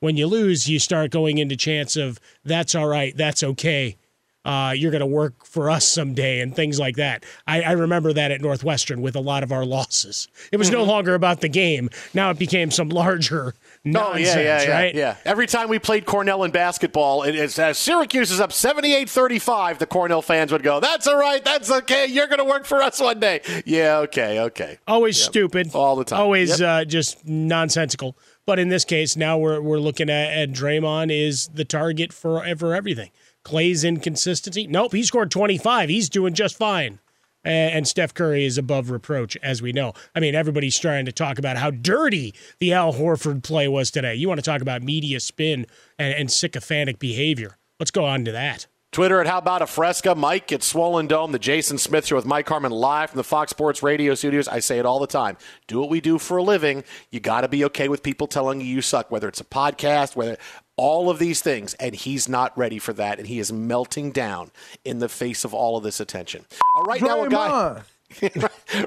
When 0.00 0.16
you 0.16 0.26
lose, 0.26 0.68
you 0.68 0.78
start 0.78 1.10
going 1.10 1.38
into 1.38 1.56
chants 1.56 1.96
of 1.96 2.20
that's 2.44 2.74
all 2.74 2.86
right, 2.86 3.16
that's 3.16 3.42
okay. 3.42 3.96
Uh, 4.44 4.72
you're 4.74 4.92
going 4.92 5.00
to 5.00 5.06
work 5.06 5.44
for 5.44 5.68
us 5.68 5.86
someday 5.86 6.40
and 6.40 6.54
things 6.54 6.78
like 6.78 6.96
that. 6.96 7.24
I, 7.46 7.60
I, 7.62 7.72
remember 7.72 8.12
that 8.12 8.30
at 8.30 8.40
Northwestern 8.40 9.02
with 9.02 9.14
a 9.14 9.20
lot 9.20 9.42
of 9.42 9.52
our 9.52 9.64
losses. 9.64 10.28
It 10.52 10.56
was 10.56 10.68
mm-hmm. 10.68 10.78
no 10.78 10.84
longer 10.84 11.14
about 11.14 11.40
the 11.40 11.48
game. 11.48 11.90
Now 12.14 12.30
it 12.30 12.38
became 12.38 12.70
some 12.70 12.88
larger 12.88 13.54
nonsense, 13.92 14.36
oh, 14.36 14.40
yeah, 14.40 14.62
yeah, 14.62 14.70
right? 14.70 14.94
Yeah, 14.94 15.00
yeah. 15.00 15.16
Every 15.24 15.46
time 15.46 15.68
we 15.68 15.78
played 15.78 16.06
Cornell 16.06 16.44
in 16.44 16.50
basketball, 16.50 17.22
it 17.22 17.34
is, 17.34 17.58
as 17.58 17.78
Syracuse 17.78 18.30
is 18.30 18.40
up 18.40 18.50
78-35, 18.50 19.78
the 19.78 19.86
Cornell 19.86 20.22
fans 20.22 20.52
would 20.52 20.62
go, 20.62 20.80
that's 20.80 21.06
all 21.06 21.18
right, 21.18 21.44
that's 21.44 21.70
okay, 21.70 22.06
you're 22.06 22.26
going 22.26 22.38
to 22.38 22.44
work 22.44 22.64
for 22.64 22.82
us 22.82 23.00
one 23.00 23.20
day. 23.20 23.40
Yeah, 23.64 23.98
okay, 23.98 24.40
okay. 24.40 24.78
Always 24.86 25.18
yep. 25.18 25.30
stupid. 25.30 25.74
All 25.74 25.96
the 25.96 26.04
time. 26.04 26.20
Always 26.20 26.60
yep. 26.60 26.68
uh, 26.68 26.84
just 26.84 27.26
nonsensical. 27.26 28.16
But 28.46 28.58
in 28.58 28.68
this 28.68 28.84
case, 28.84 29.16
now 29.16 29.38
we're, 29.38 29.60
we're 29.60 29.80
looking 29.80 30.08
at, 30.08 30.32
at 30.32 30.52
Draymond 30.52 31.10
is 31.10 31.48
the 31.48 31.64
target 31.64 32.12
for, 32.12 32.42
for 32.56 32.74
everything. 32.74 33.10
Klay's 33.44 33.84
inconsistency. 33.84 34.66
Nope, 34.66 34.92
he 34.92 35.02
scored 35.02 35.30
25. 35.30 35.88
He's 35.88 36.08
doing 36.08 36.34
just 36.34 36.56
fine 36.56 36.98
and 37.44 37.86
Steph 37.86 38.14
Curry 38.14 38.44
is 38.44 38.58
above 38.58 38.90
reproach, 38.90 39.36
as 39.38 39.62
we 39.62 39.72
know. 39.72 39.92
I 40.14 40.20
mean, 40.20 40.34
everybody's 40.34 40.78
trying 40.78 41.04
to 41.06 41.12
talk 41.12 41.38
about 41.38 41.56
how 41.56 41.70
dirty 41.70 42.34
the 42.58 42.72
Al 42.72 42.92
Horford 42.92 43.42
play 43.42 43.68
was 43.68 43.90
today. 43.90 44.14
You 44.14 44.28
want 44.28 44.38
to 44.38 44.50
talk 44.50 44.60
about 44.60 44.82
media 44.82 45.20
spin 45.20 45.66
and, 45.98 46.14
and 46.14 46.30
sycophantic 46.30 46.98
behavior? 46.98 47.58
Let's 47.78 47.90
go 47.90 48.04
on 48.04 48.24
to 48.24 48.32
that. 48.32 48.66
Twitter 48.90 49.20
at 49.20 49.26
How 49.26 49.38
About 49.38 49.60
a 49.60 49.66
Fresca. 49.66 50.14
Mike 50.14 50.50
at 50.50 50.62
Swollen 50.62 51.06
Dome, 51.06 51.30
the 51.30 51.38
Jason 51.38 51.76
Smith 51.76 52.06
Show 52.06 52.16
with 52.16 52.24
Mike 52.24 52.48
Harmon 52.48 52.72
live 52.72 53.10
from 53.10 53.18
the 53.18 53.24
Fox 53.24 53.50
Sports 53.50 53.82
Radio 53.82 54.14
studios. 54.14 54.48
I 54.48 54.60
say 54.60 54.78
it 54.78 54.86
all 54.86 54.98
the 54.98 55.06
time. 55.06 55.36
Do 55.66 55.78
what 55.78 55.90
we 55.90 56.00
do 56.00 56.18
for 56.18 56.38
a 56.38 56.42
living. 56.42 56.84
You 57.10 57.20
got 57.20 57.42
to 57.42 57.48
be 57.48 57.64
okay 57.66 57.88
with 57.88 58.02
people 58.02 58.26
telling 58.26 58.62
you 58.62 58.66
you 58.66 58.80
suck, 58.80 59.10
whether 59.10 59.28
it's 59.28 59.42
a 59.42 59.44
podcast, 59.44 60.16
whether 60.16 60.38
all 60.78 61.10
of 61.10 61.18
these 61.18 61.42
things, 61.42 61.74
and 61.74 61.94
he's 61.94 62.28
not 62.28 62.56
ready 62.56 62.78
for 62.78 62.94
that, 62.94 63.18
and 63.18 63.26
he 63.26 63.38
is 63.38 63.52
melting 63.52 64.12
down 64.12 64.50
in 64.84 65.00
the 65.00 65.08
face 65.08 65.44
of 65.44 65.52
all 65.52 65.76
of 65.76 65.82
this 65.82 66.00
attention. 66.00 66.46
Uh, 66.78 66.82
right 66.84 67.02
now, 67.02 67.22
a 67.24 67.28
guy. 67.28 67.82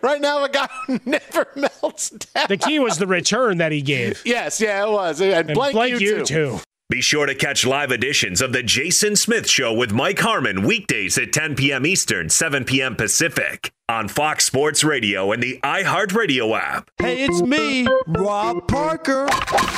right 0.01 0.21
now, 0.21 0.43
a 0.43 0.49
guy 0.49 0.67
never 1.05 1.47
melts 1.55 2.09
down. 2.09 2.45
The 2.49 2.57
key 2.57 2.79
was 2.79 2.97
the 2.97 3.05
return 3.05 3.59
that 3.59 3.71
he 3.71 3.83
gave. 3.83 4.21
Yes, 4.25 4.59
yeah, 4.59 4.83
it 4.83 4.89
was. 4.89 5.21
And, 5.21 5.33
and 5.49 5.53
Blake, 5.53 5.73
Blake 5.73 5.99
you, 5.99 5.99
you 5.99 6.17
too. 6.19 6.25
too. 6.25 6.59
Be 6.89 7.01
sure 7.01 7.25
to 7.25 7.35
catch 7.35 7.65
live 7.65 7.91
editions 7.91 8.41
of 8.41 8.51
The 8.51 8.63
Jason 8.63 9.15
Smith 9.15 9.47
Show 9.47 9.73
with 9.73 9.93
Mike 9.93 10.19
Harmon 10.19 10.63
weekdays 10.63 11.17
at 11.17 11.31
10 11.31 11.55
p.m. 11.55 11.85
Eastern, 11.85 12.29
7 12.29 12.65
p.m. 12.65 12.95
Pacific 12.97 13.71
on 13.91 14.07
Fox 14.07 14.45
Sports 14.45 14.85
Radio 14.85 15.33
and 15.33 15.43
the 15.43 15.59
iHeartRadio 15.63 16.57
app. 16.57 16.89
Hey, 16.97 17.25
it's 17.25 17.41
me, 17.41 17.85
Rob 18.07 18.65
Parker. 18.67 19.27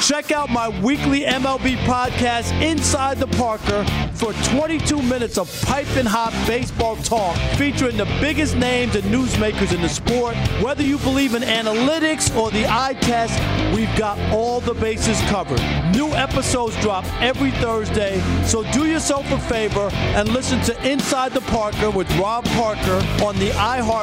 Check 0.04 0.32
out 0.32 0.52
my 0.52 0.70
weekly 0.84 1.22
MLB 1.22 1.78
podcast, 1.78 2.52
Inside 2.62 3.18
the 3.18 3.28
Parker, 3.28 3.84
for 4.14 4.32
22 4.56 5.02
minutes 5.02 5.40
of 5.40 5.50
piping 5.64 6.06
hot 6.06 6.32
baseball 6.46 6.96
talk 6.98 7.36
featuring 7.58 7.98
the 7.98 8.06
biggest 8.22 8.56
names 8.56 8.96
and 8.96 9.04
newsmakers 9.06 9.74
in 9.74 9.82
the 9.82 9.90
sport. 9.90 10.36
Whether 10.62 10.84
you 10.84 11.00
believe 11.00 11.34
in 11.34 11.42
analytics 11.42 12.36
or 12.38 12.52
the 12.52 12.68
eye 12.68 12.96
test, 13.02 13.34
we've 13.76 13.94
got 13.98 14.20
all 14.32 14.60
the 14.60 14.76
bases 14.76 15.20
covered. 15.22 15.62
New 15.96 16.14
episodes 16.14 16.80
drop 16.82 17.06
every 17.20 17.52
Thursday, 17.52 18.22
so 18.46 18.64
do 18.72 18.86
yourself 18.86 19.30
a 19.32 19.40
favor 19.40 19.90
and 19.92 20.30
listen 20.30 20.62
to 20.62 20.88
Inside 20.88 21.34
the 21.34 21.42
Parker 21.42 21.90
with 21.90 22.10
Rob 22.20 22.46
Parker 22.46 23.02
on 23.26 23.36
the 23.40 23.50
iHeart 23.52 24.03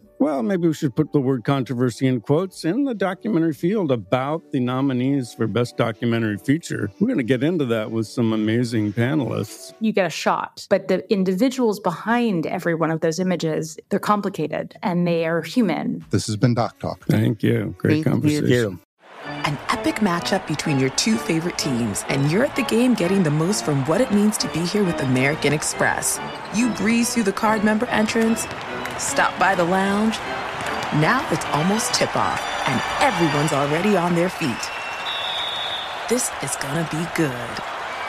Well, 0.21 0.43
maybe 0.43 0.67
we 0.67 0.73
should 0.75 0.95
put 0.95 1.13
the 1.13 1.19
word 1.19 1.45
controversy 1.45 2.05
in 2.05 2.21
quotes 2.21 2.63
in 2.63 2.83
the 2.83 2.93
documentary 2.93 3.55
field 3.55 3.91
about 3.91 4.51
the 4.51 4.59
nominees 4.59 5.33
for 5.33 5.47
Best 5.47 5.77
Documentary 5.77 6.37
Feature. 6.37 6.91
We're 6.99 7.07
going 7.07 7.17
to 7.17 7.23
get 7.23 7.41
into 7.41 7.65
that 7.65 7.89
with 7.89 8.05
some 8.05 8.31
amazing 8.31 8.93
panelists. 8.93 9.73
You 9.79 9.91
get 9.91 10.05
a 10.05 10.11
shot, 10.11 10.67
but 10.69 10.89
the 10.89 11.11
individuals 11.11 11.79
behind 11.79 12.45
every 12.45 12.75
one 12.75 12.91
of 12.91 13.01
those 13.01 13.17
images, 13.17 13.79
they're 13.89 13.97
complicated 13.97 14.75
and 14.83 15.07
they 15.07 15.25
are 15.25 15.41
human. 15.41 16.05
This 16.11 16.27
has 16.27 16.37
been 16.37 16.53
Doc 16.53 16.77
Talk. 16.77 17.03
Thank 17.05 17.41
you. 17.41 17.73
Great 17.79 18.03
Thank 18.03 18.05
conversation. 18.05 18.47
you. 18.47 18.79
An 19.25 19.57
epic 19.69 19.95
matchup 19.95 20.47
between 20.47 20.79
your 20.79 20.89
two 20.91 21.17
favorite 21.17 21.57
teams, 21.57 22.05
and 22.09 22.31
you're 22.31 22.45
at 22.45 22.55
the 22.55 22.63
game 22.63 22.93
getting 22.93 23.23
the 23.23 23.31
most 23.31 23.65
from 23.65 23.83
what 23.85 24.01
it 24.01 24.11
means 24.11 24.37
to 24.37 24.47
be 24.49 24.59
here 24.59 24.83
with 24.83 25.01
American 25.01 25.51
Express. 25.51 26.19
You 26.53 26.69
breeze 26.75 27.11
through 27.11 27.23
the 27.23 27.33
card 27.33 27.63
member 27.63 27.87
entrance, 27.87 28.45
stop 29.01 29.37
by 29.39 29.55
the 29.55 29.63
lounge. 29.63 30.17
Now 31.01 31.25
it's 31.31 31.45
almost 31.45 31.93
tip 31.93 32.15
off, 32.15 32.41
and 32.67 32.81
everyone's 33.01 33.53
already 33.53 33.97
on 33.97 34.15
their 34.15 34.29
feet. 34.29 34.63
This 36.09 36.31
is 36.43 36.55
gonna 36.57 36.87
be 36.91 37.05
good. 37.15 37.63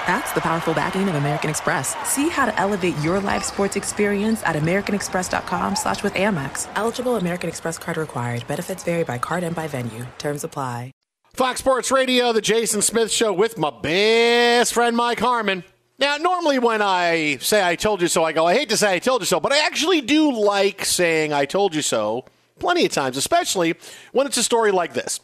That's 0.07 0.32
the 0.32 0.40
powerful 0.40 0.74
backing 0.74 1.09
of 1.09 1.14
American 1.14 1.49
Express. 1.49 1.97
See 2.09 2.28
how 2.28 2.47
to 2.47 2.59
elevate 2.59 2.99
your 2.99 3.20
live 3.20 3.45
sports 3.45 3.76
experience 3.76 4.43
at 4.45 4.57
americanexpress.com 4.57 5.76
slash 5.76 6.03
with 6.03 6.14
Amex. 6.14 6.68
Eligible 6.74 7.16
American 7.16 7.49
Express 7.49 7.78
card 7.78 7.97
required. 7.97 8.45
Benefits 8.49 8.82
vary 8.82 9.05
by 9.05 9.18
card 9.18 9.45
and 9.45 9.55
by 9.55 9.68
venue. 9.68 10.07
Terms 10.18 10.43
apply. 10.43 10.90
Fox 11.34 11.61
Sports 11.61 11.90
Radio, 11.90 12.32
the 12.32 12.43
Jason 12.43 12.82
Smith 12.82 13.11
Show 13.11 13.32
with 13.32 13.57
my 13.57 13.70
best 13.70 14.74
friend 14.74 14.95
Mike 14.95 15.20
Harmon. 15.20 15.64
Now, 16.03 16.16
normally 16.16 16.59
when 16.59 16.82
I 16.82 17.36
say 17.36 17.62
I 17.64 17.76
told 17.76 18.03
you 18.03 18.09
so, 18.09 18.24
I 18.24 18.32
go, 18.32 18.44
I 18.44 18.55
hate 18.55 18.68
to 18.70 18.76
say 18.76 18.92
I 18.92 18.98
told 18.98 19.22
you 19.22 19.26
so, 19.26 19.38
but 19.38 19.53
I 19.53 19.64
actually 19.64 20.00
do 20.00 20.32
like 20.32 20.84
saying 20.84 21.32
I 21.32 21.44
told 21.44 21.76
you 21.76 21.80
so 21.80 22.24
plenty 22.59 22.84
of 22.84 22.90
times, 22.90 23.16
especially 23.16 23.76
when 24.11 24.26
it's 24.26 24.36
a 24.36 24.42
story 24.42 24.72
like 24.72 24.94
this. 24.94 25.20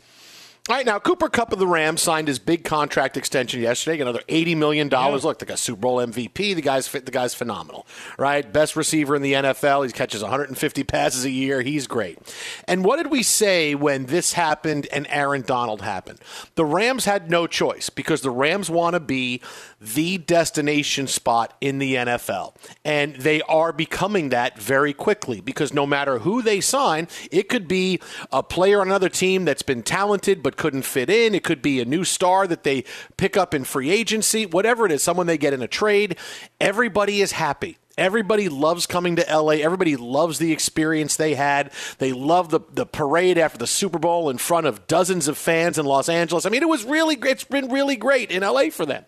All 0.69 0.77
right, 0.77 0.85
now 0.85 0.99
Cooper 0.99 1.31
Kupp 1.31 1.51
of 1.55 1.59
the 1.59 1.67
Rams 1.67 2.03
signed 2.03 2.29
his 2.29 2.39
big 2.39 2.63
contract 2.63 3.17
extension 3.17 3.63
yesterday, 3.63 4.03
another 4.03 4.21
eighty 4.29 4.55
million 4.55 4.91
dollars. 4.91 5.25
Look, 5.25 5.41
like 5.41 5.49
a 5.49 5.57
Super 5.57 5.81
Bowl 5.81 5.97
MVP. 5.97 6.55
The 6.55 6.61
guy's 6.61 6.93
the 6.93 7.01
guy's 7.01 7.33
phenomenal, 7.33 7.87
right? 8.19 8.53
Best 8.53 8.77
receiver 8.77 9.17
in 9.17 9.23
the 9.23 9.33
NFL. 9.33 9.87
He 9.87 9.93
catches 9.93 10.21
150 10.21 10.85
passes 10.85 11.25
a 11.25 11.31
year. 11.31 11.63
He's 11.63 11.87
great. 11.87 12.19
And 12.67 12.85
what 12.85 12.97
did 12.97 13.11
we 13.11 13.23
say 13.23 13.75
when 13.75 14.07
this 14.07 14.35
happened 14.35 14.87
and 14.93 15.07
Aaron 15.09 15.41
Donald 15.41 15.81
happened? 15.81 16.19
The 16.55 16.67
Rams 16.67 17.07
had 17.07 17.31
no 17.31 17.47
choice 17.47 17.89
because 17.89 18.21
the 18.21 18.31
Rams 18.31 18.69
want 18.69 18.93
to 18.93 19.01
be 19.01 19.41
the 19.81 20.19
destination 20.19 21.07
spot 21.07 21.57
in 21.63 21.79
the 21.79 21.95
NFL, 21.95 22.55
and 22.85 23.17
they 23.17 23.41
are 23.43 23.73
becoming 23.73 24.29
that 24.31 24.59
very 24.59 24.93
quickly 24.93 25.41
because 25.41 25.73
no 25.73 25.87
matter 25.87 26.19
who 26.19 26.43
they 26.43 26.61
sign, 26.61 27.09
it 27.31 27.49
could 27.49 27.69
be 27.69 28.01
a 28.31 28.43
player 28.43 28.83
on 28.83 28.89
another 28.89 29.09
team 29.09 29.47
that's 29.47 29.63
been 29.63 29.83
talented 29.83 30.43
but 30.43 30.58
couldn't 30.59 30.83
fit 30.83 31.09
in. 31.09 31.35
It 31.35 31.45
could 31.45 31.63
be 31.63 31.81
a 31.81 31.85
new 31.85 32.05
star 32.05 32.47
that 32.47 32.65
they 32.65 32.85
pick 33.17 33.37
up 33.37 33.55
in 33.55 33.65
free 33.65 33.91
agency, 33.91 34.45
whatever 34.45 34.85
it 34.85 34.93
is, 34.93 35.03
someone 35.03 35.27
they 35.27 35.39
get 35.39 35.55
in 35.55 35.63
a 35.63 35.69
trade. 35.69 36.19
Everybody 36.61 37.23
is 37.23 37.33
happy. 37.33 37.79
Everybody 37.99 38.49
loves 38.49 38.87
coming 38.87 39.17
to 39.17 39.27
LA. 39.29 39.55
Everybody 39.55 39.97
loves 39.97 40.39
the 40.39 40.53
experience 40.53 41.17
they 41.17 41.35
had. 41.35 41.73
They 41.99 42.13
love 42.13 42.51
the, 42.51 42.61
the 42.73 42.87
parade 42.87 43.39
after 43.39 43.59
the 43.59 43.67
Super 43.67 43.99
Bowl 43.99 44.31
in 44.31 44.39
front 44.39 44.69
of 44.69 44.87
dozens 44.87 45.27
of 45.27 45.37
fans 45.37 45.79
in 45.79 45.85
Los 45.85 46.09
Angeles. 46.09 46.47
I 46.47 46.51
mean, 46.51 46.63
it 46.63 46.69
was 46.69 46.85
really 46.85 47.19
it's 47.23 47.43
been 47.43 47.69
really 47.69 47.97
great 47.97 48.31
in 48.31 48.43
LA 48.43 48.71
for 48.71 48.87
them. 48.87 49.05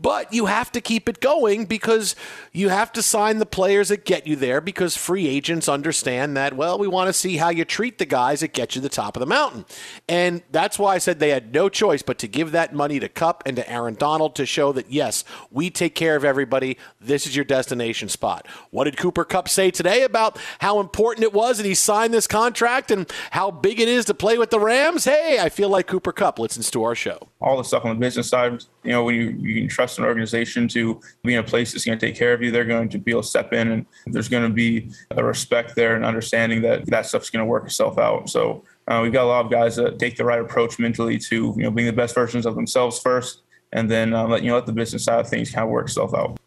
But 0.00 0.32
you 0.32 0.46
have 0.46 0.72
to 0.72 0.80
keep 0.80 1.06
it 1.06 1.20
going 1.20 1.66
because 1.66 2.16
you 2.52 2.70
have 2.70 2.92
to 2.92 3.02
sign 3.02 3.38
the 3.38 3.46
players 3.46 3.90
that 3.90 4.06
get 4.06 4.26
you 4.26 4.36
there 4.36 4.62
because 4.62 4.96
free 4.96 5.28
agents 5.28 5.68
understand 5.68 6.34
that, 6.38 6.56
well, 6.56 6.78
we 6.78 6.88
want 6.88 7.08
to 7.08 7.12
see 7.12 7.36
how 7.36 7.50
you 7.50 7.66
treat 7.66 7.98
the 7.98 8.06
guys 8.06 8.40
that 8.40 8.54
get 8.54 8.74
you 8.74 8.80
to 8.80 8.88
the 8.88 8.88
top 8.88 9.16
of 9.16 9.20
the 9.20 9.26
mountain. 9.26 9.66
And 10.08 10.42
that's 10.50 10.78
why 10.78 10.94
I 10.94 10.98
said 10.98 11.18
they 11.18 11.28
had 11.28 11.52
no 11.52 11.68
choice 11.68 12.00
but 12.00 12.16
to 12.18 12.28
give 12.28 12.52
that 12.52 12.74
money 12.74 12.98
to 13.00 13.08
Kupp 13.08 13.42
and 13.44 13.56
to 13.56 13.70
Aaron 13.70 13.96
Donald 13.96 14.34
to 14.36 14.46
show 14.46 14.72
that 14.72 14.90
yes, 14.90 15.24
we 15.50 15.68
take 15.68 15.94
care 15.94 16.16
of 16.16 16.24
everybody. 16.24 16.78
This 17.00 17.26
is 17.26 17.36
your 17.36 17.44
destination 17.44 18.08
spot. 18.08 18.29
What 18.70 18.84
did 18.84 18.96
Cooper 18.96 19.24
Kupp 19.24 19.48
say 19.48 19.70
today 19.70 20.02
about 20.02 20.38
how 20.58 20.80
important 20.80 21.24
it 21.24 21.32
was 21.32 21.56
that 21.58 21.66
he 21.66 21.74
signed 21.74 22.14
this 22.14 22.26
contract 22.26 22.90
and 22.90 23.10
how 23.30 23.50
big 23.50 23.80
it 23.80 23.88
is 23.88 24.04
to 24.06 24.14
play 24.14 24.38
with 24.38 24.50
the 24.50 24.60
Rams? 24.60 25.04
Hey, 25.04 25.38
I 25.40 25.48
feel 25.48 25.68
like 25.68 25.86
Cooper 25.86 26.12
Kupp 26.12 26.38
listens 26.38 26.70
to 26.70 26.82
our 26.84 26.94
show. 26.94 27.28
All 27.40 27.56
the 27.56 27.64
stuff 27.64 27.84
on 27.84 27.96
the 27.96 28.00
business 28.00 28.28
side, 28.28 28.62
you 28.84 28.92
know, 28.92 29.04
when 29.04 29.14
you, 29.14 29.30
you 29.38 29.60
can 29.60 29.68
trust 29.68 29.98
an 29.98 30.04
organization 30.04 30.68
to 30.68 31.00
be 31.24 31.34
in 31.34 31.40
a 31.40 31.42
place 31.42 31.72
that's 31.72 31.84
going 31.84 31.98
to 31.98 32.06
take 32.06 32.16
care 32.16 32.32
of 32.32 32.42
you, 32.42 32.50
they're 32.50 32.64
going 32.64 32.88
to 32.88 32.98
be 32.98 33.10
able 33.10 33.22
to 33.22 33.28
step 33.28 33.52
in 33.52 33.70
and 33.70 33.86
there's 34.06 34.28
going 34.28 34.44
to 34.44 34.54
be 34.54 34.90
a 35.12 35.24
respect 35.24 35.74
there 35.74 35.96
and 35.96 36.04
understanding 36.04 36.62
that 36.62 36.86
that 36.86 37.06
stuff's 37.06 37.30
going 37.30 37.44
to 37.44 37.48
work 37.48 37.64
itself 37.64 37.98
out. 37.98 38.28
So 38.30 38.64
uh, 38.88 39.00
we've 39.02 39.12
got 39.12 39.24
a 39.24 39.26
lot 39.26 39.44
of 39.44 39.50
guys 39.50 39.76
that 39.76 39.98
take 39.98 40.16
the 40.16 40.24
right 40.24 40.40
approach 40.40 40.78
mentally 40.78 41.18
to, 41.18 41.54
you 41.56 41.62
know, 41.62 41.70
being 41.70 41.86
the 41.86 41.92
best 41.92 42.14
versions 42.14 42.46
of 42.46 42.54
themselves 42.54 42.98
first 42.98 43.42
and 43.72 43.90
then 43.90 44.12
uh, 44.12 44.26
let, 44.26 44.42
you 44.42 44.48
know, 44.48 44.56
let 44.56 44.66
the 44.66 44.72
business 44.72 45.04
side 45.04 45.20
of 45.20 45.28
things 45.28 45.50
kind 45.50 45.64
of 45.64 45.70
work 45.70 45.86
itself 45.86 46.14
out. 46.14 46.38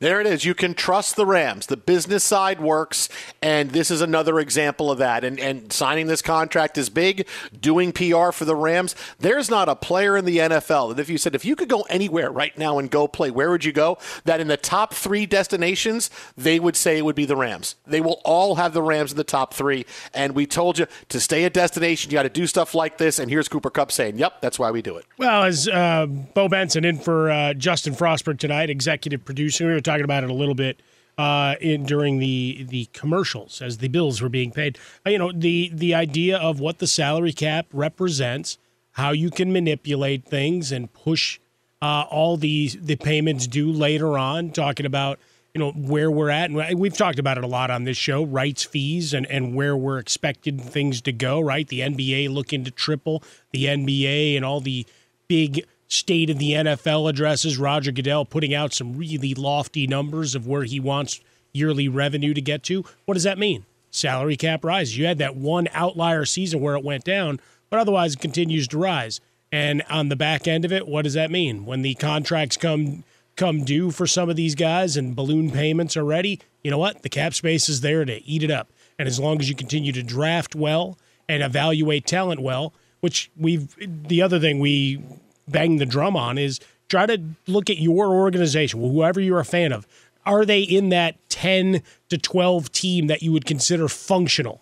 There 0.00 0.18
it 0.18 0.26
is. 0.26 0.46
You 0.46 0.54
can 0.54 0.72
trust 0.72 1.16
the 1.16 1.26
Rams. 1.26 1.66
The 1.66 1.76
business 1.76 2.24
side 2.24 2.58
works, 2.58 3.10
and 3.42 3.70
this 3.70 3.90
is 3.90 4.00
another 4.00 4.40
example 4.40 4.90
of 4.90 4.96
that. 4.96 5.24
And, 5.24 5.38
and 5.38 5.70
signing 5.70 6.06
this 6.06 6.22
contract 6.22 6.78
is 6.78 6.88
big, 6.88 7.28
doing 7.60 7.92
PR 7.92 8.30
for 8.30 8.46
the 8.46 8.56
Rams. 8.56 8.96
There's 9.18 9.50
not 9.50 9.68
a 9.68 9.76
player 9.76 10.16
in 10.16 10.24
the 10.24 10.38
NFL 10.38 10.96
that 10.96 11.02
if 11.02 11.10
you 11.10 11.18
said, 11.18 11.34
if 11.34 11.44
you 11.44 11.54
could 11.54 11.68
go 11.68 11.82
anywhere 11.90 12.30
right 12.30 12.56
now 12.56 12.78
and 12.78 12.90
go 12.90 13.06
play, 13.06 13.30
where 13.30 13.50
would 13.50 13.62
you 13.62 13.72
go? 13.72 13.98
That 14.24 14.40
in 14.40 14.48
the 14.48 14.56
top 14.56 14.94
three 14.94 15.26
destinations, 15.26 16.08
they 16.34 16.58
would 16.58 16.76
say 16.76 16.96
it 16.96 17.04
would 17.04 17.14
be 17.14 17.26
the 17.26 17.36
Rams. 17.36 17.76
They 17.86 18.00
will 18.00 18.22
all 18.24 18.54
have 18.54 18.72
the 18.72 18.82
Rams 18.82 19.10
in 19.10 19.18
the 19.18 19.24
top 19.24 19.52
three. 19.52 19.84
And 20.14 20.34
we 20.34 20.46
told 20.46 20.78
you 20.78 20.86
to 21.10 21.20
stay 21.20 21.44
at 21.44 21.52
destination, 21.52 22.10
you 22.10 22.14
got 22.14 22.22
to 22.22 22.30
do 22.30 22.46
stuff 22.46 22.74
like 22.74 22.96
this. 22.96 23.18
And 23.18 23.30
here's 23.30 23.48
Cooper 23.48 23.68
Kupp 23.68 23.92
saying, 23.92 24.16
yep, 24.16 24.40
that's 24.40 24.58
why 24.58 24.70
we 24.70 24.80
do 24.80 24.96
it. 24.96 25.04
Well, 25.18 25.42
as 25.42 25.68
uh, 25.68 26.06
Bo 26.06 26.48
Benson 26.48 26.86
in 26.86 26.96
for 26.96 27.30
uh, 27.30 27.52
Justin 27.52 27.94
Frostberg 27.94 28.38
tonight, 28.38 28.70
executive 28.70 29.26
producer, 29.26 29.66
we 29.66 29.74
talking 29.90 30.04
about 30.04 30.24
it 30.24 30.30
a 30.30 30.34
little 30.34 30.54
bit 30.54 30.80
uh, 31.18 31.54
in 31.60 31.84
during 31.84 32.18
the 32.18 32.64
the 32.68 32.86
commercials 32.92 33.60
as 33.60 33.78
the 33.78 33.88
bills 33.88 34.22
were 34.22 34.28
being 34.28 34.50
paid. 34.52 34.78
Uh, 35.06 35.10
you 35.10 35.18
know 35.18 35.32
the 35.32 35.70
the 35.74 35.94
idea 35.94 36.38
of 36.38 36.60
what 36.60 36.78
the 36.78 36.86
salary 36.86 37.32
cap 37.32 37.66
represents, 37.72 38.58
how 38.92 39.10
you 39.10 39.30
can 39.30 39.52
manipulate 39.52 40.24
things 40.24 40.72
and 40.72 40.92
push 40.92 41.38
uh, 41.82 42.04
all 42.10 42.36
the 42.36 42.68
the 42.80 42.96
payments 42.96 43.46
due 43.46 43.72
later 43.72 44.16
on. 44.16 44.50
Talking 44.50 44.86
about 44.86 45.18
you 45.54 45.58
know 45.58 45.72
where 45.72 46.10
we're 46.10 46.30
at, 46.30 46.50
and 46.50 46.78
we've 46.78 46.96
talked 46.96 47.18
about 47.18 47.36
it 47.36 47.44
a 47.44 47.48
lot 47.48 47.70
on 47.70 47.84
this 47.84 47.96
show: 47.96 48.22
rights 48.24 48.64
fees 48.64 49.12
and 49.12 49.26
and 49.26 49.54
where 49.54 49.76
we're 49.76 49.98
expected 49.98 50.60
things 50.60 51.02
to 51.02 51.12
go. 51.12 51.40
Right, 51.40 51.66
the 51.66 51.80
NBA 51.80 52.30
looking 52.30 52.64
to 52.64 52.70
triple 52.70 53.22
the 53.50 53.64
NBA 53.64 54.36
and 54.36 54.44
all 54.44 54.60
the 54.60 54.86
big 55.28 55.66
state 55.90 56.30
of 56.30 56.38
the 56.38 56.52
NFL 56.52 57.10
addresses. 57.10 57.58
Roger 57.58 57.92
Goodell 57.92 58.24
putting 58.24 58.54
out 58.54 58.72
some 58.72 58.96
really 58.96 59.34
lofty 59.34 59.86
numbers 59.86 60.34
of 60.34 60.46
where 60.46 60.62
he 60.62 60.80
wants 60.80 61.20
yearly 61.52 61.88
revenue 61.88 62.32
to 62.32 62.40
get 62.40 62.62
to. 62.62 62.84
What 63.04 63.14
does 63.14 63.24
that 63.24 63.38
mean? 63.38 63.66
Salary 63.90 64.36
cap 64.36 64.64
rises. 64.64 64.96
You 64.96 65.06
had 65.06 65.18
that 65.18 65.36
one 65.36 65.68
outlier 65.72 66.24
season 66.24 66.60
where 66.60 66.76
it 66.76 66.84
went 66.84 67.04
down, 67.04 67.40
but 67.68 67.80
otherwise 67.80 68.14
it 68.14 68.20
continues 68.20 68.68
to 68.68 68.78
rise. 68.78 69.20
And 69.50 69.82
on 69.90 70.08
the 70.08 70.16
back 70.16 70.46
end 70.46 70.64
of 70.64 70.72
it, 70.72 70.86
what 70.86 71.02
does 71.02 71.14
that 71.14 71.30
mean? 71.30 71.66
When 71.66 71.82
the 71.82 71.96
contracts 71.96 72.56
come 72.56 73.04
come 73.36 73.64
due 73.64 73.90
for 73.90 74.06
some 74.06 74.28
of 74.28 74.36
these 74.36 74.54
guys 74.54 74.96
and 74.96 75.16
balloon 75.16 75.50
payments 75.50 75.96
are 75.96 76.04
ready, 76.04 76.38
you 76.62 76.70
know 76.70 76.78
what? 76.78 77.02
The 77.02 77.08
cap 77.08 77.32
space 77.32 77.68
is 77.68 77.80
there 77.80 78.04
to 78.04 78.22
eat 78.24 78.42
it 78.42 78.50
up. 78.50 78.70
And 78.98 79.08
as 79.08 79.18
long 79.18 79.40
as 79.40 79.48
you 79.48 79.54
continue 79.54 79.92
to 79.92 80.02
draft 80.02 80.54
well 80.54 80.98
and 81.28 81.42
evaluate 81.42 82.06
talent 82.06 82.42
well, 82.42 82.74
which 83.00 83.30
we've 83.36 83.74
the 84.06 84.22
other 84.22 84.38
thing 84.38 84.60
we 84.60 85.02
bang 85.50 85.76
the 85.76 85.86
drum 85.86 86.16
on 86.16 86.38
is 86.38 86.60
try 86.88 87.06
to 87.06 87.20
look 87.46 87.70
at 87.70 87.78
your 87.78 88.08
organization, 88.08 88.80
whoever 88.80 89.20
you're 89.20 89.40
a 89.40 89.44
fan 89.44 89.72
of. 89.72 89.86
Are 90.26 90.44
they 90.44 90.60
in 90.60 90.90
that 90.90 91.16
10 91.30 91.82
to 92.10 92.18
12 92.18 92.70
team 92.72 93.06
that 93.06 93.22
you 93.22 93.32
would 93.32 93.46
consider 93.46 93.88
functional, 93.88 94.60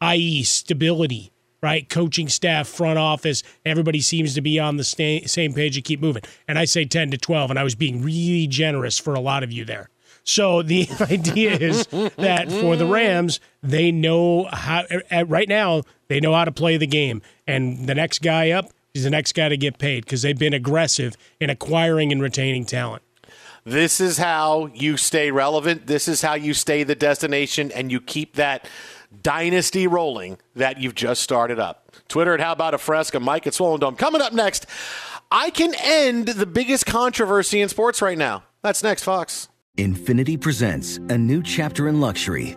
i.e., 0.00 0.42
stability, 0.42 1.32
right? 1.62 1.88
Coaching 1.88 2.28
staff, 2.28 2.68
front 2.68 2.98
office, 2.98 3.42
everybody 3.64 4.00
seems 4.00 4.34
to 4.34 4.40
be 4.40 4.58
on 4.58 4.76
the 4.76 4.84
same 4.84 5.52
page 5.54 5.76
and 5.76 5.84
keep 5.84 6.00
moving. 6.00 6.22
And 6.46 6.58
I 6.58 6.66
say 6.66 6.84
10 6.84 7.10
to 7.12 7.18
12, 7.18 7.50
and 7.50 7.58
I 7.58 7.64
was 7.64 7.74
being 7.74 8.02
really 8.02 8.46
generous 8.46 8.98
for 8.98 9.14
a 9.14 9.20
lot 9.20 9.42
of 9.42 9.50
you 9.50 9.64
there. 9.64 9.88
So 10.24 10.62
the 10.62 10.86
idea 11.00 11.52
is 11.52 11.86
that 11.86 12.52
for 12.52 12.76
the 12.76 12.86
Rams, 12.86 13.40
they 13.62 13.90
know 13.90 14.44
how, 14.52 14.84
right 15.26 15.48
now, 15.48 15.82
they 16.08 16.20
know 16.20 16.34
how 16.34 16.44
to 16.44 16.52
play 16.52 16.76
the 16.76 16.86
game. 16.86 17.22
And 17.46 17.86
the 17.86 17.94
next 17.94 18.20
guy 18.20 18.50
up, 18.50 18.70
He's 18.94 19.04
the 19.04 19.10
next 19.10 19.34
guy 19.34 19.48
to 19.48 19.56
get 19.56 19.78
paid 19.78 20.04
because 20.04 20.22
they've 20.22 20.38
been 20.38 20.54
aggressive 20.54 21.16
in 21.40 21.50
acquiring 21.50 22.12
and 22.12 22.20
retaining 22.20 22.64
talent. 22.64 23.02
This 23.64 24.00
is 24.00 24.18
how 24.18 24.70
you 24.74 24.96
stay 24.96 25.30
relevant. 25.30 25.86
This 25.86 26.08
is 26.08 26.22
how 26.22 26.34
you 26.34 26.54
stay 26.54 26.84
the 26.84 26.94
destination 26.94 27.70
and 27.72 27.92
you 27.92 28.00
keep 28.00 28.36
that 28.36 28.68
dynasty 29.22 29.86
rolling 29.86 30.38
that 30.56 30.78
you've 30.80 30.94
just 30.94 31.22
started 31.22 31.58
up. 31.58 31.92
Twitter 32.08 32.34
at 32.34 32.40
How 32.40 32.52
About 32.52 32.74
a 32.74 32.78
Fresca, 32.78 33.20
Mike 33.20 33.46
at 33.46 33.54
Swollen 33.54 33.80
Dome. 33.80 33.96
Coming 33.96 34.22
up 34.22 34.32
next, 34.32 34.66
I 35.30 35.50
can 35.50 35.74
end 35.82 36.28
the 36.28 36.46
biggest 36.46 36.86
controversy 36.86 37.60
in 37.60 37.68
sports 37.68 38.00
right 38.00 38.16
now. 38.16 38.44
That's 38.62 38.82
next, 38.82 39.02
Fox. 39.04 39.48
Infiniti 39.76 40.40
presents 40.40 40.96
a 40.96 41.18
new 41.18 41.42
chapter 41.42 41.88
in 41.88 42.00
luxury, 42.00 42.56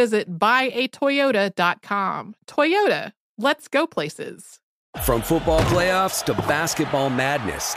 visit 0.00 0.38
buyatoyota.com. 0.38 2.34
Toyota, 2.46 3.12
let's 3.36 3.68
go 3.68 3.86
places. 3.86 4.58
From 5.02 5.20
football 5.20 5.60
playoffs 5.72 6.24
to 6.24 6.32
basketball 6.48 7.10
madness, 7.10 7.76